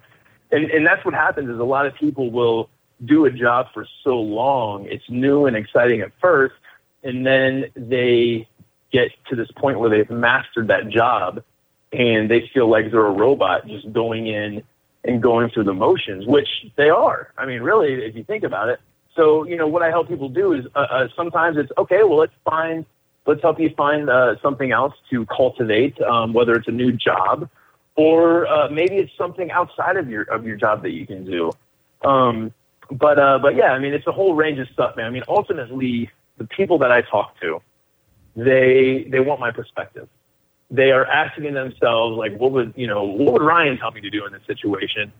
and 0.55 0.71
and 0.71 0.85
that's 0.85 1.03
what 1.03 1.13
happens 1.13 1.49
is 1.49 1.59
a 1.59 1.63
lot 1.63 1.85
of 1.85 1.93
people 1.95 2.31
will 2.31 2.69
do 3.03 3.25
a 3.25 3.31
job 3.31 3.67
for 3.73 3.85
so 4.03 4.19
long. 4.19 4.85
It's 4.85 5.03
new 5.09 5.45
and 5.45 5.55
exciting 5.55 6.01
at 6.01 6.11
first, 6.21 6.55
and 7.03 7.25
then 7.25 7.65
they 7.75 8.47
get 8.91 9.09
to 9.29 9.35
this 9.35 9.49
point 9.57 9.79
where 9.79 9.89
they've 9.89 10.09
mastered 10.09 10.69
that 10.69 10.87
job 10.89 11.43
and 11.91 12.29
they 12.29 12.49
feel 12.53 12.69
like 12.69 12.91
they're 12.91 13.05
a 13.05 13.11
robot 13.11 13.67
just 13.67 13.91
going 13.91 14.27
in 14.27 14.63
and 15.03 15.21
going 15.21 15.49
through 15.49 15.65
the 15.65 15.73
motions, 15.73 16.25
which 16.25 16.47
they 16.77 16.89
are. 16.89 17.31
I 17.37 17.45
mean, 17.45 17.61
really, 17.61 17.93
if 18.05 18.15
you 18.15 18.23
think 18.23 18.43
about 18.43 18.69
it. 18.69 18.79
So, 19.15 19.45
you 19.45 19.55
know, 19.55 19.67
what 19.67 19.81
I 19.81 19.89
help 19.89 20.07
people 20.07 20.29
do 20.29 20.53
is 20.53 20.65
uh, 20.75 20.79
uh, 20.79 21.07
sometimes 21.15 21.57
it's 21.57 21.71
okay. 21.77 22.03
Well, 22.03 22.17
let's 22.17 22.33
find, 22.43 22.85
let's 23.25 23.41
help 23.41 23.59
you 23.59 23.69
find 23.77 24.09
uh, 24.09 24.35
something 24.41 24.71
else 24.71 24.93
to 25.11 25.25
cultivate, 25.27 26.01
um, 26.01 26.33
whether 26.33 26.55
it's 26.55 26.67
a 26.67 26.71
new 26.71 26.91
job 26.91 27.49
or 27.95 28.47
uh, 28.47 28.69
maybe 28.69 28.95
it's 28.97 29.11
something 29.17 29.51
outside 29.51 29.97
of 29.97 30.09
your 30.09 30.23
of 30.23 30.45
your 30.45 30.57
job 30.57 30.83
that 30.83 30.91
you 30.91 31.05
can 31.07 31.25
do. 31.25 31.51
Um, 32.03 32.53
but 32.91 33.19
uh, 33.19 33.39
but 33.41 33.55
yeah, 33.55 33.71
I 33.71 33.79
mean, 33.79 33.93
it's 33.93 34.07
a 34.07 34.11
whole 34.11 34.35
range 34.35 34.59
of 34.59 34.67
stuff, 34.69 34.95
man. 34.95 35.05
I 35.05 35.09
mean, 35.09 35.23
ultimately, 35.27 36.09
the 36.37 36.45
people 36.45 36.77
that 36.79 36.91
I 36.91 37.01
talk 37.01 37.39
to, 37.41 37.61
they 38.35 39.07
they 39.09 39.19
want 39.19 39.39
my 39.39 39.51
perspective. 39.51 40.07
they 40.69 40.91
are 40.91 41.05
asking 41.05 41.53
themselves 41.53 42.17
like, 42.17 42.37
what 42.37 42.51
would 42.51 42.73
you 42.75 42.87
know, 42.87 43.03
what 43.03 43.33
would 43.33 43.41
Ryan 43.41 43.77
tell 43.77 43.91
me 43.91 44.01
to 44.01 44.09
do 44.09 44.25
in 44.25 44.33
this 44.33 44.41
situation? 44.47 45.11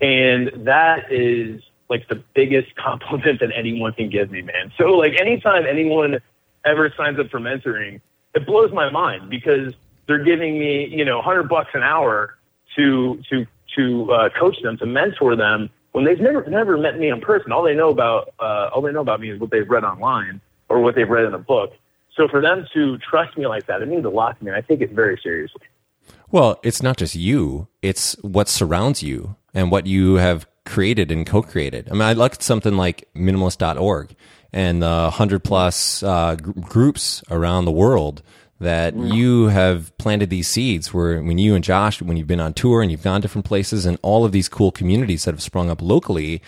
And 0.00 0.66
that 0.66 1.10
is 1.12 1.62
like 1.88 2.08
the 2.08 2.22
biggest 2.34 2.74
compliment 2.88 3.40
that 3.40 3.50
anyone 3.54 3.92
can 3.92 4.10
give 4.10 4.30
me, 4.30 4.42
man. 4.42 4.72
So 4.78 4.90
like 4.90 5.20
anytime 5.20 5.66
anyone 5.66 6.18
ever 6.64 6.92
signs 6.96 7.18
up 7.18 7.30
for 7.30 7.40
mentoring, 7.40 8.00
it 8.34 8.46
blows 8.46 8.72
my 8.72 8.90
mind 8.90 9.30
because 9.30 9.72
they're 10.08 10.24
giving 10.24 10.58
me, 10.58 10.88
you 10.90 11.04
know, 11.04 11.22
hundred 11.22 11.48
bucks 11.48 11.70
an 11.74 11.82
hour 11.84 12.34
to 12.76 13.22
to 13.30 13.46
to 13.76 14.12
uh, 14.12 14.28
coach 14.30 14.56
them, 14.62 14.76
to 14.78 14.86
mentor 14.86 15.36
them 15.36 15.70
when 15.92 16.04
they've 16.04 16.18
never 16.18 16.44
never 16.48 16.76
met 16.76 16.98
me 16.98 17.10
in 17.10 17.20
person. 17.20 17.52
All 17.52 17.62
they 17.62 17.74
know 17.74 17.90
about 17.90 18.34
uh, 18.40 18.70
all 18.74 18.82
they 18.82 18.90
know 18.90 19.02
about 19.02 19.20
me 19.20 19.30
is 19.30 19.38
what 19.38 19.50
they've 19.50 19.68
read 19.68 19.84
online 19.84 20.40
or 20.68 20.80
what 20.80 20.96
they've 20.96 21.08
read 21.08 21.26
in 21.26 21.34
a 21.34 21.38
book. 21.38 21.72
So 22.16 22.26
for 22.26 22.40
them 22.40 22.66
to 22.74 22.98
trust 22.98 23.38
me 23.38 23.46
like 23.46 23.66
that, 23.66 23.80
it 23.80 23.88
means 23.88 24.04
a 24.04 24.08
lot 24.08 24.38
to 24.38 24.44
me. 24.44 24.50
I 24.50 24.62
take 24.62 24.80
it 24.80 24.90
very 24.90 25.20
seriously. 25.22 25.62
Well, 26.30 26.58
it's 26.64 26.82
not 26.82 26.96
just 26.96 27.14
you; 27.14 27.68
it's 27.82 28.14
what 28.22 28.48
surrounds 28.48 29.02
you 29.02 29.36
and 29.54 29.70
what 29.70 29.86
you 29.86 30.14
have 30.14 30.46
created 30.64 31.10
and 31.10 31.26
co-created. 31.26 31.88
I 31.90 31.92
mean, 31.92 32.02
I 32.02 32.12
look 32.14 32.42
something 32.42 32.76
like 32.76 33.08
minimalist.org 33.14 34.14
and 34.52 34.82
the 34.82 35.10
hundred 35.10 35.44
plus 35.44 36.02
uh, 36.02 36.36
g- 36.36 36.52
groups 36.60 37.22
around 37.30 37.64
the 37.64 37.72
world 37.72 38.22
that 38.60 38.96
you 38.96 39.46
have 39.46 39.96
planted 39.98 40.30
these 40.30 40.48
seeds 40.48 40.92
where 40.92 41.22
when 41.22 41.38
you 41.38 41.54
and 41.54 41.62
Josh, 41.62 42.02
when 42.02 42.16
you've 42.16 42.26
been 42.26 42.40
on 42.40 42.54
tour 42.54 42.82
and 42.82 42.90
you've 42.90 43.02
gone 43.02 43.20
different 43.20 43.44
places 43.44 43.86
and 43.86 43.98
all 44.02 44.24
of 44.24 44.32
these 44.32 44.48
cool 44.48 44.72
communities 44.72 45.24
that 45.24 45.34
have 45.34 45.42
sprung 45.42 45.70
up 45.70 45.80
locally, 45.80 46.42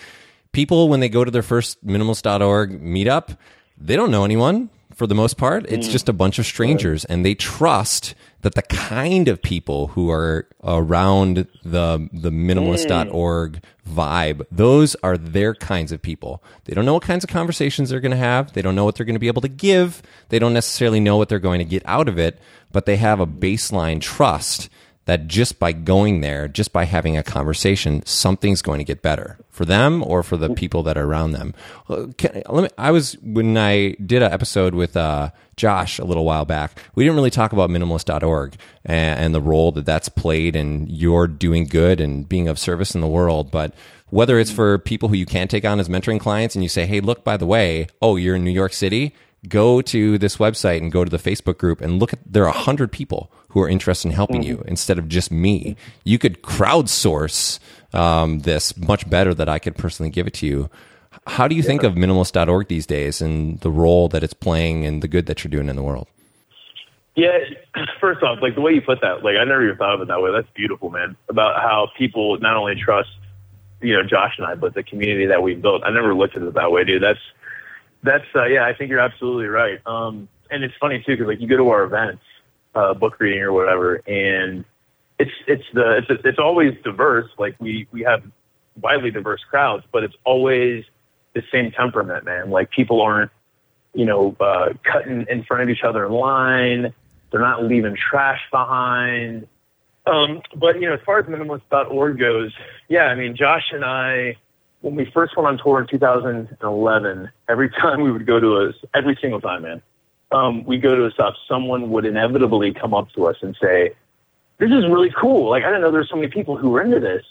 people, 0.53 0.89
when 0.89 1.01
they 1.01 1.09
go 1.09 1.25
to 1.25 1.31
their 1.31 1.43
first 1.43 1.85
minimalist.org 1.87 2.83
meetup, 2.83 3.37
they 3.79 3.95
don't 3.95 4.11
know 4.11 4.25
anyone 4.25 4.71
for 5.01 5.07
the 5.07 5.15
most 5.15 5.39
part. 5.39 5.65
It's 5.71 5.89
mm. 5.89 5.93
just 5.93 6.11
a 6.11 6.13
bunch 6.13 6.39
of 6.39 6.45
strangers 6.45 7.07
and 7.07 7.25
they 7.25 7.35
trust 7.35 8.15
that 8.43 8.55
the 8.55 8.61
kind 8.61 9.29
of 9.29 9.41
people 9.41 9.87
who 9.87 10.11
are 10.11 10.47
around 10.63 11.47
the 11.65 12.07
the 12.13 12.31
minimalist.org 12.31 13.63
vibe, 13.89 14.45
those 14.53 14.97
are 14.97 15.17
their 15.17 15.55
kinds 15.55 15.91
of 15.91 16.03
people. 16.03 16.45
They 16.67 16.75
don't 16.75 16.85
know 16.85 16.93
what 16.93 17.03
kinds 17.03 17.25
of 17.25 17.31
conversations 17.31 17.89
they're 17.89 18.01
going 18.01 18.11
to 18.11 18.19
have. 18.19 18.53
They 18.53 18.61
don't 18.61 18.75
know 18.75 18.85
what 18.85 18.97
they're 18.97 19.07
going 19.07 19.15
to 19.15 19.19
be 19.21 19.29
able 19.29 19.41
to 19.41 19.49
give. 19.49 20.03
They 20.29 20.39
don't 20.39 20.53
necessarily 20.53 21.01
know 21.01 21.17
what 21.17 21.31
they're 21.31 21.39
going 21.39 21.61
to 21.61 21.65
get 21.65 21.83
out 21.87 22.07
of 22.07 22.19
it, 22.19 22.39
but 22.71 22.85
they 22.85 22.97
have 22.97 23.21
a 23.21 23.27
baseline 23.27 24.03
trust 24.03 24.69
that 25.11 25.27
just 25.27 25.59
by 25.59 25.73
going 25.73 26.21
there, 26.21 26.47
just 26.47 26.73
by 26.73 26.85
having 26.85 27.17
a 27.17 27.23
conversation, 27.25 28.01
something's 28.07 28.63
going 28.63 28.79
to 28.79 28.85
get 28.85 29.03
better 29.03 29.39
for 29.51 29.65
them 29.65 30.05
or 30.05 30.23
for 30.23 30.37
the 30.37 30.55
people 30.55 30.85
that 30.85 30.97
are 30.97 31.05
around 31.05 31.33
them. 31.33 31.53
Uh, 31.89 32.07
can, 32.17 32.45
me, 32.49 32.69
I 32.79 32.93
was 32.93 33.15
when 33.21 33.57
I 33.57 33.97
did 34.07 34.23
an 34.23 34.33
episode 34.33 34.73
with 34.73 34.97
uh, 34.97 35.31
Josh 35.57 35.99
a 35.99 36.05
little 36.05 36.25
while 36.25 36.45
back. 36.45 36.81
We 36.95 37.03
didn't 37.03 37.17
really 37.17 37.31
talk 37.31 37.53
about 37.53 37.71
minimalist.org 37.71 38.55
and, 38.85 39.19
and 39.19 39.35
the 39.35 39.41
role 39.41 39.73
that 39.73 39.85
that's 39.85 40.09
played 40.09 40.55
in 40.55 40.87
your 40.87 41.27
doing 41.27 41.65
good 41.65 42.01
and 42.01 42.29
being 42.29 42.47
of 42.47 42.57
service 42.57 42.95
in 42.95 43.01
the 43.01 43.09
world, 43.09 43.51
but 43.51 43.75
whether 44.11 44.39
it's 44.39 44.53
for 44.53 44.79
people 44.79 45.09
who 45.09 45.17
you 45.17 45.27
can't 45.27 45.51
take 45.51 45.65
on 45.65 45.81
as 45.81 45.89
mentoring 45.89 46.21
clients 46.21 46.55
and 46.55 46.63
you 46.63 46.69
say, 46.69 46.87
"Hey, 46.87 47.01
look, 47.01 47.25
by 47.25 47.37
the 47.37 47.47
way, 47.47 47.89
oh, 48.01 48.15
you're 48.15 48.37
in 48.37 48.45
New 48.45 48.51
York 48.53 48.73
City." 48.73 49.13
go 49.49 49.81
to 49.81 50.19
this 50.19 50.37
website 50.37 50.83
and 50.83 50.93
go 50.93 51.03
to 51.03 51.11
the 51.11 51.17
Facebook 51.17 51.57
group 51.57 51.81
and 51.81 51.99
look 51.99 52.13
at 52.13 52.19
there 52.27 52.45
are 52.45 52.51
a 52.51 52.53
hundred 52.53 52.93
people 52.93 53.33
who 53.51 53.61
are 53.61 53.69
interested 53.69 54.09
in 54.09 54.15
helping 54.15 54.43
mm-hmm. 54.43 54.51
you 54.51 54.65
instead 54.67 54.99
of 54.99 55.09
just 55.09 55.31
me. 55.31 55.77
You 56.05 56.19
could 56.19 56.43
crowdsource 56.43 57.59
um, 57.93 58.41
this 58.41 58.77
much 58.77 59.09
better 59.09 59.35
that 59.35 59.49
I 59.49 59.59
could 59.59 59.77
personally 59.77 60.11
give 60.11 60.27
it 60.27 60.35
to 60.35 60.47
you. 60.47 60.71
How 61.27 61.49
do 61.49 61.55
you 61.55 61.63
yeah. 61.63 61.69
think 61.69 61.83
of 61.83 61.95
minimalist.org 61.95 62.69
these 62.69 62.87
days 62.87 63.21
and 63.21 63.61
the 63.61 63.71
role 63.71 64.09
that 64.09 64.23
it's 64.23 64.35
playing 64.35 64.87
and 64.87 65.03
the 65.03 65.09
good 65.09 65.27
that 65.27 65.45
you're 65.45 65.51
doing 65.51 65.69
in 65.69 65.77
the 65.77 65.83
world? 65.83 66.09
Yeah, 67.17 67.39
first 68.01 68.23
off, 68.23 68.39
like 68.41 68.55
the 68.55 68.61
way 68.61 68.73
you 68.73 68.81
put 68.81 69.01
that, 69.03 69.23
like 69.25 69.37
I 69.37 69.45
never 69.45 69.65
even 69.65 69.77
thought 69.77 69.95
of 69.95 70.01
it 70.01 70.09
that 70.09 70.23
way. 70.23 70.31
That's 70.33 70.49
beautiful, 70.55 70.91
man. 70.91 71.17
About 71.29 71.61
how 71.61 71.89
people 71.99 72.39
not 72.39 72.57
only 72.57 72.75
trust, 72.81 73.11
you 73.81 73.95
know, 73.95 74.03
Josh 74.03 74.35
and 74.39 74.47
I, 74.47 74.55
but 74.55 74.75
the 74.75 74.83
community 74.83 75.27
that 75.27 75.43
we 75.43 75.55
built. 75.55 75.83
I 75.85 75.91
never 75.91 76.15
looked 76.15 76.37
at 76.37 76.43
it 76.43 76.55
that 76.55 76.71
way, 76.71 76.85
dude. 76.85 77.03
That's 77.03 77.19
that's 78.03 78.25
uh, 78.35 78.45
yeah. 78.45 78.65
I 78.65 78.75
think 78.75 78.91
you're 78.91 79.01
absolutely 79.01 79.47
right. 79.47 79.81
Um, 79.87 80.29
and 80.51 80.65
it's 80.65 80.75
funny 80.81 81.03
too 81.05 81.13
because 81.13 81.27
like 81.27 81.41
you 81.41 81.49
go 81.49 81.57
to 81.57 81.69
our 81.71 81.83
events, 81.83 82.23
uh, 82.75 82.95
book 82.95 83.19
reading 83.19 83.41
or 83.41 83.53
whatever, 83.53 83.97
and 84.07 84.65
it's 85.19 85.31
it's 85.47 85.65
the 85.75 85.99
it's 85.99 86.23
it's 86.25 86.39
always 86.39 86.75
diverse. 86.83 87.31
Like 87.39 87.57
we 87.61 87.87
we 87.93 88.03
have 88.03 88.23
widely 88.81 89.11
diverse 89.11 89.43
crowds, 89.49 89.85
but 89.93 90.05
it's 90.05 90.17
always 90.25 90.85
the 91.35 91.43
same 91.53 91.73
temperament, 91.73 92.25
man. 92.25 92.51
Like 92.51 92.71
people 92.71 93.01
aren't 93.01 93.31
you 93.95 94.05
know 94.05 94.37
uh, 94.41 94.73
cutting 94.83 95.27
in 95.29 95.45
front 95.45 95.63
of 95.63 95.69
each 95.69 95.83
other 95.83 96.07
in 96.07 96.13
line. 96.13 96.95
They're 97.31 97.41
not 97.41 97.65
leaving 97.65 97.97
trash 97.97 98.41
behind. 98.51 99.47
Um, 100.07 100.43
but 100.57 100.81
you 100.81 100.89
know, 100.89 100.95
as 100.95 101.01
far 101.05 101.19
as 101.19 101.27
minimalist.org 101.27 102.19
goes, 102.19 102.53
yeah, 102.89 103.05
I 103.05 103.15
mean, 103.15 103.37
Josh 103.37 103.71
and 103.73 103.85
I 103.85 104.37
when 104.81 104.95
we 104.95 105.05
first 105.13 105.37
went 105.37 105.47
on 105.47 105.59
tour 105.59 105.81
in 105.81 105.87
2011, 105.87 107.31
every 107.49 107.71
time 107.81 108.01
we 108.01 108.11
would 108.11 108.27
go 108.27 108.41
to 108.41 108.57
us, 108.57 108.75
every 108.95 109.17
single 109.21 109.41
time, 109.41 109.63
man, 109.63 109.83
um, 110.33 110.65
we 110.65 110.79
go 110.79 110.95
to 110.95 111.07
a 111.07 111.11
stop, 111.11 111.35
someone 111.49 111.91
would 111.91 112.05
inevitably 112.05 112.73
come 112.73 112.95
up 112.95 113.11
to 113.13 113.27
us 113.27 113.37
and 113.43 113.57
say, 113.61 113.91
"This 114.59 114.71
is 114.71 114.87
really 114.87 115.13
cool. 115.19 115.51
Like 115.51 115.65
I 115.65 115.67
didn't 115.67 115.83
know 115.83 115.91
there's 115.91 116.09
so 116.09 116.17
many 116.17 116.29
people 116.29 116.57
who 116.57 116.71
were 116.71 116.83
into 116.83 117.01
this. 117.01 117.25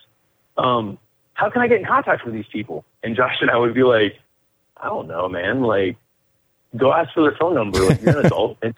Um, 0.57 0.97
how 1.33 1.49
can 1.49 1.61
I 1.61 1.67
get 1.67 1.79
in 1.79 1.85
contact 1.85 2.25
with 2.25 2.33
these 2.33 2.47
people?" 2.51 2.85
And 3.03 3.15
Josh 3.15 3.37
and 3.41 3.49
I 3.49 3.57
would 3.57 3.73
be 3.73 3.83
like, 3.83 4.19
"I 4.77 4.87
don't 4.87 5.07
know, 5.07 5.29
man. 5.29 5.61
Like, 5.61 5.97
go 6.75 6.93
ask 6.93 7.13
for 7.13 7.21
their 7.23 7.37
phone 7.39 7.55
number. 7.55 7.79
Like 7.79 8.01
you're 8.01 8.19
an 8.19 8.25
adult. 8.27 8.57
like 8.63 8.75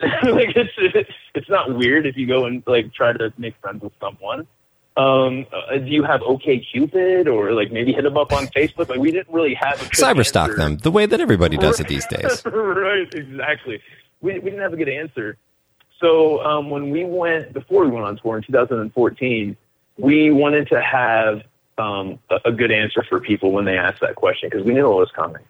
it's 0.56 1.10
it's 1.34 1.48
not 1.48 1.76
weird 1.76 2.06
if 2.06 2.16
you 2.16 2.26
go 2.26 2.46
and 2.46 2.62
like 2.66 2.92
try 2.94 3.12
to 3.12 3.32
make 3.38 3.54
friends 3.60 3.82
with 3.82 3.92
someone." 4.00 4.46
Um, 4.94 5.46
uh, 5.52 5.78
do 5.78 5.86
you 5.86 6.04
have 6.04 6.20
OK 6.22 6.58
Cupid 6.70 7.26
or 7.26 7.52
like 7.52 7.72
maybe 7.72 7.92
hit 7.94 8.04
them 8.04 8.18
up 8.18 8.30
on 8.32 8.46
Facebook? 8.48 8.90
Like 8.90 8.98
we 8.98 9.10
didn't 9.10 9.32
really 9.32 9.54
have 9.54 9.80
a 9.80 9.84
cyberstalk 9.86 10.54
them 10.56 10.76
the 10.76 10.90
way 10.90 11.06
that 11.06 11.18
everybody 11.18 11.56
does 11.56 11.80
it 11.80 11.88
these 11.88 12.06
days. 12.10 12.44
right, 12.44 13.12
exactly. 13.14 13.80
We 14.22 14.38
we 14.38 14.50
didn't 14.50 14.60
have 14.60 14.72
a 14.72 14.76
good 14.76 14.88
answer. 14.88 15.36
So 16.00 16.42
um, 16.44 16.70
when 16.70 16.90
we 16.90 17.04
went 17.04 17.52
before 17.52 17.84
we 17.84 17.90
went 17.90 18.04
on 18.04 18.18
tour 18.18 18.36
in 18.36 18.42
2014, 18.42 19.56
we 19.98 20.30
wanted 20.30 20.68
to 20.68 20.80
have 20.80 21.42
um, 21.78 22.18
a, 22.30 22.38
a, 22.46 22.52
good 22.52 22.72
answer 22.72 23.04
for 23.08 23.20
people 23.20 23.52
when 23.52 23.64
they 23.64 23.78
asked 23.78 24.00
that 24.00 24.16
question 24.16 24.48
because 24.50 24.64
we 24.66 24.74
knew 24.74 24.90
it 24.90 24.94
was 24.94 25.10
coming. 25.14 25.42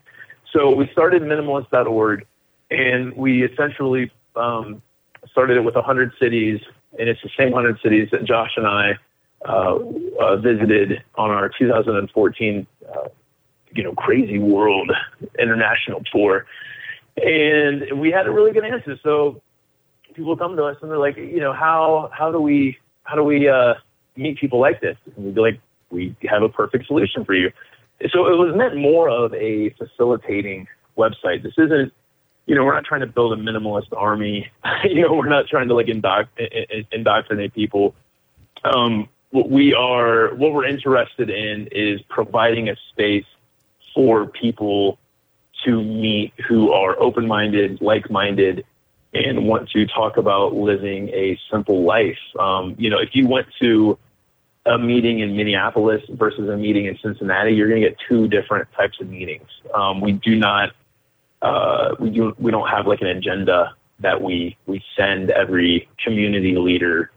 So 0.53 0.71
we 0.71 0.89
started 0.93 1.23
minimalist.org, 1.23 2.27
and 2.71 3.17
we 3.17 3.45
essentially 3.45 4.13
um, 4.37 4.83
started 5.31 5.57
it 5.57 5.65
with 5.65 5.75
100 5.75 6.13
cities, 6.21 6.61
and 6.99 7.09
it's 7.09 7.21
the 7.23 7.31
same 7.37 7.51
100 7.51 7.81
cities 7.83 8.09
that 8.13 8.25
Josh 8.25 8.53
and 8.57 8.67
I 8.67 8.99
uh, 9.47 9.79
uh, 10.21 10.37
visited 10.37 11.03
on 11.17 11.31
our 11.31 11.51
2014, 11.59 12.67
uh, 12.89 13.09
you 13.75 13.83
know, 13.83 13.93
crazy 13.95 14.39
world 14.39 14.93
international 15.39 16.03
tour, 16.13 16.47
and 17.17 18.01
we 18.01 18.11
had 18.11 18.27
a 18.27 18.31
really 18.31 18.53
good 18.53 18.65
answer. 18.65 18.99
So 19.03 19.43
people 20.15 20.37
come 20.37 20.57
to 20.57 20.65
us 20.65 20.77
and 20.83 20.91
they're 20.91 20.99
like, 20.99 21.17
you 21.17 21.41
know, 21.41 21.53
how 21.53 22.11
how 22.13 22.31
do 22.31 22.41
we 22.41 22.79
how 23.05 23.17
do 23.17 23.23
we 23.23 23.49
uh, 23.49 23.75
meet 24.17 24.39
people 24.39 24.61
like 24.61 24.81
this? 24.81 24.97
And 25.17 25.25
we'd 25.25 25.35
be 25.35 25.41
like, 25.41 25.61
we 25.91 26.17
have 26.29 26.43
a 26.43 26.49
perfect 26.49 26.87
solution 26.87 27.25
for 27.25 27.35
you. 27.35 27.51
So 28.11 28.27
it 28.27 28.37
was 28.37 28.55
meant 28.57 28.77
more 28.77 29.09
of 29.09 29.33
a 29.35 29.71
facilitating 29.71 30.67
website. 30.97 31.43
This 31.43 31.55
isn't 31.59 31.93
you 32.47 32.55
know, 32.57 32.65
we're 32.65 32.75
not 32.75 32.85
trying 32.85 33.01
to 33.03 33.07
build 33.07 33.33
a 33.33 33.37
minimalist 33.37 33.93
army. 33.97 34.51
you 34.85 35.03
know, 35.03 35.15
we're 35.15 35.29
not 35.29 35.47
trying 35.47 35.69
to 35.69 35.75
like 35.75 35.87
indoct- 35.87 36.87
indoctrinate 36.93 37.55
people. 37.55 37.95
Um, 38.65 39.09
what 39.31 39.49
we 39.49 39.75
are 39.75 40.35
what 40.35 40.53
we're 40.53 40.67
interested 40.67 41.31
in 41.31 41.69
is 41.73 42.01
providing 42.09 42.69
a 42.69 42.77
space 42.91 43.25
for 43.95 44.27
people 44.27 44.99
to 45.65 45.83
meet 45.83 46.33
who 46.49 46.73
are 46.73 46.99
open-minded, 46.99 47.81
like-minded, 47.81 48.65
and 49.15 49.47
want 49.47 49.69
to 49.71 49.87
talk 49.87 50.17
about 50.17 50.55
living 50.55 51.09
a 51.11 51.39
simple 51.51 51.85
life. 51.85 52.19
Um, 52.39 52.75
you 52.79 52.89
know, 52.91 52.99
if 52.99 53.11
you 53.13 53.27
went 53.27 53.47
to 53.61 53.99
a 54.65 54.79
meeting 54.79 55.21
in 55.21 55.37
Minneapolis 55.37 56.03
versus 56.11 56.49
a 56.49 56.57
meeting 56.57 56.87
in 56.87 56.97
Cincinnati, 57.03 57.53
you're 57.53 57.69
going 57.69 57.83
to 57.83 57.89
get 57.89 57.99
two 58.09 58.29
different 58.29 58.69
types 58.73 59.01
of 59.01 59.09
meetings. 59.09 59.49
Um, 59.75 60.01
we 60.01 60.13
do 60.13 60.37
not, 60.37 60.71
uh, 61.43 61.95
we 61.99 62.11
do, 62.11 62.35
we 62.39 62.51
don't 62.51 62.69
have 62.69 62.87
like 62.87 63.01
an 63.01 63.09
agenda 63.09 63.75
that 64.01 64.21
we 64.21 64.57
we 64.67 64.83
send 64.97 65.31
every 65.31 65.89
community 66.03 66.57
leader 66.57 67.11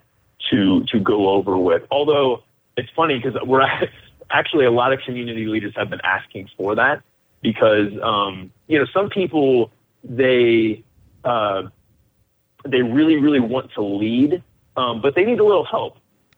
to 0.52 0.84
to 0.86 1.00
go 1.00 1.30
over 1.30 1.58
with. 1.58 1.84
Although 1.92 2.44
it's 2.78 2.90
funny 2.96 3.20
because 3.20 3.40
we're 3.46 3.66
actually 4.30 4.66
a 4.66 4.72
lot 4.72 4.94
of 4.94 5.00
community 5.06 5.46
leaders 5.46 5.74
have 5.76 5.90
been 5.90 6.02
asking 6.04 6.50
for 6.58 6.76
that 6.76 7.04
because 7.46 7.92
um, 8.02 8.52
you 8.68 8.80
know 8.80 8.86
some 8.94 9.10
people 9.10 9.72
they 10.04 10.84
uh, 11.24 11.64
they 12.66 12.82
really 12.82 13.18
really 13.18 13.40
want 13.40 13.72
to 13.74 13.82
lead, 13.82 14.42
um, 14.76 15.02
but 15.02 15.16
they 15.16 15.24
need 15.24 15.40
a 15.40 15.46
little 15.46 15.66
help. 15.66 15.98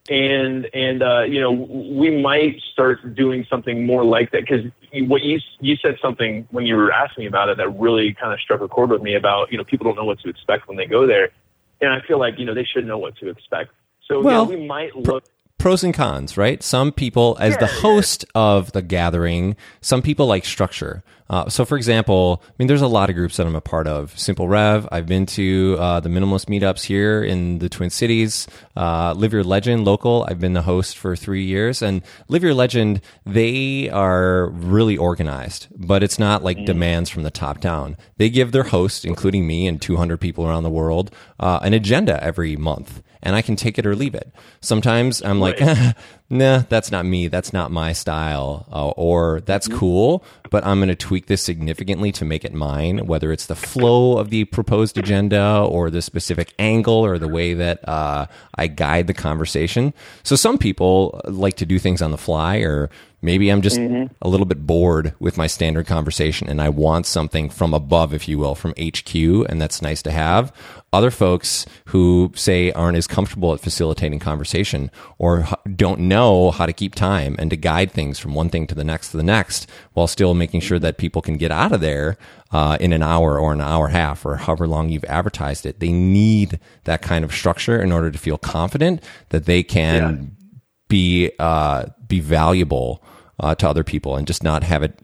And 0.09 0.69
and 0.73 1.01
uh, 1.01 1.23
you 1.23 1.39
know 1.39 1.51
we 1.51 2.21
might 2.21 2.61
start 2.73 3.15
doing 3.15 3.45
something 3.49 3.85
more 3.85 4.03
like 4.03 4.31
that 4.31 4.41
because 4.41 4.65
what 5.07 5.21
you 5.21 5.39
you 5.59 5.75
said 5.77 5.97
something 6.01 6.47
when 6.51 6.65
you 6.65 6.75
were 6.75 6.91
asking 6.91 7.23
me 7.23 7.27
about 7.27 7.49
it 7.49 7.57
that 7.57 7.69
really 7.69 8.13
kind 8.13 8.33
of 8.33 8.39
struck 8.39 8.61
a 8.61 8.67
chord 8.67 8.89
with 8.89 9.01
me 9.01 9.15
about 9.15 9.51
you 9.51 9.57
know 9.57 9.63
people 9.63 9.85
don't 9.85 9.95
know 9.95 10.05
what 10.05 10.19
to 10.19 10.29
expect 10.29 10.67
when 10.67 10.77
they 10.77 10.85
go 10.85 11.05
there 11.07 11.29
and 11.81 11.91
I 11.91 12.01
feel 12.07 12.19
like 12.19 12.39
you 12.39 12.45
know 12.45 12.53
they 12.53 12.63
should 12.63 12.85
know 12.85 12.97
what 12.97 13.17
to 13.17 13.29
expect. 13.29 13.71
So 14.07 14.21
Well, 14.21 14.43
yeah, 14.43 14.55
we 14.57 14.65
might 14.65 14.95
look. 14.95 15.25
Pros 15.57 15.83
and 15.83 15.93
cons, 15.93 16.37
right? 16.37 16.61
Some 16.63 16.91
people, 16.91 17.37
as 17.39 17.55
the 17.57 17.65
Yeah, 17.65 17.71
yeah. 17.73 17.79
host 17.81 18.25
of 18.35 18.71
the 18.73 18.81
gathering, 18.81 19.55
some 19.81 20.01
people 20.01 20.27
like 20.27 20.45
structure. 20.45 21.03
Uh, 21.29 21.49
so, 21.49 21.65
for 21.65 21.77
example, 21.77 22.41
I 22.47 22.53
mean, 22.57 22.67
there's 22.67 22.81
a 22.81 22.87
lot 22.87 23.09
of 23.09 23.15
groups 23.15 23.37
that 23.37 23.45
I'm 23.45 23.55
a 23.55 23.61
part 23.61 23.87
of. 23.87 24.17
Simple 24.17 24.47
Rev, 24.47 24.87
I've 24.91 25.05
been 25.05 25.25
to 25.27 25.75
uh, 25.79 25.99
the 25.99 26.09
minimalist 26.09 26.47
meetups 26.47 26.83
here 26.83 27.23
in 27.23 27.59
the 27.59 27.69
Twin 27.69 27.89
Cities. 27.89 28.47
Uh, 28.75 29.13
Live 29.13 29.33
Your 29.33 29.43
Legend, 29.43 29.85
local, 29.85 30.25
I've 30.29 30.39
been 30.39 30.53
the 30.53 30.61
host 30.61 30.97
for 30.97 31.15
three 31.15 31.43
years. 31.43 31.81
And 31.81 32.01
Live 32.27 32.43
Your 32.43 32.53
Legend, 32.53 33.01
they 33.25 33.89
are 33.89 34.47
really 34.49 34.97
organized, 34.97 35.67
but 35.75 36.03
it's 36.03 36.19
not 36.19 36.43
like 36.43 36.65
demands 36.65 37.09
from 37.09 37.23
the 37.23 37.31
top 37.31 37.59
down. 37.59 37.97
They 38.17 38.29
give 38.29 38.51
their 38.51 38.63
host, 38.63 39.05
including 39.05 39.45
me 39.45 39.67
and 39.67 39.81
200 39.81 40.17
people 40.17 40.47
around 40.47 40.63
the 40.63 40.69
world, 40.69 41.11
uh, 41.39 41.59
an 41.61 41.73
agenda 41.73 42.23
every 42.23 42.55
month 42.55 43.01
and 43.23 43.35
I 43.35 43.41
can 43.41 43.55
take 43.55 43.77
it 43.77 43.85
or 43.85 43.95
leave 43.95 44.15
it. 44.15 44.31
Sometimes 44.61 45.21
I'm 45.21 45.39
like, 45.39 45.59
nah, 46.29 46.63
that's 46.69 46.91
not 46.91 47.05
me. 47.05 47.27
That's 47.27 47.53
not 47.53 47.71
my 47.71 47.93
style. 47.93 48.65
Uh, 48.71 48.89
or 48.89 49.41
that's 49.41 49.67
cool, 49.67 50.23
but 50.49 50.65
I'm 50.65 50.79
going 50.79 50.89
to 50.89 50.95
tweak 50.95 51.27
this 51.27 51.41
significantly 51.41 52.11
to 52.13 52.25
make 52.25 52.43
it 52.43 52.53
mine, 52.53 53.05
whether 53.07 53.31
it's 53.31 53.45
the 53.45 53.55
flow 53.55 54.17
of 54.17 54.29
the 54.29 54.45
proposed 54.45 54.97
agenda 54.97 55.65
or 55.67 55.89
the 55.89 56.01
specific 56.01 56.53
angle 56.59 57.05
or 57.05 57.17
the 57.17 57.27
way 57.27 57.53
that 57.53 57.87
uh, 57.87 58.27
I 58.55 58.67
guide 58.67 59.07
the 59.07 59.13
conversation. 59.13 59.93
So 60.23 60.35
some 60.35 60.57
people 60.57 61.21
like 61.25 61.55
to 61.57 61.65
do 61.65 61.79
things 61.79 62.01
on 62.01 62.11
the 62.11 62.17
fly 62.17 62.57
or 62.57 62.89
Maybe 63.21 63.49
I'm 63.49 63.63
just 63.63 63.79
a 64.21 64.29
little 64.29 64.45
bit 64.45 64.67
bored 64.67 65.15
with 65.19 65.37
my 65.37 65.47
standard 65.47 65.87
conversation 65.87 66.47
and 66.47 66.61
I 66.61 66.69
want 66.69 67.07
something 67.07 67.49
from 67.49 67.73
above, 67.73 68.13
if 68.13 68.27
you 68.27 68.37
will, 68.37 68.53
from 68.53 68.75
HQ, 68.79 69.15
and 69.49 69.59
that's 69.59 69.81
nice 69.81 70.03
to 70.03 70.11
have. 70.11 70.53
Other 70.93 71.09
folks 71.09 71.65
who 71.85 72.31
say 72.35 72.71
aren't 72.71 72.97
as 72.97 73.07
comfortable 73.07 73.53
at 73.53 73.59
facilitating 73.59 74.19
conversation 74.19 74.91
or 75.17 75.47
don't 75.75 76.01
know 76.01 76.51
how 76.51 76.67
to 76.67 76.73
keep 76.73 76.93
time 76.93 77.35
and 77.39 77.49
to 77.49 77.57
guide 77.57 77.91
things 77.91 78.19
from 78.19 78.35
one 78.35 78.49
thing 78.49 78.67
to 78.67 78.75
the 78.75 78.83
next 78.83 79.11
to 79.11 79.17
the 79.17 79.23
next 79.23 79.67
while 79.93 80.07
still 80.07 80.35
making 80.35 80.61
sure 80.61 80.79
that 80.79 80.97
people 80.97 81.21
can 81.21 81.37
get 81.37 81.51
out 81.51 81.71
of 81.71 81.81
there 81.81 82.17
uh, 82.51 82.77
in 82.79 82.93
an 82.93 83.01
hour 83.01 83.39
or 83.39 83.51
an 83.51 83.61
hour 83.61 83.87
and 83.87 83.95
a 83.95 83.99
half 83.99 84.25
or 84.25 84.35
however 84.35 84.67
long 84.67 84.89
you've 84.89 85.03
advertised 85.05 85.65
it. 85.65 85.79
They 85.79 85.91
need 85.91 86.59
that 86.83 87.01
kind 87.01 87.25
of 87.25 87.33
structure 87.33 87.81
in 87.81 87.91
order 87.91 88.11
to 88.11 88.17
feel 88.17 88.37
confident 88.37 89.03
that 89.29 89.45
they 89.45 89.63
can 89.63 90.36
be 90.87 91.31
uh, 91.39 91.85
be 92.07 92.19
valuable 92.19 93.03
uh, 93.39 93.55
to 93.55 93.67
other 93.67 93.83
people 93.83 94.15
and 94.15 94.27
just 94.27 94.43
not 94.43 94.63
have 94.63 94.83
it 94.83 94.99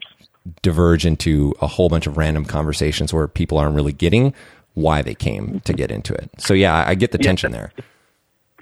diverge 0.62 1.06
into 1.06 1.54
a 1.60 1.66
whole 1.66 1.88
bunch 1.88 2.06
of 2.06 2.16
random 2.16 2.44
conversations 2.44 3.12
where 3.12 3.26
people 3.28 3.58
aren't 3.58 3.74
really 3.74 3.92
getting 3.92 4.34
why 4.74 5.02
they 5.02 5.14
came 5.14 5.60
to 5.60 5.72
get 5.72 5.90
into 5.90 6.12
it. 6.12 6.30
So 6.38 6.52
yeah, 6.52 6.84
I, 6.86 6.94
get 6.94 7.12
the 7.12 7.18
tension 7.18 7.52
there. 7.52 7.72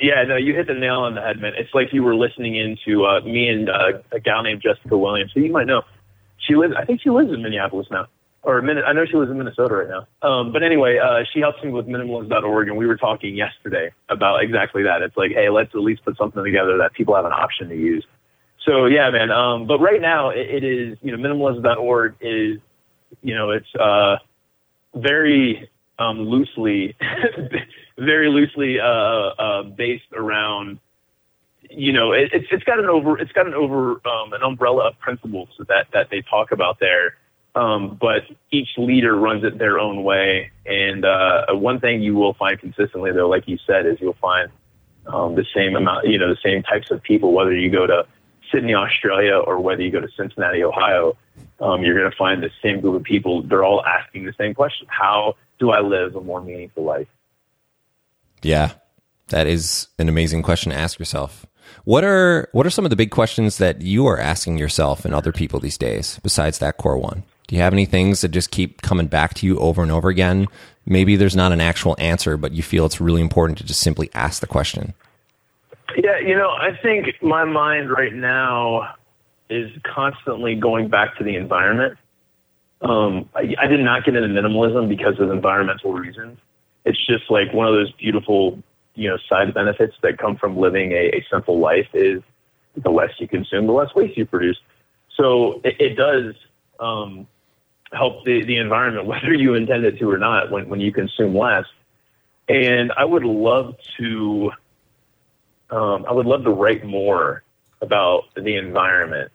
Yeah, 0.00 0.22
no, 0.24 0.36
you 0.36 0.54
hit 0.54 0.66
the 0.66 0.74
nail 0.74 1.00
on 1.00 1.14
the 1.14 1.22
head, 1.22 1.40
man. 1.40 1.52
It's 1.56 1.72
like 1.74 1.92
you 1.92 2.02
were 2.02 2.14
listening 2.14 2.56
into 2.56 3.06
uh, 3.06 3.20
me 3.20 3.48
and 3.48 3.70
uh, 3.70 4.00
a 4.10 4.20
gal 4.20 4.42
named 4.42 4.62
Jessica 4.62 4.96
Williams, 4.96 5.32
who 5.34 5.40
you 5.40 5.52
might 5.52 5.66
know. 5.66 5.82
She 6.38 6.54
lives, 6.54 6.74
I 6.76 6.84
think 6.84 7.00
she 7.00 7.10
lives 7.10 7.32
in 7.32 7.42
Minneapolis 7.42 7.86
now, 7.90 8.08
or 8.42 8.60
Min- 8.62 8.82
I 8.84 8.92
know 8.92 9.04
she 9.06 9.16
lives 9.16 9.30
in 9.30 9.38
Minnesota 9.38 9.74
right 9.74 9.88
now. 9.88 10.28
Um, 10.28 10.52
but 10.52 10.62
anyway, 10.62 10.98
uh, 10.98 11.24
she 11.32 11.40
helps 11.40 11.62
me 11.62 11.70
with 11.70 11.86
minimalist.org, 11.86 12.68
and 12.68 12.76
we 12.76 12.86
were 12.86 12.96
talking 12.96 13.36
yesterday 13.36 13.92
about 14.08 14.42
exactly 14.42 14.82
that. 14.82 15.02
It's 15.02 15.16
like, 15.16 15.32
hey, 15.32 15.48
let's 15.48 15.74
at 15.74 15.80
least 15.80 16.04
put 16.04 16.16
something 16.16 16.42
together 16.42 16.76
that 16.78 16.92
people 16.92 17.14
have 17.14 17.24
an 17.24 17.32
option 17.32 17.68
to 17.68 17.76
use. 17.76 18.04
So 18.64 18.86
yeah, 18.86 19.10
man. 19.10 19.30
Um, 19.30 19.66
but 19.66 19.80
right 19.80 20.00
now, 20.00 20.30
it, 20.30 20.48
it 20.48 20.64
is 20.64 20.98
you 21.02 21.16
know 21.16 21.18
minimalist.org 21.18 22.16
is 22.20 22.58
you 23.22 23.34
know 23.34 23.50
it's 23.50 23.74
uh, 23.74 24.16
very 24.94 25.68
um, 25.98 26.20
loosely, 26.20 26.96
very 27.98 28.28
loosely 28.28 28.78
uh, 28.80 28.84
uh, 28.84 29.62
based 29.62 30.12
around, 30.16 30.78
you 31.70 31.92
know, 31.92 32.12
it, 32.12 32.30
it's 32.32 32.46
it's 32.50 32.64
got 32.64 32.78
an 32.78 32.86
over 32.86 33.18
it's 33.18 33.32
got 33.32 33.46
an 33.46 33.54
over 33.54 33.92
um, 34.06 34.32
an 34.32 34.42
umbrella 34.42 34.88
of 34.88 34.98
principles 34.98 35.48
that 35.68 35.86
that 35.92 36.08
they 36.10 36.22
talk 36.22 36.52
about 36.52 36.78
there. 36.80 37.16
Um, 37.54 37.98
but 38.00 38.22
each 38.50 38.70
leader 38.78 39.14
runs 39.14 39.44
it 39.44 39.58
their 39.58 39.78
own 39.78 40.04
way. 40.04 40.50
And 40.64 41.04
uh, 41.04 41.46
one 41.50 41.80
thing 41.80 42.02
you 42.02 42.14
will 42.14 42.34
find 42.34 42.58
consistently, 42.58 43.12
though, 43.12 43.28
like 43.28 43.46
you 43.46 43.58
said, 43.66 43.84
is 43.84 43.98
you'll 44.00 44.14
find 44.14 44.50
um, 45.06 45.34
the 45.34 45.44
same 45.54 45.76
amount, 45.76 46.06
you 46.06 46.18
know, 46.18 46.28
the 46.28 46.40
same 46.42 46.62
types 46.62 46.90
of 46.90 47.02
people, 47.02 47.32
whether 47.32 47.54
you 47.54 47.70
go 47.70 47.86
to 47.86 48.06
Sydney, 48.50 48.74
Australia, 48.74 49.36
or 49.36 49.60
whether 49.60 49.82
you 49.82 49.90
go 49.90 50.00
to 50.00 50.08
Cincinnati, 50.16 50.62
Ohio, 50.62 51.16
um, 51.60 51.82
you're 51.82 51.98
going 51.98 52.10
to 52.10 52.16
find 52.16 52.42
the 52.42 52.50
same 52.62 52.80
group 52.80 52.96
of 52.96 53.02
people. 53.02 53.42
They're 53.42 53.64
all 53.64 53.84
asking 53.84 54.24
the 54.24 54.34
same 54.38 54.54
question: 54.54 54.86
How 54.90 55.36
do 55.58 55.70
I 55.70 55.80
live 55.80 56.16
a 56.16 56.20
more 56.20 56.40
meaningful 56.40 56.84
life? 56.84 57.08
Yeah, 58.42 58.72
that 59.28 59.46
is 59.46 59.88
an 59.98 60.08
amazing 60.08 60.42
question 60.42 60.72
to 60.72 60.78
ask 60.78 60.98
yourself. 60.98 61.46
What 61.84 62.04
are 62.04 62.48
what 62.52 62.66
are 62.66 62.70
some 62.70 62.84
of 62.84 62.90
the 62.90 62.96
big 62.96 63.10
questions 63.10 63.58
that 63.58 63.82
you 63.82 64.06
are 64.06 64.18
asking 64.18 64.58
yourself 64.58 65.04
and 65.04 65.14
other 65.14 65.32
people 65.32 65.60
these 65.60 65.78
days 65.78 66.20
besides 66.22 66.58
that 66.58 66.76
core 66.76 66.98
one? 66.98 67.24
Do 67.46 67.56
you 67.56 67.62
have 67.62 67.72
any 67.72 67.86
things 67.86 68.20
that 68.20 68.28
just 68.28 68.50
keep 68.50 68.82
coming 68.82 69.06
back 69.06 69.34
to 69.34 69.46
you 69.46 69.58
over 69.58 69.82
and 69.82 69.90
over 69.90 70.08
again? 70.08 70.46
Maybe 70.86 71.16
there's 71.16 71.36
not 71.36 71.52
an 71.52 71.60
actual 71.60 71.96
answer, 71.98 72.36
but 72.36 72.52
you 72.52 72.62
feel 72.62 72.86
it's 72.86 73.00
really 73.00 73.20
important 73.20 73.58
to 73.58 73.64
just 73.64 73.80
simply 73.80 74.10
ask 74.14 74.40
the 74.40 74.46
question. 74.46 74.94
Yeah, 75.96 76.18
you 76.18 76.34
know, 76.34 76.50
I 76.50 76.76
think 76.82 77.22
my 77.22 77.44
mind 77.44 77.90
right 77.90 78.14
now 78.14 78.94
is 79.50 79.70
constantly 79.84 80.54
going 80.54 80.88
back 80.88 81.16
to 81.18 81.24
the 81.24 81.36
environment. 81.36 81.98
Um, 82.80 83.28
I, 83.34 83.54
I 83.60 83.66
did 83.66 83.80
not 83.80 84.04
get 84.04 84.16
into 84.16 84.28
minimalism 84.28 84.88
because 84.88 85.20
of 85.20 85.30
environmental 85.30 85.92
reasons. 85.92 86.38
It's 86.84 86.98
just 87.06 87.30
like 87.30 87.52
one 87.52 87.68
of 87.68 87.74
those 87.74 87.92
beautiful, 87.92 88.60
you 88.94 89.08
know, 89.08 89.18
side 89.28 89.54
benefits 89.54 89.94
that 90.02 90.18
come 90.18 90.36
from 90.36 90.56
living 90.56 90.92
a, 90.92 91.10
a 91.16 91.24
simple 91.30 91.60
life 91.60 91.88
is 91.92 92.22
the 92.76 92.90
less 92.90 93.10
you 93.18 93.28
consume, 93.28 93.66
the 93.66 93.72
less 93.72 93.94
waste 93.94 94.16
you 94.16 94.26
produce. 94.26 94.58
So 95.16 95.60
it, 95.62 95.76
it 95.78 95.94
does 95.96 96.34
um, 96.80 97.28
help 97.92 98.24
the, 98.24 98.44
the 98.44 98.56
environment, 98.56 99.06
whether 99.12 99.32
you 99.32 99.54
intend 99.54 99.84
it 99.84 99.98
to 99.98 100.10
or 100.10 100.18
not, 100.18 100.50
when, 100.50 100.68
when 100.68 100.80
you 100.80 100.92
consume 100.92 101.36
less. 101.36 101.64
And 102.48 102.92
I 102.96 103.04
would 103.04 103.24
love 103.24 103.76
to 103.98 104.52
um, 105.72 106.04
I 106.06 106.12
would 106.12 106.26
love 106.26 106.44
to 106.44 106.50
write 106.50 106.84
more 106.84 107.42
about 107.80 108.24
the 108.36 108.56
environment. 108.56 109.32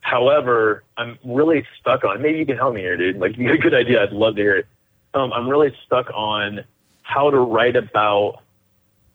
However, 0.00 0.82
I'm 0.96 1.18
really 1.24 1.64
stuck 1.80 2.04
on. 2.04 2.20
Maybe 2.20 2.38
you 2.38 2.46
can 2.46 2.56
help 2.56 2.74
me 2.74 2.80
here, 2.80 2.96
dude. 2.96 3.18
Like, 3.18 3.38
you 3.38 3.50
a 3.52 3.56
good 3.56 3.74
idea. 3.74 4.02
I'd 4.02 4.12
love 4.12 4.36
to 4.36 4.42
hear 4.42 4.56
it. 4.56 4.66
Um, 5.14 5.32
I'm 5.32 5.48
really 5.48 5.72
stuck 5.86 6.10
on 6.12 6.64
how 7.02 7.30
to 7.30 7.38
write 7.38 7.76
about 7.76 8.42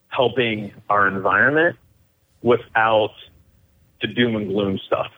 helping 0.08 0.72
our 0.90 1.08
environment 1.08 1.76
without 2.42 3.12
the 4.02 4.08
doom 4.08 4.36
and 4.36 4.48
gloom 4.48 4.80
stuff. 4.88 5.12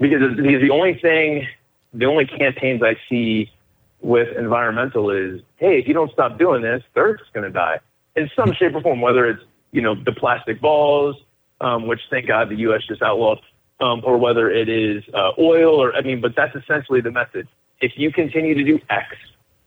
Because, 0.00 0.36
because 0.36 0.60
the 0.60 0.70
only 0.70 0.94
thing, 0.94 1.46
the 1.96 2.06
only 2.06 2.26
campaigns 2.26 2.82
I 2.82 2.96
see 3.08 3.50
with 4.00 4.36
environmental 4.36 5.10
is, 5.10 5.40
hey, 5.56 5.78
if 5.78 5.88
you 5.88 5.94
don't 5.94 6.12
stop 6.12 6.38
doing 6.38 6.62
this, 6.62 6.82
Earth's 6.94 7.24
going 7.32 7.44
to 7.44 7.50
die 7.50 7.80
in 8.14 8.30
some 8.36 8.52
shape 8.52 8.74
or 8.74 8.82
form. 8.82 9.00
Whether 9.00 9.26
it's 9.26 9.42
you 9.72 9.80
know 9.80 9.94
the 9.94 10.12
plastic 10.12 10.60
balls, 10.60 11.16
um, 11.60 11.86
which 11.86 12.00
thank 12.10 12.26
God 12.26 12.48
the 12.50 12.56
U.S. 12.56 12.82
just 12.86 13.02
outlawed, 13.02 13.40
um, 13.80 14.02
or 14.04 14.18
whether 14.18 14.50
it 14.50 14.68
is 14.68 15.02
uh, 15.14 15.32
oil, 15.38 15.82
or 15.82 15.94
I 15.94 16.02
mean, 16.02 16.20
but 16.20 16.36
that's 16.36 16.54
essentially 16.54 17.00
the 17.00 17.10
message. 17.10 17.48
If 17.80 17.92
you 17.96 18.12
continue 18.12 18.54
to 18.54 18.64
do 18.64 18.80
X, 18.90 19.16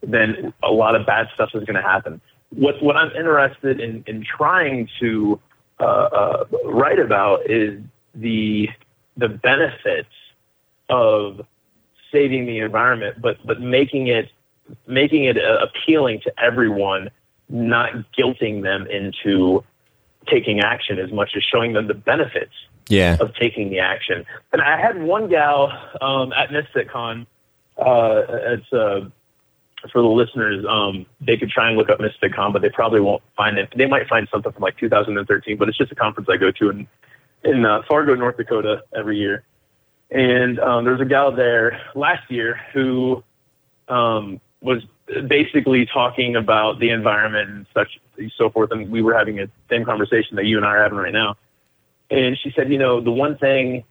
then 0.02 0.54
a 0.64 0.72
lot 0.72 0.96
of 0.96 1.06
bad 1.06 1.28
stuff 1.34 1.50
is 1.54 1.64
going 1.64 1.76
to 1.76 1.82
happen. 1.82 2.22
What 2.52 2.82
what 2.82 2.96
I'm 2.96 3.12
interested 3.12 3.80
in 3.80 4.04
in 4.08 4.24
trying 4.24 4.88
to 5.00 5.40
uh, 5.80 5.84
uh, 5.84 6.46
write 6.66 7.00
about 7.00 7.50
is 7.50 7.82
the 8.14 8.70
the 9.18 9.30
benefits 9.30 10.10
of 10.90 11.46
saving 12.12 12.46
the 12.46 12.60
environment, 12.60 13.22
but 13.22 13.38
but 13.46 13.62
making 13.62 14.08
it 14.08 14.30
making 14.88 15.26
it 15.26 15.38
uh, 15.38 15.66
appealing 15.66 16.22
to 16.22 16.32
everyone, 16.42 17.10
not 17.50 17.92
guilting 18.18 18.62
them 18.64 18.86
into 18.88 19.64
taking 20.28 20.60
action 20.60 21.00
as 21.00 21.12
much 21.12 21.32
as 21.36 21.44
showing 21.44 21.74
them 21.74 21.88
the 21.88 21.94
benefits 21.94 22.54
Yeah. 22.88 23.18
of 23.20 23.34
taking 23.36 23.70
the 23.72 23.80
action. 23.80 24.26
And 24.54 24.62
I 24.62 24.80
had 24.80 25.02
one 25.02 25.28
gal 25.30 25.72
um, 26.02 26.32
at 26.34 26.50
MisfitCon. 26.50 27.26
Uh, 27.78 28.22
it's 28.30 28.72
uh, 28.74 29.10
for 29.92 30.02
the 30.02 30.08
listeners. 30.08 30.66
Um, 30.70 31.06
they 31.22 31.38
could 31.38 31.50
try 31.50 31.70
and 31.70 31.78
look 31.78 31.90
up 31.90 32.00
MisfitCon, 32.00 32.54
but 32.54 32.62
they 32.62 32.70
probably 32.70 33.00
won't 33.00 33.24
find 33.36 33.58
it. 33.58 33.74
They 33.76 33.88
might 33.88 34.08
find 34.08 34.28
something 34.32 34.52
from 34.52 34.62
like 34.62 34.78
2013, 34.78 35.58
but 35.58 35.68
it's 35.70 35.78
just 35.78 35.92
a 35.92 35.96
conference 35.96 36.30
I 36.32 36.38
go 36.38 36.52
to 36.52 36.70
in 36.70 36.88
in 37.44 37.66
uh, 37.66 37.82
Fargo, 37.88 38.16
North 38.16 38.36
Dakota, 38.38 38.84
every 38.94 39.18
year. 39.18 39.44
And 40.12 40.60
um, 40.60 40.84
there 40.84 40.94
was 40.94 41.02
a 41.02 41.06
gal 41.06 41.32
there 41.32 41.82
last 41.96 42.30
year 42.32 42.60
who 42.74 43.24
um, 43.88 44.42
was 44.62 44.84
basically 45.28 45.86
talking 45.86 46.36
about 46.36 46.80
the 46.80 46.90
environment 46.90 47.50
and 47.50 47.66
such, 47.74 48.00
so 48.36 48.50
forth. 48.50 48.72
And 48.72 48.90
we 48.90 49.02
were 49.02 49.18
having 49.18 49.40
a 49.40 49.48
same 49.70 49.86
conversation 49.86 50.36
that 50.36 50.46
you 50.46 50.58
and 50.58 50.66
I 50.66 50.70
are 50.70 50.84
having 50.84 50.98
right 50.98 51.14
now. 51.14 51.36
And 52.10 52.38
she 52.42 52.52
said, 52.56 52.72
you 52.72 52.78
know, 52.78 53.02
the 53.02 53.12
one 53.12 53.38
thing 53.38 53.84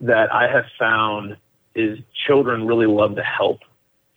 that 0.00 0.32
I 0.32 0.50
have 0.50 0.64
found 0.78 1.36
is 1.74 1.98
children 2.26 2.66
really 2.66 2.86
love 2.86 3.16
to 3.16 3.22
help. 3.22 3.60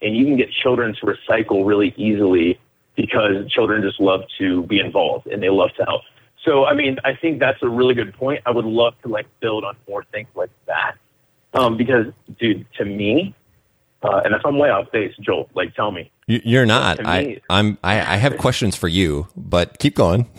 And 0.01 0.15
you 0.15 0.25
can 0.25 0.37
get 0.37 0.49
children 0.51 0.95
to 0.95 1.05
recycle 1.05 1.65
really 1.65 1.93
easily 1.97 2.59
because 2.95 3.49
children 3.51 3.81
just 3.81 3.99
love 3.99 4.21
to 4.37 4.63
be 4.63 4.79
involved 4.79 5.27
and 5.27 5.43
they 5.43 5.49
love 5.49 5.71
to 5.77 5.83
help. 5.83 6.01
So, 6.45 6.65
I 6.65 6.73
mean, 6.73 6.97
I 7.03 7.15
think 7.15 7.39
that's 7.39 7.61
a 7.61 7.67
really 7.67 7.93
good 7.93 8.13
point. 8.13 8.41
I 8.45 8.51
would 8.51 8.65
love 8.65 8.93
to 9.03 9.09
like 9.09 9.27
build 9.41 9.65
on 9.65 9.75
more 9.89 10.05
things 10.05 10.29
like 10.35 10.51
that. 10.67 10.95
Um, 11.53 11.77
because, 11.77 12.05
dude, 12.39 12.65
to 12.77 12.85
me, 12.85 13.33
uh, 14.03 14.21
and 14.23 14.33
if 14.33 14.45
I'm 14.45 14.57
way 14.57 14.69
off 14.69 14.91
base, 14.91 15.13
Joel, 15.19 15.49
like, 15.55 15.75
tell 15.75 15.91
me. 15.91 16.11
You're 16.27 16.65
not. 16.65 17.05
I, 17.05 17.41
I'm. 17.49 17.77
I, 17.83 17.99
I 17.99 18.15
have 18.17 18.37
questions 18.39 18.75
for 18.75 18.87
you, 18.87 19.27
but 19.35 19.79
keep 19.79 19.95
going. 19.95 20.29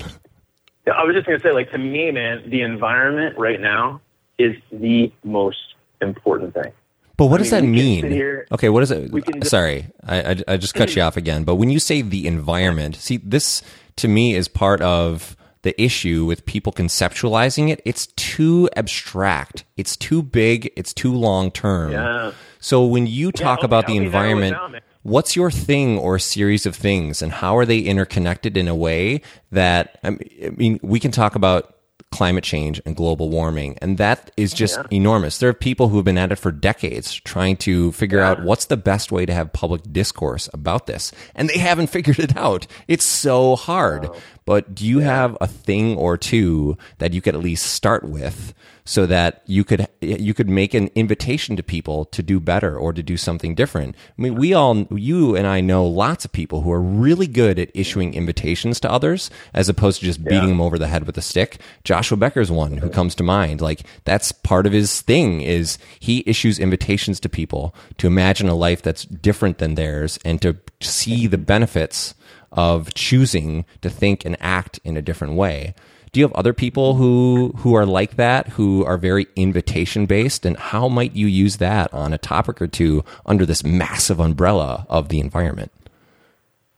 I 0.87 1.05
was 1.05 1.15
just 1.15 1.27
gonna 1.27 1.41
say, 1.41 1.53
like, 1.53 1.71
to 1.73 1.79
me, 1.79 2.11
man, 2.11 2.49
the 2.49 2.63
environment 2.63 3.37
right 3.39 3.61
now 3.61 4.01
is 4.39 4.57
the 4.73 5.13
most 5.25 5.59
important 6.01 6.55
thing. 6.55 6.73
But 7.17 7.27
what 7.27 7.41
I 7.41 7.45
does 7.45 7.53
mean, 7.53 8.01
that 8.01 8.07
mean? 8.07 8.13
Here, 8.13 8.47
okay, 8.51 8.71
what 8.71 8.83
is 8.83 8.91
it? 8.91 9.13
Just, 9.13 9.51
Sorry, 9.51 9.89
I, 10.05 10.23
I, 10.23 10.37
I 10.49 10.57
just 10.57 10.75
cut 10.75 10.97
you 10.97 11.03
off 11.03 11.19
again. 11.19 11.45
But 11.45 11.57
when 11.57 11.69
you 11.69 11.79
say 11.79 12.01
the 12.01 12.27
environment, 12.27 12.97
see, 12.97 13.19
this 13.19 13.63
to 13.97 14.09
me 14.09 14.35
is 14.35 14.49
part 14.49 14.81
of 14.81 15.37
the 15.63 15.81
issue 15.81 16.25
with 16.25 16.47
people 16.47 16.73
conceptualizing 16.73 17.71
it. 17.71 17.83
It's 17.85 18.07
too 18.09 18.69
abstract. 18.77 19.65
It's 19.77 19.97
too 19.97 20.23
big. 20.23 20.73
It's 20.77 20.95
too 20.95 21.13
long 21.13 21.51
term. 21.51 21.93
Yeah. 21.93 22.33
So 22.61 22.85
when 22.85 23.07
you 23.07 23.33
talk 23.33 23.61
yeah, 23.61 23.67
about 23.67 23.87
the 23.87 23.97
environment, 23.97 24.57
what's 25.03 25.37
your 25.37 25.51
thing 25.51 25.99
or 25.99 26.19
series 26.19 26.67
of 26.67 26.77
things, 26.77 27.23
and 27.23 27.33
how 27.33 27.57
are 27.57 27.67
they 27.67 27.81
interconnected 27.81 28.57
in 28.57 28.69
a 28.69 28.75
way 28.75 29.23
that 29.51 29.99
I 30.03 30.11
mean, 30.11 30.81
we 30.83 31.01
can 31.01 31.11
talk 31.11 31.35
about 31.35 31.77
climate 32.11 32.43
change 32.43 32.81
and 32.85 32.97
global 32.97 33.31
warming. 33.31 33.79
And 33.81 33.99
that 33.99 34.31
is 34.37 34.53
just 34.53 34.77
yeah. 34.77 34.87
enormous. 34.91 35.39
There 35.39 35.49
are 35.49 35.55
people 35.55 35.89
who 35.89 35.97
have 35.97 36.05
been 36.05 36.19
at 36.19 36.33
it 36.33 36.37
for 36.37 36.51
decades 36.51 37.15
trying 37.15 37.57
to 37.59 37.93
figure 37.93 38.19
yeah. 38.19 38.31
out 38.31 38.43
what's 38.43 38.67
the 38.67 38.77
best 38.77 39.13
way 39.13 39.27
to 39.27 39.33
have 39.33 39.53
public 39.53 39.83
discourse 39.93 40.49
about 40.53 40.87
this. 40.87 41.13
And 41.35 41.49
they 41.49 41.59
haven't 41.59 41.87
figured 41.91 42.19
it 42.19 42.37
out. 42.37 42.67
It's 42.89 43.05
so 43.05 43.57
hard. 43.57 44.09
Wow. 44.09 44.17
But 44.51 44.75
do 44.75 44.85
you 44.85 44.99
have 44.99 45.39
a 45.41 45.47
thing 45.47 45.97
or 45.97 46.17
two 46.17 46.77
that 46.99 47.13
you 47.13 47.21
could 47.21 47.37
at 47.37 47.41
least 47.41 47.67
start 47.67 48.03
with 48.03 48.53
so 48.85 49.07
that 49.07 49.45
you 49.47 49.63
could 49.63 49.87
you 50.01 50.35
could 50.35 50.49
make 50.49 50.75
an 50.75 50.91
invitation 50.97 51.55
to 51.55 51.63
people 51.63 52.07
to 52.07 52.21
do 52.21 52.41
better 52.41 52.77
or 52.77 52.93
to 52.93 53.01
do 53.01 53.17
something 53.17 53.55
different. 53.55 53.95
I 54.19 54.23
mean, 54.23 54.35
we 54.35 54.53
all 54.53 54.89
you 54.91 55.37
and 55.37 55.47
I 55.47 55.61
know 55.61 55.87
lots 55.87 56.25
of 56.25 56.33
people 56.33 56.63
who 56.63 56.73
are 56.73 56.81
really 56.81 57.29
good 57.29 57.61
at 57.61 57.71
issuing 57.75 58.13
invitations 58.15 58.81
to 58.81 58.91
others 58.91 59.31
as 59.55 59.69
opposed 59.69 60.01
to 60.01 60.07
just 60.07 60.25
beating 60.25 60.41
yeah. 60.41 60.47
them 60.49 60.61
over 60.61 60.81
the 60.81 60.89
head 60.89 61.07
with 61.07 61.17
a 61.17 61.23
stick. 61.23 61.61
Joshua 61.85 62.17
Becker's 62.17 62.51
one 62.51 62.79
who 62.79 62.91
comes 62.91 63.15
to 63.15 63.23
mind. 63.23 63.61
Like 63.61 63.87
that's 64.05 64.33
part 64.33 64.67
of 64.67 64.73
his 64.73 65.01
thing 65.01 65.43
is 65.43 65.79
he 66.01 66.25
issues 66.27 66.59
invitations 66.59 67.21
to 67.21 67.29
people 67.29 67.73
to 67.99 68.09
imagine 68.09 68.49
a 68.49 68.57
life 68.57 68.83
that's 68.83 69.05
different 69.05 69.59
than 69.59 69.77
theirs 69.77 70.19
and 70.25 70.43
to 70.43 70.57
see 70.81 71.29
the 71.29 71.39
benefits 71.39 72.17
of 72.53 72.95
choosing 72.95 73.65
to 73.83 73.91
think 73.91 74.25
and 74.25 74.37
act 74.41 74.81
in 74.85 74.97
a 74.97 75.03
different 75.03 75.35
way. 75.35 75.75
Do 76.13 76.19
you 76.19 76.25
have 76.25 76.33
other 76.33 76.53
people 76.53 76.95
who 76.95 77.55
who 77.59 77.75
are 77.75 77.87
like 77.87 78.17
that, 78.17 78.49
who 78.49 78.85
are 78.85 78.97
very 78.97 79.29
invitation 79.37 80.07
based, 80.07 80.45
and 80.45 80.57
how 80.57 80.89
might 80.89 81.15
you 81.15 81.29
use 81.29 81.59
that 81.59 81.93
on 81.95 82.13
a 82.13 82.19
topic 82.19 82.61
or 82.61 82.67
two 82.67 83.05
under 83.25 83.47
this 83.47 83.63
massive 83.63 84.19
umbrella 84.19 84.87
of 84.89 85.09
the 85.09 85.21
environment? 85.21 85.71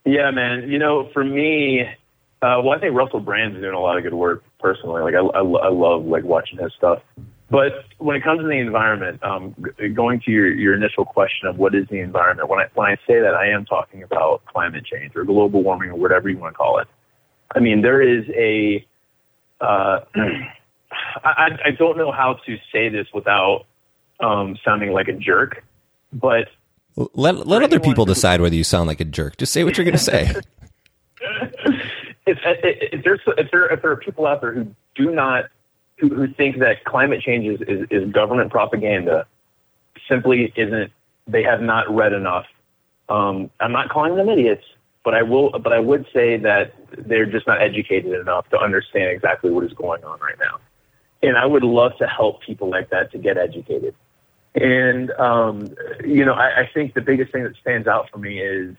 Yeah, 0.05 0.31
man. 0.33 0.69
You 0.69 0.79
know, 0.79 1.09
for 1.15 1.25
me, 1.25 1.83
uh, 2.43 2.61
well, 2.63 2.71
I 2.71 2.79
think 2.79 2.95
Russell 2.95 3.21
Brand's 3.21 3.59
doing 3.59 3.73
a 3.73 3.81
lot 3.81 3.97
of 3.97 4.03
good 4.03 4.15
work 4.15 4.45
personally. 4.59 5.01
Like, 5.01 5.15
I, 5.15 5.21
I, 5.21 5.41
I 5.41 5.69
love 5.71 6.05
like 6.05 6.25
watching 6.25 6.59
his 6.59 6.73
stuff. 6.77 7.01
But 7.53 7.85
when 7.99 8.17
it 8.17 8.25
comes 8.25 8.41
to 8.41 8.47
the 8.47 8.53
environment, 8.53 9.23
um, 9.23 9.55
going 9.93 10.23
to 10.23 10.31
your, 10.31 10.51
your 10.55 10.75
initial 10.75 11.05
question 11.05 11.47
of 11.47 11.59
what 11.59 11.75
is 11.75 11.87
the 11.91 11.99
environment, 11.99 12.49
when 12.49 12.61
I 12.61 12.69
when 12.73 12.91
I 12.91 12.97
say 13.07 13.21
that, 13.21 13.35
I 13.35 13.51
am 13.51 13.67
talking 13.67 14.03
about 14.03 14.43
climate 14.47 14.87
change 14.87 15.13
or 15.15 15.25
global 15.25 15.63
warming 15.63 15.91
or 15.91 15.97
whatever 15.97 16.31
you 16.31 16.39
want 16.39 16.55
to 16.55 16.57
call 16.57 16.79
it. 16.79 16.89
I 17.55 17.61
mean, 17.61 17.83
there 17.83 18.01
is 18.01 18.25
a 18.31 18.87
uh, 19.61 20.01
I, 21.25 21.49
I 21.67 21.71
don't 21.79 21.99
know 21.99 22.11
how 22.11 22.39
to 22.47 22.57
say 22.73 22.89
this 22.89 23.07
without 23.13 23.67
um, 24.21 24.57
sounding 24.65 24.93
like 24.93 25.09
a 25.09 25.13
jerk, 25.13 25.63
but 26.11 26.49
let 26.97 27.47
let 27.47 27.63
other 27.63 27.81
people 27.81 28.07
decide 28.07 28.41
whether 28.41 28.57
you 28.57 28.65
sound 28.65 28.87
like 28.87 29.01
a 29.01 29.05
jerk. 29.05 29.37
Just 29.37 29.53
say 29.53 29.63
what 29.63 29.77
you're 29.77 29.85
going 29.85 29.93
to 29.93 30.03
say. 30.03 30.35
if, 32.27 32.39
if, 32.47 33.05
there's 33.05 33.21
if 33.27 33.51
there 33.51 33.67
if 33.67 33.83
there 33.83 33.91
are 33.91 33.97
people 33.97 34.27
out 34.27 34.41
there 34.41 34.55
who 34.55 34.75
do 34.95 35.11
not 35.11 35.51
who, 36.03 36.09
who 36.09 36.27
think 36.35 36.59
that 36.59 36.85
climate 36.85 37.23
change 37.23 37.47
is, 37.47 37.61
is, 37.69 37.87
is 37.91 38.13
government 38.13 38.51
propaganda, 38.51 39.27
simply 40.09 40.53
isn't. 40.57 40.91
They 41.29 41.45
have 41.45 41.63
not 41.63 41.89
read 41.89 42.13
enough. 42.13 42.47
Um, 43.09 43.51
I'm 43.61 43.71
not 43.71 43.89
calling 43.89 44.17
them 44.17 44.29
idiots. 44.29 44.65
But 45.05 45.15
I 45.15 45.23
will, 45.23 45.51
but 45.51 45.73
I 45.73 45.81
would 45.81 46.07
say 46.15 46.37
that 46.37 46.75
they're 46.97 47.27
just 47.27 47.47
not 47.49 47.61
educated 47.61 48.13
enough 48.13 48.49
to 48.51 48.59
understand 48.59 49.11
exactly 49.11 49.51
what 49.51 49.65
is 49.65 49.73
going 49.73 50.05
on 50.05 50.21
right 50.21 50.37
now. 50.39 50.61
And 51.23 51.37
I 51.37 51.45
would 51.45 51.65
love 51.65 51.93
to 51.99 52.07
help 52.07 52.43
people 52.43 52.71
like 52.71 52.91
that 52.91 53.11
to 53.11 53.19
get 53.19 53.37
educated. 53.37 53.97
And 54.55 55.11
um, 55.13 55.75
you 56.05 56.25
know, 56.25 56.35
I, 56.35 56.61
I 56.61 56.71
think 56.73 56.95
the 56.95 57.01
biggest 57.01 57.33
thing 57.33 57.43
that 57.43 57.57
stands 57.61 57.89
out 57.89 58.11
for 58.11 58.19
me 58.19 58.41
is, 58.41 58.77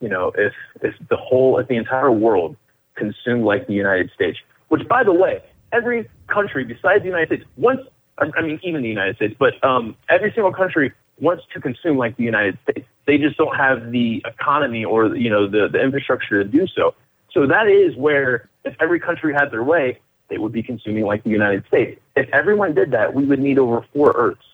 you 0.00 0.10
know, 0.10 0.32
if 0.36 0.52
if 0.82 0.94
the 1.08 1.16
whole, 1.16 1.58
if 1.58 1.68
the 1.68 1.76
entire 1.76 2.12
world 2.12 2.56
consumed 2.94 3.44
like 3.44 3.66
the 3.66 3.74
United 3.74 4.10
States, 4.14 4.38
which 4.68 4.86
by 4.86 5.02
the 5.02 5.14
way, 5.14 5.42
every 5.72 6.08
country 6.26 6.64
besides 6.64 7.02
the 7.02 7.08
United 7.08 7.28
States 7.28 7.44
once 7.56 7.80
I 8.18 8.42
mean, 8.42 8.60
even 8.62 8.82
the 8.82 8.88
United 8.88 9.16
States, 9.16 9.34
but 9.38 9.62
um, 9.64 9.96
every 10.08 10.30
single 10.32 10.52
country 10.52 10.92
wants 11.20 11.44
to 11.52 11.60
consume 11.60 11.96
like 11.96 12.16
the 12.16 12.22
United 12.22 12.58
States. 12.62 12.86
They 13.06 13.18
just 13.18 13.36
don't 13.36 13.56
have 13.56 13.90
the 13.90 14.22
economy 14.24 14.84
or 14.84 15.16
you 15.16 15.30
know 15.30 15.48
the, 15.48 15.68
the 15.68 15.82
infrastructure 15.82 16.42
to 16.42 16.48
do 16.48 16.66
so. 16.66 16.94
So 17.32 17.46
that 17.46 17.66
is 17.66 17.96
where 17.96 18.48
if 18.64 18.76
every 18.80 19.00
country 19.00 19.34
had 19.34 19.50
their 19.50 19.64
way, 19.64 19.98
they 20.28 20.38
would 20.38 20.52
be 20.52 20.62
consuming 20.62 21.04
like 21.04 21.24
the 21.24 21.30
United 21.30 21.66
States. 21.66 22.00
If 22.16 22.28
everyone 22.32 22.74
did 22.74 22.92
that, 22.92 23.14
we 23.14 23.24
would 23.24 23.40
need 23.40 23.58
over 23.58 23.84
four 23.92 24.12
Earths 24.12 24.46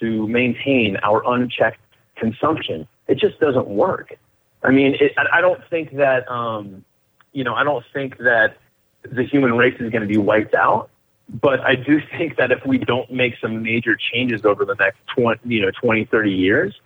to 0.00 0.28
maintain 0.28 0.96
our 1.02 1.22
unchecked 1.26 1.80
consumption. 2.16 2.86
It 3.08 3.18
just 3.18 3.40
doesn't 3.40 3.66
work. 3.66 4.16
I 4.62 4.70
mean, 4.70 4.96
it, 5.00 5.12
I 5.32 5.40
don't 5.40 5.60
think 5.70 5.96
that 5.96 6.30
um, 6.30 6.84
you 7.32 7.42
know 7.42 7.54
I 7.54 7.64
don't 7.64 7.84
think 7.92 8.18
that 8.18 8.56
the 9.02 9.24
human 9.24 9.56
race 9.56 9.74
is 9.80 9.90
going 9.90 10.02
to 10.02 10.08
be 10.08 10.16
wiped 10.16 10.54
out. 10.54 10.90
But 11.28 11.60
I 11.60 11.74
do 11.74 12.00
think 12.18 12.36
that 12.36 12.50
if 12.50 12.64
we 12.66 12.78
don't 12.78 13.10
make 13.10 13.34
some 13.40 13.62
major 13.62 13.96
changes 13.96 14.44
over 14.44 14.64
the 14.64 14.74
next 14.74 14.98
20, 15.14 15.40
you 15.44 15.62
know, 15.62 15.70
20, 15.80 16.06
30 16.06 16.30
years, 16.30 16.80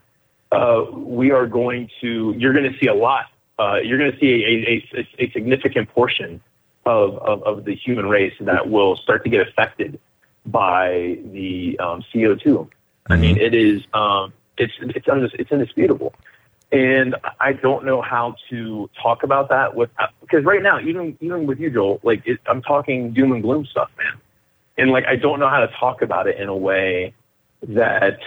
uh, 0.51 0.85
we 0.93 1.31
are 1.31 1.47
going 1.47 1.89
to, 2.01 2.35
you're 2.37 2.53
going 2.53 2.71
to 2.71 2.79
see 2.79 2.87
a 2.87 2.95
lot. 2.95 3.27
Uh, 3.59 3.77
you're 3.83 3.99
going 3.99 4.13
to 4.13 4.19
see 4.19 4.45
a, 4.45 4.99
a, 4.99 5.25
a 5.25 5.31
significant 5.33 5.89
portion 5.91 6.41
of, 6.85 7.17
of, 7.19 7.43
of, 7.45 7.65
the 7.65 7.75
human 7.77 8.09
race 8.09 8.35
that 8.41 8.69
will 8.69 8.97
start 8.97 9.23
to 9.23 9.31
get 9.31 9.47
affected 9.47 10.01
by 10.47 11.19
the 11.33 11.79
um, 11.79 12.03
CO2. 12.13 12.43
Mm-hmm. 12.43 13.13
I 13.13 13.17
mean, 13.17 13.39
it 13.39 13.55
is, 13.55 13.83
um, 13.95 14.33
it's, 14.59 14.73
it's, 14.81 15.07
it's 15.07 15.53
indisputable. 15.53 16.13
And 16.73 17.17
I 17.39 17.53
don't 17.53 17.85
know 17.85 18.01
how 18.01 18.35
to 18.51 18.89
talk 19.03 19.23
about 19.23 19.51
that 19.51 19.77
with, 19.77 19.91
because 20.23 20.45
right 20.45 20.63
now, 20.63 20.81
even, 20.81 21.19
even 21.21 21.47
with 21.47 21.61
you, 21.61 21.71
Joel, 21.71 22.01
like 22.03 22.23
it, 22.25 22.41
I'm 22.47 22.63
talking 22.63 23.13
doom 23.13 23.33
and 23.33 23.43
gloom 23.43 23.67
stuff, 23.67 23.91
man 23.99 24.19
and 24.79 24.91
like 24.91 25.05
I 25.07 25.17
don't 25.17 25.41
know 25.41 25.49
how 25.49 25.61
to 25.61 25.69
talk 25.79 26.03
about 26.03 26.27
it 26.27 26.39
in 26.39 26.49
a 26.49 26.57
way 26.57 27.15
that 27.63 28.19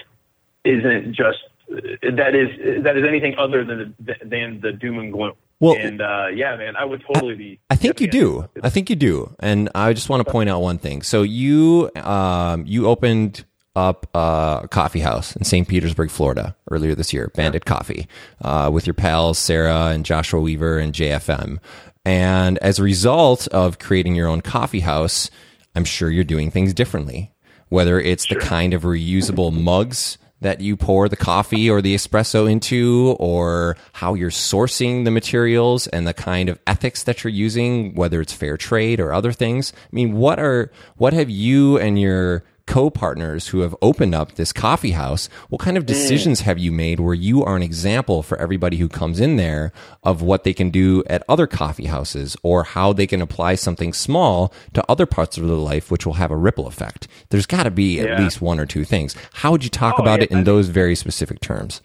isn't 0.63 1.15
just 1.15 1.39
that 1.67 2.35
is 2.35 2.83
that 2.83 2.97
is 2.97 3.03
anything 3.07 3.35
other 3.37 3.63
than 3.65 3.95
the, 3.99 4.15
than 4.23 4.61
the 4.61 4.71
doom 4.71 4.99
and 4.99 5.11
gloom. 5.11 5.33
Well, 5.59 5.75
and 5.77 6.01
uh, 6.01 6.27
yeah, 6.33 6.55
man, 6.57 6.75
I 6.75 6.83
would 6.83 7.03
totally 7.05 7.35
be. 7.35 7.59
I 7.69 7.75
think 7.75 8.01
you 8.01 8.07
do. 8.07 8.49
I 8.61 8.69
think 8.69 8.89
you 8.89 8.95
do, 8.95 9.33
and 9.39 9.69
I 9.73 9.93
just 9.93 10.09
want 10.09 10.25
to 10.25 10.31
point 10.31 10.49
out 10.49 10.61
one 10.61 10.77
thing. 10.77 11.01
So 11.01 11.23
you 11.23 11.89
um, 11.95 12.65
you 12.65 12.87
opened 12.87 13.45
up 13.75 14.07
a 14.13 14.67
coffee 14.71 14.99
house 14.99 15.35
in 15.35 15.43
St. 15.43 15.67
Petersburg, 15.67 16.09
Florida, 16.09 16.55
earlier 16.71 16.95
this 16.95 17.13
year, 17.13 17.31
Bandit 17.35 17.63
yeah. 17.65 17.73
Coffee, 17.73 18.07
uh, 18.41 18.69
with 18.71 18.87
your 18.87 18.93
pals 18.93 19.37
Sarah 19.37 19.87
and 19.87 20.05
Joshua 20.05 20.39
Weaver 20.39 20.77
and 20.77 20.93
JFM. 20.93 21.59
And 22.05 22.57
as 22.59 22.79
a 22.79 22.83
result 22.83 23.47
of 23.49 23.79
creating 23.79 24.15
your 24.15 24.27
own 24.27 24.41
coffee 24.41 24.81
house, 24.81 25.29
I'm 25.75 25.85
sure 25.85 26.09
you're 26.09 26.23
doing 26.23 26.51
things 26.51 26.73
differently. 26.73 27.31
Whether 27.69 27.99
it's 27.99 28.27
sure. 28.27 28.39
the 28.39 28.45
kind 28.45 28.73
of 28.73 28.83
reusable 28.83 29.51
mugs 29.51 30.17
that 30.41 30.61
you 30.61 30.77
pour 30.77 31.09
the 31.09 31.15
coffee 31.15 31.69
or 31.69 31.81
the 31.81 31.95
espresso 31.95 32.49
into, 32.49 33.15
or 33.19 33.75
how 33.93 34.13
you're 34.13 34.29
sourcing 34.29 35.03
the 35.03 35.09
materials 35.09 35.87
and 35.87 36.05
the 36.05 36.13
kind 36.13 36.49
of 36.49 36.59
ethics 36.67 37.03
that 37.03 37.23
you're 37.23 37.33
using, 37.33 37.95
whether 37.95 38.21
it's 38.21 38.33
fair 38.33 38.55
trade 38.55 38.99
or 38.99 39.11
other 39.11 39.31
things. 39.31 39.73
I 39.75 39.89
mean, 39.91 40.13
what 40.13 40.37
are, 40.37 40.71
what 40.97 41.13
have 41.13 41.29
you 41.29 41.79
and 41.79 41.99
your 41.99 42.43
co-partners 42.67 43.49
who 43.49 43.59
have 43.59 43.75
opened 43.81 44.15
up 44.15 44.33
this 44.33 44.51
coffee 44.51 44.91
house, 44.91 45.27
what 45.49 45.61
kind 45.61 45.77
of 45.77 45.83
mm. 45.83 45.87
decisions 45.87 46.41
have 46.41 46.57
you 46.57 46.71
made 46.71 46.99
where 46.99 47.13
you 47.13 47.43
are 47.43 47.55
an 47.55 47.61
example 47.61 48.23
for 48.23 48.37
everybody 48.39 48.77
who 48.77 48.89
comes 48.89 49.19
in 49.19 49.35
there 49.35 49.71
of 50.03 50.21
what 50.21 50.43
they 50.43 50.53
can 50.53 50.69
do 50.69 51.03
at 51.07 51.23
other 51.29 51.47
coffee 51.47 51.85
houses 51.85 52.35
or 52.43 52.63
how 52.63 52.93
they 52.93 53.07
can 53.07 53.21
apply 53.21 53.55
something 53.55 53.93
small 53.93 54.53
to 54.73 54.83
other 54.89 55.05
parts 55.05 55.37
of 55.37 55.47
their 55.47 55.55
life, 55.55 55.91
which 55.91 56.05
will 56.05 56.13
have 56.13 56.31
a 56.31 56.37
ripple 56.37 56.67
effect? 56.67 57.07
There's 57.29 57.45
got 57.45 57.63
to 57.63 57.71
be 57.71 57.99
at 57.99 58.19
least 58.19 58.41
one 58.41 58.59
or 58.59 58.65
two 58.65 58.83
things. 58.83 59.15
How 59.33 59.51
would 59.51 59.63
you 59.63 59.69
talk 59.69 59.95
oh, 59.97 60.01
about 60.01 60.19
yeah, 60.19 60.25
it 60.25 60.31
in 60.31 60.43
those 60.43 60.69
very 60.69 60.95
specific 60.95 61.39
terms? 61.39 61.81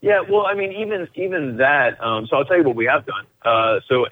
Yeah, 0.00 0.22
well, 0.28 0.46
I 0.46 0.54
mean, 0.54 0.72
even 0.72 1.08
even 1.14 1.58
that. 1.58 2.02
Um, 2.02 2.26
so 2.26 2.36
I'll 2.36 2.44
tell 2.46 2.56
you 2.56 2.64
what 2.64 2.74
we 2.74 2.86
have 2.86 3.04
done. 3.04 3.26
Uh, 3.44 3.80
so 3.86 4.06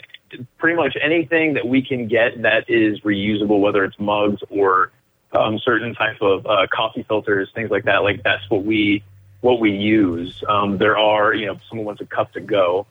pretty 0.59 0.77
much 0.77 0.97
anything 1.03 1.55
that 1.55 1.67
we 1.67 1.83
can 1.83 2.09
get 2.09 2.43
that 2.43 2.65
is 2.69 3.01
reusable, 3.01 3.61
whether 3.61 3.85
it's 3.85 3.99
mugs 3.99 4.43
or 4.51 4.93
um, 5.33 5.59
certain 5.59 5.95
type 5.95 6.21
of 6.21 6.47
uh, 6.47 6.67
coffee 6.73 7.05
filters, 7.07 7.51
things 7.55 7.71
like 7.71 7.85
that. 7.85 8.03
Like 8.03 8.23
that's 8.23 8.49
what 8.51 8.65
we 8.65 9.03
what 9.41 9.61
we 9.61 9.71
use. 9.71 10.43
Um, 10.49 10.79
there 10.79 10.99
are, 10.99 11.33
you 11.33 11.47
know, 11.47 11.59
someone 11.69 11.87
wants 11.87 12.01
a 12.01 12.07
cup 12.07 12.33
to 12.33 12.41
go, 12.41 12.87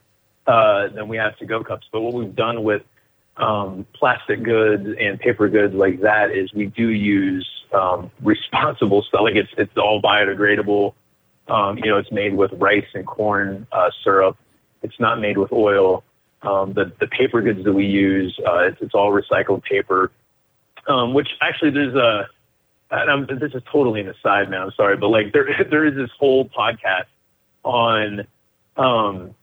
uh, 0.45 0.87
then 0.89 1.07
we 1.07 1.17
have 1.17 1.37
to 1.39 1.45
go 1.45 1.63
cups. 1.63 1.87
But 1.91 2.01
what 2.01 2.13
we've 2.13 2.35
done 2.35 2.63
with 2.63 2.83
um, 3.35 3.85
plastic 3.93 4.43
goods 4.43 4.87
and 4.99 5.19
paper 5.19 5.49
goods 5.49 5.73
like 5.73 6.01
that 6.01 6.31
is 6.31 6.53
we 6.53 6.67
do 6.67 6.87
use 6.89 7.47
um, 7.73 8.09
responsible 8.21 9.01
stuff. 9.03 9.21
Like 9.21 9.35
it's 9.35 9.51
it's 9.57 9.77
all 9.77 10.01
biodegradable. 10.01 10.93
Um, 11.47 11.77
you 11.77 11.85
know, 11.85 11.97
it's 11.97 12.11
made 12.11 12.35
with 12.35 12.51
rice 12.53 12.87
and 12.93 13.05
corn 13.05 13.67
uh, 13.71 13.89
syrup. 14.03 14.37
It's 14.81 14.99
not 14.99 15.19
made 15.19 15.37
with 15.37 15.51
oil. 15.51 16.03
Um, 16.41 16.73
the 16.73 16.91
the 16.99 17.07
paper 17.07 17.41
goods 17.41 17.63
that 17.63 17.73
we 17.73 17.85
use, 17.85 18.37
uh, 18.45 18.59
it's, 18.59 18.81
it's 18.81 18.93
all 18.93 19.11
recycled 19.11 19.63
paper. 19.63 20.11
Um, 20.87 21.13
which 21.13 21.27
actually 21.41 21.71
there's 21.71 21.95
a, 21.95 22.27
and 22.91 23.11
I'm, 23.11 23.39
this 23.39 23.53
is 23.53 23.61
totally 23.71 24.01
an 24.01 24.09
aside, 24.09 24.49
man. 24.49 24.61
I'm 24.61 24.71
sorry, 24.71 24.97
but 24.97 25.09
like 25.09 25.33
there 25.33 25.47
there 25.69 25.85
is 25.85 25.95
this 25.95 26.09
whole 26.17 26.47
podcast 26.47 27.05
on, 27.63 28.21
um, 28.77 29.35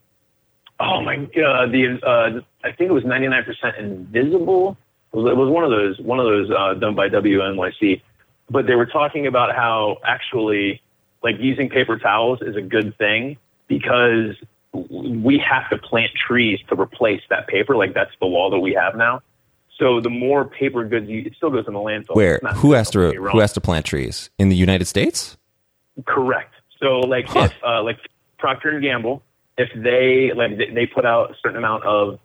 oh 0.79 1.01
my, 1.01 1.17
uh, 1.17 1.67
the 1.67 1.99
uh, 2.03 2.41
I 2.67 2.71
think 2.71 2.89
it 2.89 2.93
was 2.93 3.03
99% 3.03 3.79
Invisible. 3.79 4.77
It 5.13 5.17
was, 5.17 5.31
it 5.31 5.37
was 5.37 5.49
one 5.49 5.63
of 5.63 5.69
those 5.69 5.99
one 5.99 6.19
of 6.19 6.25
those 6.25 6.49
uh, 6.51 6.73
done 6.73 6.95
by 6.95 7.09
WNYC, 7.09 8.01
but 8.49 8.65
they 8.65 8.75
were 8.75 8.87
talking 8.87 9.27
about 9.27 9.55
how 9.55 9.97
actually 10.03 10.81
like 11.23 11.35
using 11.39 11.69
paper 11.69 11.97
towels 11.97 12.39
is 12.41 12.55
a 12.55 12.61
good 12.61 12.97
thing 12.97 13.37
because 13.67 14.35
we 14.89 15.37
have 15.37 15.69
to 15.69 15.77
plant 15.77 16.11
trees 16.15 16.59
to 16.69 16.79
replace 16.79 17.21
that 17.29 17.47
paper. 17.47 17.75
Like 17.75 17.93
that's 17.93 18.11
the 18.19 18.25
law 18.25 18.49
that 18.49 18.59
we 18.59 18.73
have 18.73 18.95
now. 18.95 19.21
So 19.77 19.99
the 19.99 20.09
more 20.09 20.45
paper 20.45 20.85
goods 20.85 21.09
you, 21.09 21.23
it 21.25 21.33
still 21.35 21.49
goes 21.49 21.67
in 21.67 21.73
the 21.73 21.79
landfill. 21.79 22.15
Where 22.15 22.39
who 22.55 22.73
has 22.73 22.89
to 22.91 23.11
who 23.11 23.39
has 23.39 23.53
to 23.53 23.61
plant 23.61 23.85
trees 23.85 24.29
in 24.39 24.49
the 24.49 24.55
United 24.55 24.85
States? 24.85 25.37
Correct. 26.05 26.53
So 26.79 26.99
like 26.99 27.27
huh. 27.27 27.49
if 27.51 27.63
uh, 27.63 27.83
like 27.83 27.99
Procter 28.37 28.69
and 28.69 28.81
Gamble, 28.81 29.21
if 29.57 29.69
they 29.75 30.31
like 30.33 30.57
they 30.57 30.85
put 30.85 31.05
out 31.05 31.31
a 31.31 31.35
certain 31.41 31.57
amount 31.57 31.83
of 31.83 32.19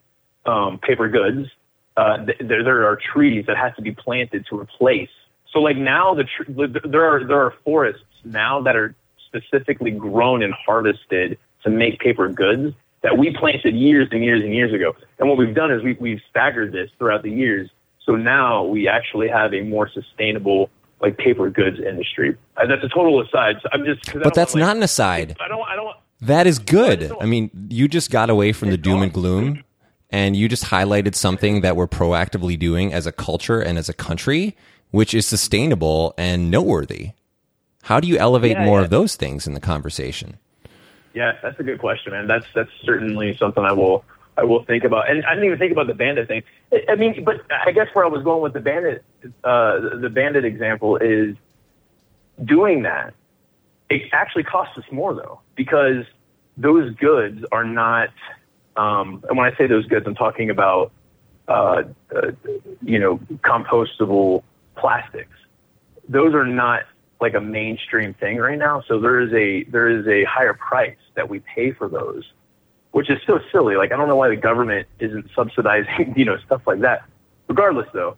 um, 0.47 0.79
paper 0.79 1.09
goods, 1.09 1.49
uh, 1.97 2.25
there 2.41 2.63
there 2.63 2.87
are 2.87 2.97
trees 2.97 3.47
that 3.47 3.57
have 3.57 3.75
to 3.77 3.83
be 3.83 3.93
planted 3.93 4.47
to 4.51 4.59
replace. 4.59 5.11
So 5.53 5.59
like 5.59 5.77
now 5.77 6.15
the 6.15 6.25
tr- 6.25 6.89
there 6.89 7.05
are 7.05 7.25
there 7.25 7.41
are 7.41 7.55
forests 7.65 8.05
now 8.25 8.61
that 8.63 8.77
are 8.77 8.95
specifically 9.27 9.91
grown 9.91 10.43
and 10.43 10.55
harvested 10.55 11.39
to 11.65 11.71
make 11.71 11.99
paper 11.99 12.29
goods 12.29 12.75
that 13.03 13.17
we 13.17 13.35
planted 13.39 13.75
years 13.75 14.09
and 14.13 14.23
years 14.23 14.43
and 14.43 14.55
years 14.55 14.73
ago. 14.73 14.95
And 15.19 15.29
what 15.29 15.39
we've 15.39 15.55
done 15.55 15.71
is 15.71 15.83
we, 15.83 15.97
we've 16.01 16.21
staggered 16.29 16.73
this 16.73 16.91
throughout 16.99 17.23
the 17.23 17.31
years. 17.31 17.71
So 18.05 18.17
now 18.17 18.65
we 18.65 18.89
actually 18.89 19.29
have 19.29 19.55
a 19.55 19.63
more 19.63 19.89
sustainable 19.89 20.71
like 21.01 21.17
paper 21.17 21.49
goods 21.49 21.79
industry. 21.79 22.37
Uh, 22.57 22.67
that's 22.67 22.85
a 22.85 22.89
total 22.89 23.21
aside. 23.23 23.57
So 23.63 23.69
I'm 23.73 23.85
just, 23.85 24.13
but 24.13 24.35
that's 24.35 24.55
like, 24.55 24.61
not 24.61 24.77
an 24.77 24.83
aside. 24.83 25.37
I 25.41 25.49
don't, 25.49 25.67
I 25.67 25.77
don't. 25.77 25.97
That 26.21 26.47
is 26.47 26.59
good. 26.59 27.11
I 27.19 27.25
mean, 27.25 27.51
you 27.71 27.89
just 27.89 28.11
got 28.11 28.29
away 28.29 28.53
from 28.53 28.71
the 28.71 28.77
doom 28.77 29.03
and 29.03 29.13
gloom 29.13 29.65
and 30.11 30.37
you 30.37 30.49
just 30.49 30.65
highlighted 30.65 31.15
something 31.15 31.63
that 31.63 31.77
we're 31.77 31.87
proactively 31.87 32.59
doing 32.59 32.93
as 32.93 33.07
a 33.07 33.13
culture 33.13 33.61
and 33.61 33.79
as 33.79 33.89
a 33.89 33.95
country, 33.95 34.57
which 34.91 35.15
is 35.15 35.27
sustainable 35.27 36.13
and 36.19 36.51
noteworthy. 36.51 37.13
How 37.85 38.01
do 38.01 38.09
you 38.09 38.19
elevate 38.19 38.53
yeah, 38.53 38.65
more 38.67 38.81
yeah. 38.81 38.85
of 38.85 38.91
those 38.91 39.17
things 39.17 39.47
in 39.47 39.55
the 39.55 39.61
conversation? 39.61 40.39
Yeah, 41.15 41.33
that's 41.43 41.59
a 41.59 41.63
good 41.63 41.79
question, 41.81 42.13
man. 42.13 42.27
That's 42.27 42.47
that's 42.55 42.71
certainly 42.85 43.37
something 43.37 43.65
I 43.65 43.73
will 43.73 44.05
I 44.37 44.45
will 44.45 44.65
think 44.65 44.85
about. 44.85 45.11
And 45.11 45.25
I 45.27 45.31
didn't 45.31 45.47
even 45.47 45.59
think 45.59 45.73
about 45.73 45.87
the 45.87 45.95
bandit 45.95 46.29
thing. 46.29 46.43
I 46.89 46.95
mean, 46.95 47.25
but 47.25 47.41
I 47.51 47.73
guess 47.73 47.89
where 47.93 48.05
I 48.05 48.09
was 48.09 48.23
going 48.23 48.43
with 48.43 48.53
the 48.53 48.61
bandit 48.61 49.05
uh, 49.45 49.97
the 50.01 50.11
bandit 50.11 50.45
example 50.45 50.97
is 50.97 51.37
doing 52.45 52.83
that. 52.83 53.15
It 53.89 54.03
actually 54.13 54.45
costs 54.45 54.79
us 54.79 54.85
more 54.93 55.15
though 55.15 55.41
because 55.57 56.05
those 56.57 56.95
goods 56.95 57.45
are 57.51 57.65
not. 57.65 58.11
Um, 58.77 59.25
and 59.29 59.37
when 59.37 59.53
I 59.53 59.57
say 59.57 59.67
those 59.67 59.87
goods, 59.87 60.07
I'm 60.07 60.15
talking 60.15 60.49
about 60.49 60.93
uh, 61.49 61.83
uh, 62.15 62.31
you 62.83 62.99
know 62.99 63.19
compostable 63.45 64.45
plastics. 64.77 65.37
Those 66.09 66.35
are 66.35 66.47
not 66.47 66.85
like 67.21 67.35
a 67.35 67.41
mainstream 67.41 68.15
thing 68.15 68.39
right 68.39 68.59
now. 68.59 68.83
So 68.89 68.99
there 68.99 69.21
is 69.21 69.33
a 69.33 69.65
there 69.71 69.89
is 69.89 70.07
a 70.07 70.25
higher 70.25 70.55
price 70.55 70.97
that 71.15 71.29
we 71.29 71.41
pay 71.41 71.73
for 71.73 71.89
those, 71.89 72.25
which 72.93 73.11
is 73.11 73.19
so 73.27 73.41
silly. 73.53 73.77
Like 73.77 73.93
I 73.93 73.97
don't 73.97 74.09
know 74.09 74.17
why 74.17 74.29
the 74.29 74.37
government 74.37 74.89
isn't 74.99 75.31
subsidizing 75.35 76.15
you 76.17 76.25
know 76.25 76.39
stuff 76.47 76.63
like 76.67 76.81
that. 76.81 77.05
Regardless, 77.49 77.89
though, 77.93 78.17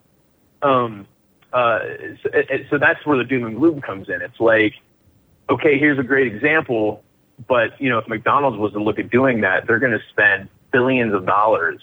um, 0.61 1.07
uh, 1.51 1.79
so, 2.21 2.29
it, 2.33 2.67
so 2.69 2.77
that's 2.77 3.05
where 3.05 3.17
the 3.17 3.23
doom 3.23 3.45
and 3.45 3.57
gloom 3.57 3.81
comes 3.81 4.07
in. 4.07 4.21
It's 4.21 4.39
like, 4.39 4.73
okay, 5.49 5.79
here's 5.79 5.97
a 5.97 6.03
great 6.03 6.27
example, 6.27 7.03
but 7.47 7.79
you 7.81 7.89
know 7.89 7.97
if 7.97 8.07
McDonald's 8.07 8.57
was 8.57 8.73
to 8.73 8.79
look 8.81 8.99
at 8.99 9.09
doing 9.09 9.41
that, 9.41 9.67
they're 9.67 9.79
going 9.79 9.91
to 9.91 10.03
spend 10.11 10.49
billions 10.71 11.13
of 11.13 11.25
dollars 11.25 11.81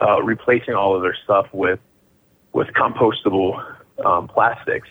uh, 0.00 0.22
replacing 0.22 0.74
all 0.74 0.96
of 0.96 1.02
their 1.02 1.16
stuff 1.24 1.46
with 1.52 1.80
with 2.52 2.68
compostable 2.68 3.62
um, 4.04 4.28
plastics 4.28 4.88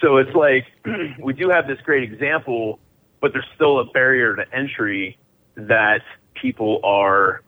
so 0.00 0.16
it's 0.16 0.34
like 0.34 0.66
we 1.20 1.32
do 1.32 1.48
have 1.50 1.66
this 1.66 1.80
great 1.82 2.02
example, 2.02 2.78
but 3.20 3.32
there's 3.32 3.48
still 3.54 3.80
a 3.80 3.84
barrier 3.84 4.36
to 4.36 4.44
entry 4.54 5.18
that 5.56 6.02
people 6.34 6.80
are 6.84 7.42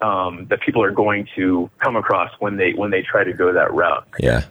um, 0.00 0.46
that 0.50 0.60
people 0.60 0.82
are 0.82 0.90
going 0.90 1.26
to 1.36 1.70
come 1.78 1.96
across 1.96 2.30
when 2.38 2.56
they 2.56 2.72
when 2.72 2.90
they 2.90 3.02
try 3.02 3.24
to 3.24 3.32
go 3.32 3.52
that 3.52 3.72
route. 3.72 4.06
Yeah. 4.18 4.44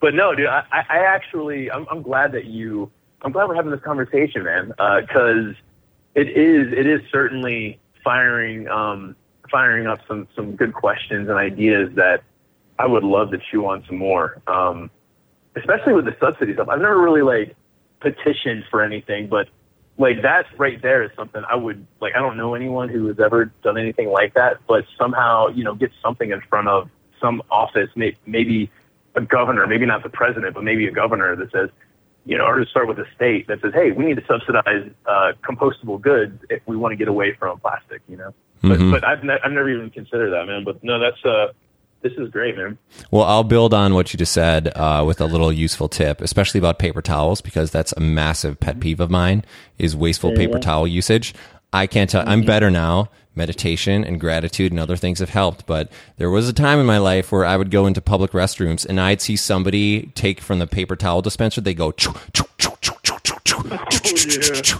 But 0.00 0.14
no, 0.14 0.34
dude, 0.34 0.46
I, 0.46 0.64
I 0.72 0.98
actually 0.98 1.70
I'm, 1.70 1.86
I'm 1.90 2.02
glad 2.02 2.32
that 2.32 2.46
you 2.46 2.90
I'm 3.22 3.32
glad 3.32 3.48
we're 3.48 3.54
having 3.54 3.70
this 3.70 3.82
conversation, 3.82 4.44
man, 4.44 4.68
because 4.68 5.54
uh, 5.54 6.14
it 6.14 6.28
is 6.28 6.72
it 6.72 6.86
is 6.86 7.00
certainly 7.10 7.78
firing 8.02 8.68
um, 8.68 9.16
firing 9.50 9.86
up 9.86 10.00
some 10.08 10.28
some 10.34 10.56
good 10.56 10.74
questions 10.74 11.28
and 11.28 11.38
ideas 11.38 11.90
that 11.94 12.22
I 12.78 12.86
would 12.86 13.04
love 13.04 13.30
to 13.30 13.38
chew 13.50 13.66
on 13.66 13.84
some 13.86 13.96
more. 13.96 14.40
Um, 14.46 14.90
especially 15.56 15.92
with 15.92 16.04
the 16.04 16.16
subsidy 16.20 16.54
stuff. 16.54 16.68
I've 16.68 16.80
never 16.80 17.00
really 17.00 17.22
like 17.22 17.56
petitioned 18.00 18.64
for 18.70 18.82
anything, 18.82 19.28
but 19.28 19.48
like 19.98 20.22
that 20.22 20.46
right 20.58 20.80
there 20.82 21.02
is 21.02 21.10
something 21.16 21.42
I 21.48 21.56
would 21.56 21.86
like. 22.00 22.14
I 22.14 22.20
don't 22.20 22.36
know 22.36 22.54
anyone 22.54 22.88
who 22.88 23.06
has 23.06 23.18
ever 23.18 23.46
done 23.62 23.78
anything 23.78 24.10
like 24.10 24.34
that, 24.34 24.58
but 24.66 24.84
somehow 24.98 25.48
you 25.48 25.64
know 25.64 25.74
get 25.74 25.90
something 26.02 26.30
in 26.30 26.40
front 26.42 26.68
of 26.68 26.90
some 27.20 27.42
office, 27.50 27.88
maybe 28.26 28.70
a 29.14 29.20
governor, 29.22 29.66
maybe 29.66 29.86
not 29.86 30.02
the 30.02 30.10
president, 30.10 30.54
but 30.54 30.62
maybe 30.62 30.86
a 30.86 30.90
governor 30.90 31.34
that 31.34 31.50
says, 31.50 31.70
you 32.24 32.36
know, 32.36 32.44
or 32.44 32.58
to 32.58 32.66
start 32.66 32.86
with 32.86 32.98
a 32.98 33.06
state 33.14 33.46
that 33.48 33.60
says, 33.62 33.72
hey, 33.74 33.90
we 33.92 34.04
need 34.04 34.16
to 34.16 34.26
subsidize 34.26 34.90
uh, 35.06 35.32
compostable 35.42 36.00
goods 36.00 36.38
if 36.50 36.60
we 36.66 36.76
want 36.76 36.92
to 36.92 36.96
get 36.96 37.08
away 37.08 37.34
from 37.38 37.58
plastic, 37.60 38.02
you 38.08 38.16
know. 38.16 38.34
Mm-hmm. 38.62 38.90
But, 38.90 39.00
but 39.00 39.08
I've, 39.08 39.24
ne- 39.24 39.38
I've 39.42 39.52
never 39.52 39.70
even 39.70 39.90
considered 39.90 40.30
that, 40.32 40.44
man. 40.46 40.64
But 40.64 40.82
no, 40.84 40.98
that's 40.98 41.24
uh, 41.24 41.52
this 42.08 42.18
is 42.18 42.30
great, 42.30 42.56
man. 42.56 42.78
Well, 43.10 43.24
I'll 43.24 43.44
build 43.44 43.74
on 43.74 43.94
what 43.94 44.12
you 44.12 44.18
just 44.18 44.32
said 44.32 44.68
uh, 44.76 45.04
with 45.06 45.20
a 45.20 45.26
little 45.26 45.52
useful 45.52 45.88
tip, 45.88 46.20
especially 46.20 46.58
about 46.58 46.78
paper 46.78 47.02
towels, 47.02 47.40
because 47.40 47.70
that's 47.70 47.92
a 47.96 48.00
massive 48.00 48.60
pet 48.60 48.80
peeve 48.80 49.00
of 49.00 49.10
mine 49.10 49.44
is 49.78 49.96
wasteful 49.96 50.30
yeah. 50.30 50.36
paper 50.36 50.58
towel 50.58 50.86
usage. 50.86 51.34
I 51.72 51.86
can't 51.86 52.08
tell. 52.08 52.26
I'm 52.26 52.42
better 52.42 52.70
now. 52.70 53.10
Meditation 53.34 54.04
and 54.04 54.18
gratitude 54.18 54.72
and 54.72 54.80
other 54.80 54.96
things 54.96 55.18
have 55.18 55.28
helped, 55.28 55.66
but 55.66 55.90
there 56.16 56.30
was 56.30 56.48
a 56.48 56.52
time 56.52 56.78
in 56.78 56.86
my 56.86 56.96
life 56.96 57.30
where 57.30 57.44
I 57.44 57.58
would 57.58 57.70
go 57.70 57.86
into 57.86 58.00
public 58.00 58.30
restrooms 58.30 58.86
and 58.86 58.98
I'd 58.98 59.20
see 59.20 59.36
somebody 59.36 60.06
take 60.14 60.40
from 60.40 60.58
the 60.58 60.66
paper 60.66 60.96
towel 60.96 61.20
dispenser. 61.20 61.60
They 61.60 61.74
go, 61.74 61.92
choo, 61.92 62.14
choo, 62.32 62.44
choo, 62.58 62.76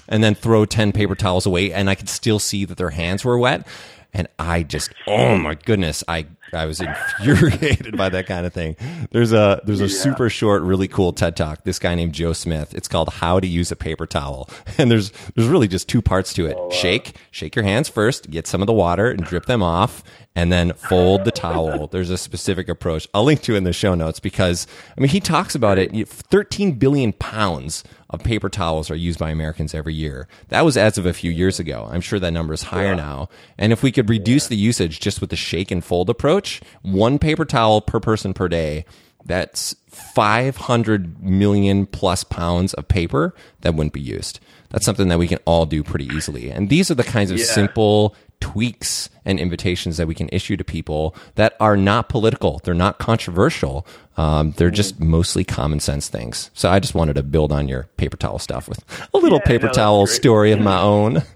and 0.08 0.24
then 0.24 0.34
throw 0.34 0.64
10 0.64 0.92
paper 0.92 1.14
towels 1.14 1.44
away 1.44 1.72
and 1.72 1.90
I 1.90 1.94
could 1.94 2.08
still 2.08 2.38
see 2.38 2.64
that 2.64 2.78
their 2.78 2.90
hands 2.90 3.24
were 3.24 3.38
wet 3.38 3.66
and 4.12 4.28
I 4.38 4.62
just 4.62 4.92
oh 5.06 5.36
my 5.36 5.54
goodness 5.54 6.02
I 6.08 6.26
I 6.52 6.66
was 6.66 6.80
infuriated 7.20 7.96
by 7.96 8.08
that 8.08 8.26
kind 8.26 8.46
of 8.46 8.52
thing. 8.52 8.76
There's 9.10 9.32
a 9.32 9.60
there's 9.64 9.80
a 9.80 9.86
yeah. 9.86 9.98
super 9.98 10.30
short, 10.30 10.62
really 10.62 10.88
cool 10.88 11.12
TED 11.12 11.36
talk. 11.36 11.64
This 11.64 11.78
guy 11.78 11.94
named 11.94 12.12
Joe 12.12 12.32
Smith. 12.32 12.74
It's 12.74 12.88
called 12.88 13.08
How 13.14 13.40
to 13.40 13.46
Use 13.46 13.72
a 13.72 13.76
Paper 13.76 14.06
Towel, 14.06 14.48
and 14.78 14.90
there's 14.90 15.12
there's 15.34 15.48
really 15.48 15.68
just 15.68 15.88
two 15.88 16.02
parts 16.02 16.32
to 16.34 16.46
it. 16.46 16.56
Oh, 16.58 16.64
wow. 16.64 16.70
Shake 16.70 17.16
shake 17.30 17.56
your 17.56 17.64
hands 17.64 17.88
first, 17.88 18.30
get 18.30 18.46
some 18.46 18.62
of 18.62 18.66
the 18.66 18.72
water 18.72 19.10
and 19.10 19.24
drip 19.24 19.46
them 19.46 19.62
off, 19.62 20.02
and 20.34 20.52
then 20.52 20.72
fold 20.74 21.24
the 21.24 21.30
towel. 21.30 21.86
There's 21.90 22.10
a 22.10 22.18
specific 22.18 22.68
approach. 22.68 23.08
I'll 23.14 23.24
link 23.24 23.42
to 23.42 23.54
it 23.54 23.58
in 23.58 23.64
the 23.64 23.72
show 23.72 23.94
notes 23.94 24.20
because 24.20 24.66
I 24.96 25.00
mean 25.00 25.10
he 25.10 25.20
talks 25.20 25.54
about 25.54 25.78
it. 25.78 26.08
13 26.08 26.72
billion 26.72 27.12
pounds 27.12 27.84
of 28.10 28.22
paper 28.22 28.48
towels 28.48 28.90
are 28.90 28.96
used 28.96 29.18
by 29.18 29.30
Americans 29.30 29.74
every 29.74 29.94
year. 29.94 30.28
That 30.48 30.64
was 30.64 30.76
as 30.76 30.96
of 30.98 31.06
a 31.06 31.12
few 31.12 31.30
years 31.30 31.58
ago. 31.58 31.88
I'm 31.90 32.00
sure 32.00 32.18
that 32.18 32.32
number 32.32 32.54
is 32.54 32.62
higher 32.62 32.90
yeah. 32.90 32.94
now. 32.94 33.28
And 33.58 33.72
if 33.72 33.82
we 33.82 33.92
could 33.92 34.08
reduce 34.08 34.44
yeah. 34.44 34.50
the 34.50 34.56
usage 34.56 35.00
just 35.00 35.20
with 35.20 35.30
the 35.30 35.36
shake 35.36 35.70
and 35.70 35.84
fold 35.84 36.08
approach, 36.08 36.60
one 36.82 37.18
paper 37.18 37.44
towel 37.44 37.80
per 37.80 38.00
person 38.00 38.32
per 38.32 38.48
day, 38.48 38.84
that's 39.24 39.74
500 39.88 41.22
million 41.22 41.86
plus 41.86 42.22
pounds 42.22 42.74
of 42.74 42.86
paper 42.86 43.34
that 43.62 43.74
wouldn't 43.74 43.92
be 43.92 44.00
used. 44.00 44.38
That's 44.70 44.84
something 44.84 45.08
that 45.08 45.18
we 45.18 45.28
can 45.28 45.38
all 45.44 45.66
do 45.66 45.82
pretty 45.82 46.06
easily. 46.06 46.50
And 46.50 46.68
these 46.68 46.90
are 46.90 46.94
the 46.94 47.04
kinds 47.04 47.30
of 47.30 47.38
Yeah. 47.38 47.44
simple 47.44 48.14
tweaks 48.40 49.10
and 49.24 49.38
invitations 49.38 49.96
that 49.96 50.06
we 50.06 50.14
can 50.14 50.28
issue 50.32 50.56
to 50.56 50.64
people 50.64 51.14
that 51.34 51.56
are 51.60 51.76
not 51.76 52.08
political. 52.08 52.60
They're 52.64 52.74
not 52.74 52.98
controversial. 52.98 53.86
Um, 54.16 54.52
they're 54.52 54.70
just 54.70 55.00
mostly 55.00 55.44
common 55.44 55.80
sense 55.80 56.08
things. 56.08 56.50
So 56.54 56.70
I 56.70 56.80
just 56.80 56.94
wanted 56.94 57.14
to 57.16 57.22
build 57.22 57.52
on 57.52 57.68
your 57.68 57.84
paper 57.96 58.16
towel 58.16 58.38
stuff 58.38 58.68
with 58.68 58.84
a 59.12 59.18
little 59.18 59.38
Yeah, 59.38 59.48
paper 59.48 59.66
no, 59.66 59.72
towel 59.72 60.06
story 60.06 60.52
of 60.52 60.60
my 60.60 60.80
own. 60.80 61.22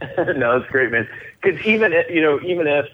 no, 0.18 0.58
that's 0.58 0.70
great, 0.70 0.90
man. 0.90 1.08
Because 1.42 1.60
even 1.66 1.92
if, 1.92 2.08
you 2.10 2.22
know, 2.22 2.40
even 2.44 2.66
if 2.66 2.86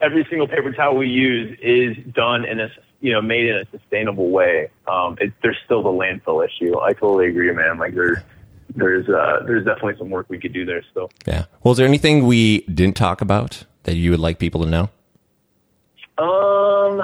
every 0.00 0.26
single 0.28 0.48
paper 0.48 0.72
towel 0.72 0.96
we 0.96 1.08
use 1.08 1.56
is 1.62 1.96
done 2.12 2.44
in 2.44 2.60
a 2.60 2.68
you 3.00 3.12
know 3.12 3.22
made 3.22 3.46
in 3.46 3.56
a 3.56 3.64
sustainable 3.70 4.30
way, 4.30 4.70
um, 4.88 5.16
it, 5.20 5.32
there's 5.42 5.56
still 5.64 5.82
the 5.82 5.88
landfill 5.88 6.44
issue. 6.44 6.78
I 6.80 6.92
totally 6.92 7.28
agree, 7.28 7.50
man. 7.52 7.78
Like 7.78 7.94
there's 7.94 8.18
there's 8.74 9.08
uh, 9.08 9.42
there's 9.46 9.64
definitely 9.64 9.94
some 9.98 10.10
work 10.10 10.26
we 10.28 10.38
could 10.38 10.52
do 10.52 10.64
there 10.64 10.82
still. 10.90 11.10
Yeah. 11.26 11.44
Well, 11.62 11.72
is 11.72 11.78
there 11.78 11.86
anything 11.86 12.26
we 12.26 12.60
didn't 12.62 12.96
talk 12.96 13.20
about 13.20 13.64
that 13.84 13.94
you 13.94 14.10
would 14.10 14.20
like 14.20 14.38
people 14.38 14.62
to 14.64 14.68
know? 14.68 14.90
Um, 16.18 17.02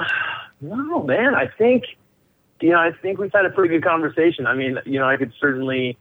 no, 0.61 1.03
man. 1.03 1.35
I 1.35 1.47
think, 1.57 1.83
you 2.61 2.69
know, 2.69 2.77
I 2.79 2.91
think 3.01 3.19
we've 3.19 3.31
had 3.33 3.45
a 3.45 3.49
pretty 3.49 3.73
good 3.73 3.83
conversation. 3.83 4.45
I 4.47 4.53
mean, 4.55 4.77
you 4.85 4.99
know, 4.99 5.07
I 5.07 5.17
could 5.17 5.33
certainly 5.39 5.97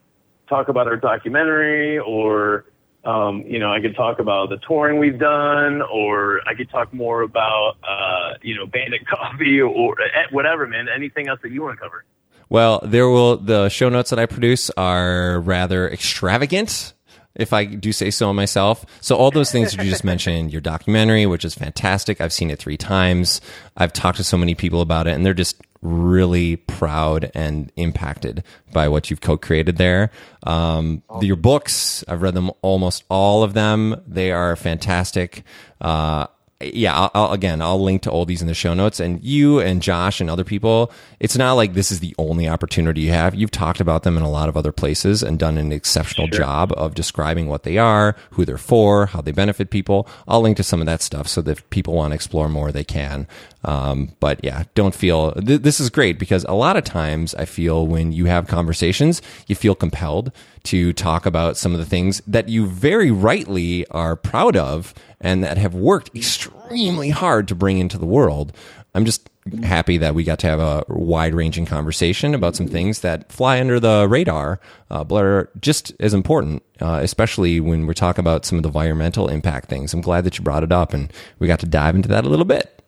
talk 0.49 0.69
about 0.69 0.87
our 0.87 0.97
documentary, 0.97 1.99
or, 1.99 2.65
um, 3.05 3.43
you 3.47 3.59
know, 3.59 3.73
I 3.73 3.81
could 3.81 3.95
talk 3.95 4.19
about 4.19 4.51
the 4.51 4.59
touring 4.59 4.99
we've 4.99 5.19
done, 5.19 5.83
or 5.83 6.41
I 6.47 6.55
could 6.55 6.71
talk 6.71 6.93
more 6.93 7.23
about, 7.23 7.77
uh, 7.87 8.35
you 8.43 8.55
know, 8.55 8.67
Bandit 8.67 9.07
Coffee, 9.09 9.61
or 9.61 10.01
eh, 10.01 10.25
whatever, 10.31 10.67
man. 10.67 10.89
Anything 10.95 11.29
else 11.29 11.41
that 11.43 11.51
you 11.51 11.63
want 11.63 11.79
to 11.79 11.83
cover? 11.83 12.05
Well, 12.49 12.81
there 12.83 13.09
will 13.09 13.37
the 13.37 13.69
show 13.69 13.89
notes 13.89 14.11
that 14.11 14.19
I 14.19 14.27
produce 14.27 14.71
are 14.71 15.41
rather 15.41 15.89
extravagant, 15.89 16.95
if 17.35 17.53
I 17.53 17.67
do 17.67 17.93
say 17.93 18.11
so 18.11 18.33
myself. 18.33 18.85
So 19.01 19.17
all 19.17 19.31
those 19.31 19.53
things 19.53 19.73
that 19.73 19.85
you 19.85 19.91
just 19.91 20.05
mentioned, 20.05 20.51
your 20.51 20.61
documentary, 20.61 21.27
which 21.27 21.45
is 21.45 21.55
fantastic. 21.55 22.21
I've 22.21 22.33
seen 22.33 22.51
it 22.51 22.59
three 22.59 22.77
times. 22.77 23.41
I've 23.77 23.93
talked 23.93 24.17
to 24.19 24.25
so 24.25 24.37
many 24.37 24.55
people 24.55 24.81
about 24.81 25.07
it, 25.07 25.15
and 25.15 25.25
they're 25.25 25.35
just 25.35 25.61
really 25.81 26.57
proud 26.57 27.31
and 27.35 27.71
impacted 27.77 28.43
by 28.73 28.89
what 28.89 29.11
you've 29.11 29.21
co-created 29.21 29.77
there. 29.77 30.11
Um, 30.43 31.03
your 31.21 31.37
books, 31.37 32.03
I've 32.09 32.23
read 32.23 32.35
them 32.35 32.51
almost 32.63 33.05
all 33.09 33.45
of 33.45 33.55
them. 33.55 34.03
They 34.07 34.33
are 34.33 34.57
fantastic. 34.57 35.45
Uh, 35.81 36.27
yeah, 36.61 36.93
I'll, 36.93 37.11
I'll, 37.15 37.33
again, 37.33 37.63
I'll 37.63 37.81
link 37.81 38.03
to 38.03 38.11
all 38.11 38.25
these 38.25 38.43
in 38.43 38.49
the 38.49 38.55
show 38.55 38.75
notes. 38.75 38.99
And 38.99 39.23
you 39.23 39.61
and 39.61 39.81
Josh 39.81 40.21
and 40.21 40.29
other 40.29 40.43
people, 40.43 40.91
it's 41.21 41.37
not 41.37 41.53
like 41.53 41.75
this 41.75 41.93
is 41.93 42.01
the 42.01 42.17
only 42.19 42.49
opportunity 42.49 43.03
you 43.03 43.13
have. 43.13 43.37
You've 43.37 43.53
talked 43.53 43.81
about 43.81 44.03
them 44.03 44.17
in 44.17 44.25
a 44.25 44.31
lot 44.31 44.49
of 44.49 44.57
other 44.57 44.73
places 44.73 45.23
and 45.23 45.39
done 45.39 45.57
an 45.57 45.71
exceptional 45.71 46.27
job 46.27 46.73
of 46.77 46.97
describing 46.97 47.47
what 47.47 47.63
they 47.63 47.79
are, 47.79 48.17
who 48.31 48.45
they're 48.45 48.59
for, 48.59 49.07
how 49.07 49.21
they 49.21 49.31
benefit 49.31 49.71
people. 49.71 50.09
I'll 50.27 50.41
link 50.41 50.57
to 50.57 50.65
some 50.65 50.81
of 50.81 50.87
that 50.87 51.01
stuff 51.01 51.29
so 51.29 51.43
that 51.43 51.59
if 51.59 51.71
people 51.71 51.95
want 51.95 52.11
to 52.11 52.17
explore 52.17 52.49
more, 52.49 52.73
they 52.73 52.85
can. 52.85 53.29
Um, 53.63 54.17
but 54.19 54.41
yeah, 54.43 54.65
don't 54.75 54.95
feel 54.95 55.33
th- 55.33 55.63
this 55.63 55.79
is 55.79 55.91
great 55.91 56.19
because 56.19 56.45
a 56.45 56.55
lot 56.55 56.77
of 56.77 56.85
times 56.85 57.35
I 57.37 57.45
feel 57.45 57.87
when 57.87 58.13
you 58.13 58.25
have 58.27 58.49
conversations, 58.49 59.23
you 59.47 59.55
feel 59.55 59.75
compelled 59.77 60.33
to 60.65 60.93
talk 60.93 61.27
about 61.27 61.57
some 61.57 61.73
of 61.73 61.79
the 61.79 61.87
things 61.87 62.21
that 62.27 62.49
you 62.49 62.67
very 62.67 63.11
rightly 63.11 63.87
are 63.89 64.17
proud 64.17 64.57
of 64.57 64.95
and 65.21 65.43
that 65.43 65.59
have 65.59 65.75
worked 65.75 66.15
extremely 66.15 67.11
hard 67.11 67.49
to 67.49 67.55
bring 67.55 67.79
into 67.79 67.99
the 67.99 68.07
world. 68.07 68.53
I'm 68.95 69.05
just 69.05 69.29
happy 69.63 69.99
that 69.99 70.15
we 70.15 70.25
got 70.25 70.39
to 70.41 70.47
have 70.47 70.61
a 70.61 70.85
wide 70.89 71.35
ranging 71.35 71.67
conversation 71.67 72.35
about 72.35 72.57
some 72.57 72.67
things 72.67 73.01
that 73.01 73.31
fly 73.31 73.61
under 73.61 73.81
the 73.81 74.07
radar, 74.09 74.61
uh, 74.91 75.05
but 75.05 75.25
are 75.25 75.51
just 75.61 75.93
as 76.01 76.15
important, 76.15 76.63
uh, 76.81 77.01
especially 77.03 77.61
when 77.61 77.87
we're 77.87 77.95
talking 77.95 78.21
about 78.21 78.45
some 78.45 78.59
of 78.59 78.63
the 78.63 78.69
environmental 78.69 79.29
impact 79.29 79.69
things. 79.69 79.95
I'm 79.95 80.01
glad 80.01 80.25
that 80.25 80.39
you 80.39 80.45
brought 80.45 80.63
it 80.63 80.73
up 80.73 80.93
and 80.93 81.13
we 81.39 81.47
got 81.47 81.61
to 81.61 81.67
dive 81.67 81.95
into 81.95 82.09
that 82.09 82.25
a 82.25 82.29
little 82.29 82.45
bit. 82.45 82.83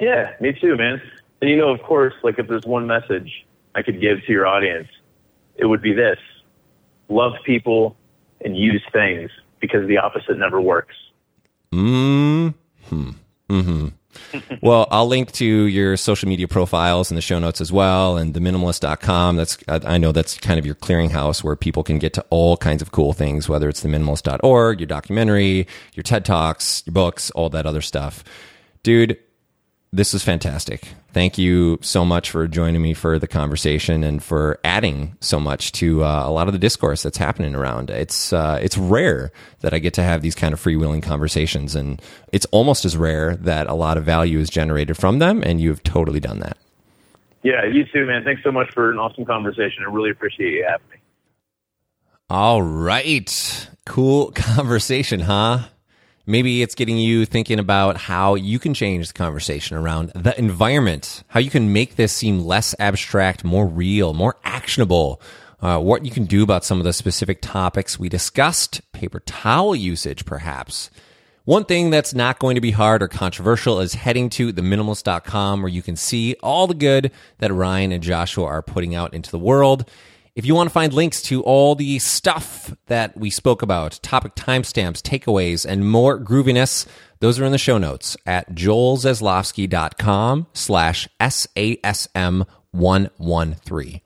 Yeah, 0.00 0.32
me 0.40 0.52
too, 0.52 0.76
man. 0.76 1.00
And 1.40 1.50
you 1.50 1.56
know, 1.56 1.70
of 1.70 1.82
course, 1.82 2.14
like 2.22 2.38
if 2.38 2.48
there's 2.48 2.64
one 2.64 2.86
message 2.86 3.44
I 3.74 3.82
could 3.82 4.00
give 4.00 4.24
to 4.24 4.32
your 4.32 4.46
audience, 4.46 4.88
it 5.56 5.66
would 5.66 5.82
be 5.82 5.92
this: 5.92 6.18
love 7.08 7.32
people 7.44 7.96
and 8.40 8.56
use 8.56 8.82
things 8.92 9.30
because 9.60 9.86
the 9.88 9.98
opposite 9.98 10.38
never 10.38 10.60
works. 10.60 10.94
Hmm. 11.72 12.48
Hmm. 12.88 13.10
well, 14.62 14.86
I'll 14.90 15.06
link 15.06 15.32
to 15.32 15.44
your 15.44 15.96
social 15.96 16.28
media 16.28 16.48
profiles 16.48 17.10
in 17.10 17.14
the 17.14 17.20
show 17.20 17.38
notes 17.38 17.60
as 17.60 17.72
well, 17.72 18.16
and 18.16 18.34
theminimalist.com. 18.34 19.36
That's 19.36 19.58
I 19.68 19.80
I 19.94 19.98
know 19.98 20.12
that's 20.12 20.38
kind 20.38 20.58
of 20.58 20.66
your 20.66 20.74
clearinghouse 20.74 21.42
where 21.42 21.56
people 21.56 21.82
can 21.82 21.98
get 21.98 22.12
to 22.14 22.24
all 22.30 22.56
kinds 22.56 22.82
of 22.82 22.92
cool 22.92 23.12
things, 23.12 23.48
whether 23.48 23.68
it's 23.68 23.82
theminimalist.org, 23.82 24.80
your 24.80 24.86
documentary, 24.86 25.66
your 25.94 26.02
TED 26.02 26.24
talks, 26.24 26.82
your 26.86 26.92
books, 26.92 27.30
all 27.32 27.48
that 27.50 27.66
other 27.66 27.80
stuff. 27.80 28.24
Dude, 28.82 29.18
this 29.94 30.12
is 30.12 30.24
fantastic. 30.24 30.88
Thank 31.12 31.38
you 31.38 31.78
so 31.80 32.04
much 32.04 32.28
for 32.28 32.48
joining 32.48 32.82
me 32.82 32.94
for 32.94 33.20
the 33.20 33.28
conversation 33.28 34.02
and 34.02 34.20
for 34.20 34.58
adding 34.64 35.16
so 35.20 35.38
much 35.38 35.70
to 35.72 36.02
uh, 36.02 36.28
a 36.28 36.32
lot 36.32 36.48
of 36.48 36.52
the 36.52 36.58
discourse 36.58 37.04
that's 37.04 37.16
happening 37.16 37.54
around. 37.54 37.90
It's 37.90 38.32
uh, 38.32 38.58
it's 38.60 38.76
rare 38.76 39.30
that 39.60 39.72
I 39.72 39.78
get 39.78 39.94
to 39.94 40.02
have 40.02 40.20
these 40.20 40.34
kind 40.34 40.52
of 40.52 40.60
freewheeling 40.60 41.00
conversations, 41.00 41.76
and 41.76 42.02
it's 42.32 42.44
almost 42.46 42.84
as 42.84 42.96
rare 42.96 43.36
that 43.36 43.68
a 43.68 43.74
lot 43.74 43.96
of 43.96 44.04
value 44.04 44.40
is 44.40 44.50
generated 44.50 44.96
from 44.96 45.20
them. 45.20 45.44
And 45.46 45.60
you've 45.60 45.84
totally 45.84 46.20
done 46.20 46.40
that. 46.40 46.58
Yeah, 47.44 47.64
you 47.64 47.84
too, 47.84 48.04
man. 48.04 48.24
Thanks 48.24 48.42
so 48.42 48.50
much 48.50 48.72
for 48.72 48.90
an 48.90 48.98
awesome 48.98 49.24
conversation. 49.24 49.84
I 49.86 49.92
really 49.92 50.10
appreciate 50.10 50.54
you 50.54 50.66
having 50.68 50.88
me. 50.90 50.96
All 52.28 52.62
right, 52.62 53.68
cool 53.86 54.32
conversation, 54.34 55.20
huh? 55.20 55.68
Maybe 56.26 56.62
it's 56.62 56.74
getting 56.74 56.96
you 56.96 57.26
thinking 57.26 57.58
about 57.58 57.98
how 57.98 58.34
you 58.34 58.58
can 58.58 58.72
change 58.72 59.08
the 59.08 59.14
conversation 59.14 59.76
around 59.76 60.10
the 60.14 60.38
environment, 60.38 61.22
how 61.28 61.38
you 61.38 61.50
can 61.50 61.72
make 61.72 61.96
this 61.96 62.14
seem 62.14 62.40
less 62.40 62.74
abstract, 62.78 63.44
more 63.44 63.66
real, 63.66 64.14
more 64.14 64.36
actionable. 64.42 65.20
Uh, 65.60 65.78
what 65.78 66.04
you 66.04 66.10
can 66.10 66.24
do 66.24 66.42
about 66.42 66.64
some 66.64 66.78
of 66.78 66.84
the 66.84 66.94
specific 66.94 67.42
topics 67.42 67.98
we 67.98 68.08
discussed, 68.08 68.80
paper 68.92 69.20
towel 69.20 69.76
usage, 69.76 70.24
perhaps. 70.24 70.90
One 71.44 71.66
thing 71.66 71.90
that's 71.90 72.14
not 72.14 72.38
going 72.38 72.54
to 72.54 72.60
be 72.62 72.70
hard 72.70 73.02
or 73.02 73.08
controversial 73.08 73.80
is 73.80 73.92
heading 73.92 74.30
to 74.30 74.50
theminimalist.com 74.50 75.60
where 75.60 75.68
you 75.68 75.82
can 75.82 75.94
see 75.94 76.36
all 76.42 76.66
the 76.66 76.74
good 76.74 77.12
that 77.38 77.52
Ryan 77.52 77.92
and 77.92 78.02
Joshua 78.02 78.46
are 78.46 78.62
putting 78.62 78.94
out 78.94 79.12
into 79.12 79.30
the 79.30 79.38
world. 79.38 79.90
If 80.36 80.44
you 80.44 80.54
want 80.56 80.68
to 80.68 80.72
find 80.72 80.92
links 80.92 81.22
to 81.22 81.44
all 81.44 81.76
the 81.76 82.00
stuff 82.00 82.74
that 82.86 83.16
we 83.16 83.30
spoke 83.30 83.62
about, 83.62 84.00
topic 84.02 84.34
timestamps, 84.34 85.00
takeaways, 85.00 85.64
and 85.64 85.88
more 85.88 86.18
grooviness, 86.18 86.88
those 87.20 87.38
are 87.38 87.44
in 87.44 87.52
the 87.52 87.58
show 87.58 87.78
notes 87.78 88.16
at 88.26 88.52
joelzaslofsky.com 88.52 90.48
slash 90.52 91.08
SASM113. 91.20 94.00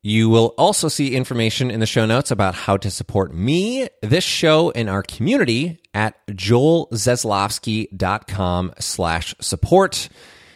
You 0.00 0.28
will 0.28 0.54
also 0.56 0.86
see 0.86 1.16
information 1.16 1.72
in 1.72 1.80
the 1.80 1.86
show 1.86 2.06
notes 2.06 2.30
about 2.30 2.54
how 2.54 2.76
to 2.76 2.88
support 2.88 3.34
me, 3.34 3.88
this 4.00 4.22
show, 4.22 4.70
and 4.70 4.88
our 4.88 5.02
community 5.02 5.80
at 5.92 6.24
joelzaslofsky.com 6.28 8.74
slash 8.78 9.34
support. 9.40 10.08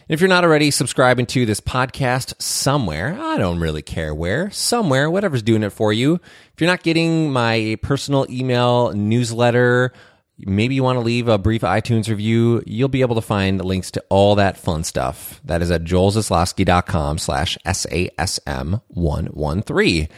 If 0.08 0.20
you're 0.20 0.28
not 0.28 0.42
already 0.44 0.72
subscribing 0.72 1.26
to 1.26 1.46
this 1.46 1.60
podcast 1.60 2.40
somewhere, 2.42 3.16
I 3.20 3.38
don't 3.38 3.60
really 3.60 3.82
care 3.82 4.12
where, 4.14 4.50
somewhere, 4.50 5.08
whatever's 5.10 5.42
doing 5.42 5.62
it 5.62 5.70
for 5.70 5.92
you. 5.92 6.14
If 6.14 6.60
you're 6.60 6.70
not 6.70 6.82
getting 6.82 7.32
my 7.32 7.78
personal 7.82 8.26
email 8.28 8.92
newsletter, 8.92 9.92
maybe 10.38 10.74
you 10.74 10.82
want 10.82 10.96
to 10.96 11.04
leave 11.04 11.28
a 11.28 11.38
brief 11.38 11.62
iTunes 11.62 12.08
review, 12.08 12.64
you'll 12.66 12.88
be 12.88 13.02
able 13.02 13.14
to 13.14 13.20
find 13.20 13.64
links 13.64 13.92
to 13.92 14.04
all 14.08 14.34
that 14.34 14.56
fun 14.56 14.82
stuff. 14.82 15.40
That 15.44 15.62
is 15.62 15.70
at 15.70 15.84
joelzaslofsky.com 15.84 17.18
slash 17.18 17.56
SASM113. 17.64 20.08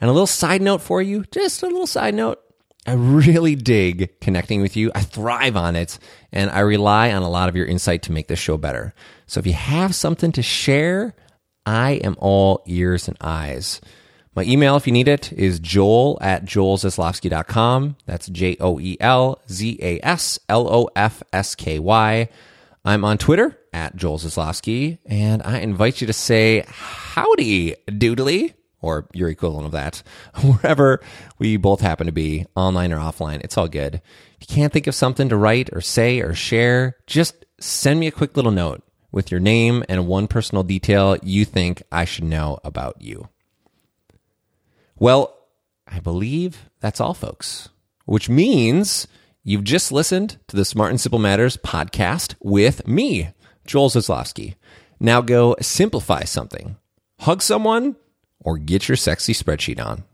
And 0.00 0.10
a 0.10 0.12
little 0.12 0.26
side 0.26 0.62
note 0.62 0.82
for 0.82 1.02
you, 1.02 1.24
just 1.32 1.64
a 1.64 1.66
little 1.66 1.88
side 1.88 2.14
note. 2.14 2.38
I 2.86 2.92
really 2.92 3.56
dig 3.56 4.20
connecting 4.20 4.62
with 4.62 4.76
you. 4.76 4.92
I 4.94 5.00
thrive 5.00 5.56
on 5.56 5.74
it, 5.74 5.98
and 6.30 6.48
I 6.50 6.60
rely 6.60 7.12
on 7.12 7.22
a 7.22 7.28
lot 7.28 7.48
of 7.48 7.56
your 7.56 7.66
insight 7.66 8.04
to 8.04 8.12
make 8.12 8.28
this 8.28 8.38
show 8.38 8.56
better. 8.56 8.94
So 9.26 9.40
if 9.40 9.46
you 9.46 9.52
have 9.52 9.94
something 9.94 10.32
to 10.32 10.42
share, 10.42 11.14
I 11.64 11.92
am 11.92 12.16
all 12.18 12.62
ears 12.66 13.08
and 13.08 13.16
eyes. 13.20 13.80
My 14.36 14.44
email, 14.44 14.76
if 14.76 14.86
you 14.86 14.92
need 14.92 15.08
it, 15.08 15.32
is 15.32 15.58
joel 15.58 16.18
at 16.20 16.44
joelzaslofsky.com. 16.44 17.96
That's 18.04 18.28
J 18.28 18.56
O 18.60 18.78
E 18.78 18.96
L 19.00 19.40
Z 19.50 19.78
A 19.80 19.98
S 20.02 20.38
L 20.48 20.68
O 20.68 20.90
F 20.94 21.22
S 21.32 21.54
K 21.54 21.78
Y. 21.78 22.28
I'm 22.84 23.04
on 23.04 23.18
Twitter 23.18 23.58
at 23.72 23.96
Joel 23.96 24.18
Zaslofsky, 24.18 24.98
and 25.06 25.42
I 25.42 25.58
invite 25.58 26.00
you 26.00 26.06
to 26.06 26.12
say 26.12 26.64
howdy, 26.68 27.74
doodly, 27.88 28.54
or 28.80 29.08
your 29.12 29.28
equivalent 29.28 29.66
of 29.66 29.72
that, 29.72 30.02
wherever 30.42 31.00
we 31.38 31.56
both 31.56 31.80
happen 31.80 32.06
to 32.06 32.12
be, 32.12 32.46
online 32.54 32.92
or 32.92 32.98
offline. 32.98 33.40
It's 33.40 33.58
all 33.58 33.66
good. 33.66 33.96
If 34.40 34.48
you 34.48 34.54
can't 34.54 34.72
think 34.72 34.86
of 34.86 34.94
something 34.94 35.28
to 35.30 35.36
write 35.36 35.70
or 35.72 35.80
say 35.80 36.20
or 36.20 36.32
share, 36.32 36.96
just 37.08 37.44
send 37.58 37.98
me 37.98 38.06
a 38.06 38.12
quick 38.12 38.36
little 38.36 38.52
note 38.52 38.85
with 39.16 39.30
your 39.30 39.40
name 39.40 39.82
and 39.88 40.06
one 40.06 40.28
personal 40.28 40.62
detail 40.62 41.16
you 41.22 41.46
think 41.46 41.82
I 41.90 42.04
should 42.04 42.24
know 42.24 42.58
about 42.62 43.00
you. 43.00 43.30
Well, 44.98 45.34
I 45.88 46.00
believe 46.00 46.68
that's 46.80 47.00
all, 47.00 47.14
folks, 47.14 47.70
which 48.04 48.28
means 48.28 49.08
you've 49.42 49.64
just 49.64 49.90
listened 49.90 50.36
to 50.48 50.56
the 50.56 50.66
Smart 50.66 50.90
and 50.90 51.00
Simple 51.00 51.18
Matters 51.18 51.56
podcast 51.56 52.34
with 52.42 52.86
me, 52.86 53.30
Joel 53.66 53.88
Zaslofsky. 53.88 54.56
Now 55.00 55.22
go 55.22 55.56
simplify 55.62 56.24
something, 56.24 56.76
hug 57.20 57.40
someone, 57.40 57.96
or 58.40 58.58
get 58.58 58.86
your 58.86 58.96
sexy 58.96 59.32
spreadsheet 59.32 59.82
on. 59.82 60.04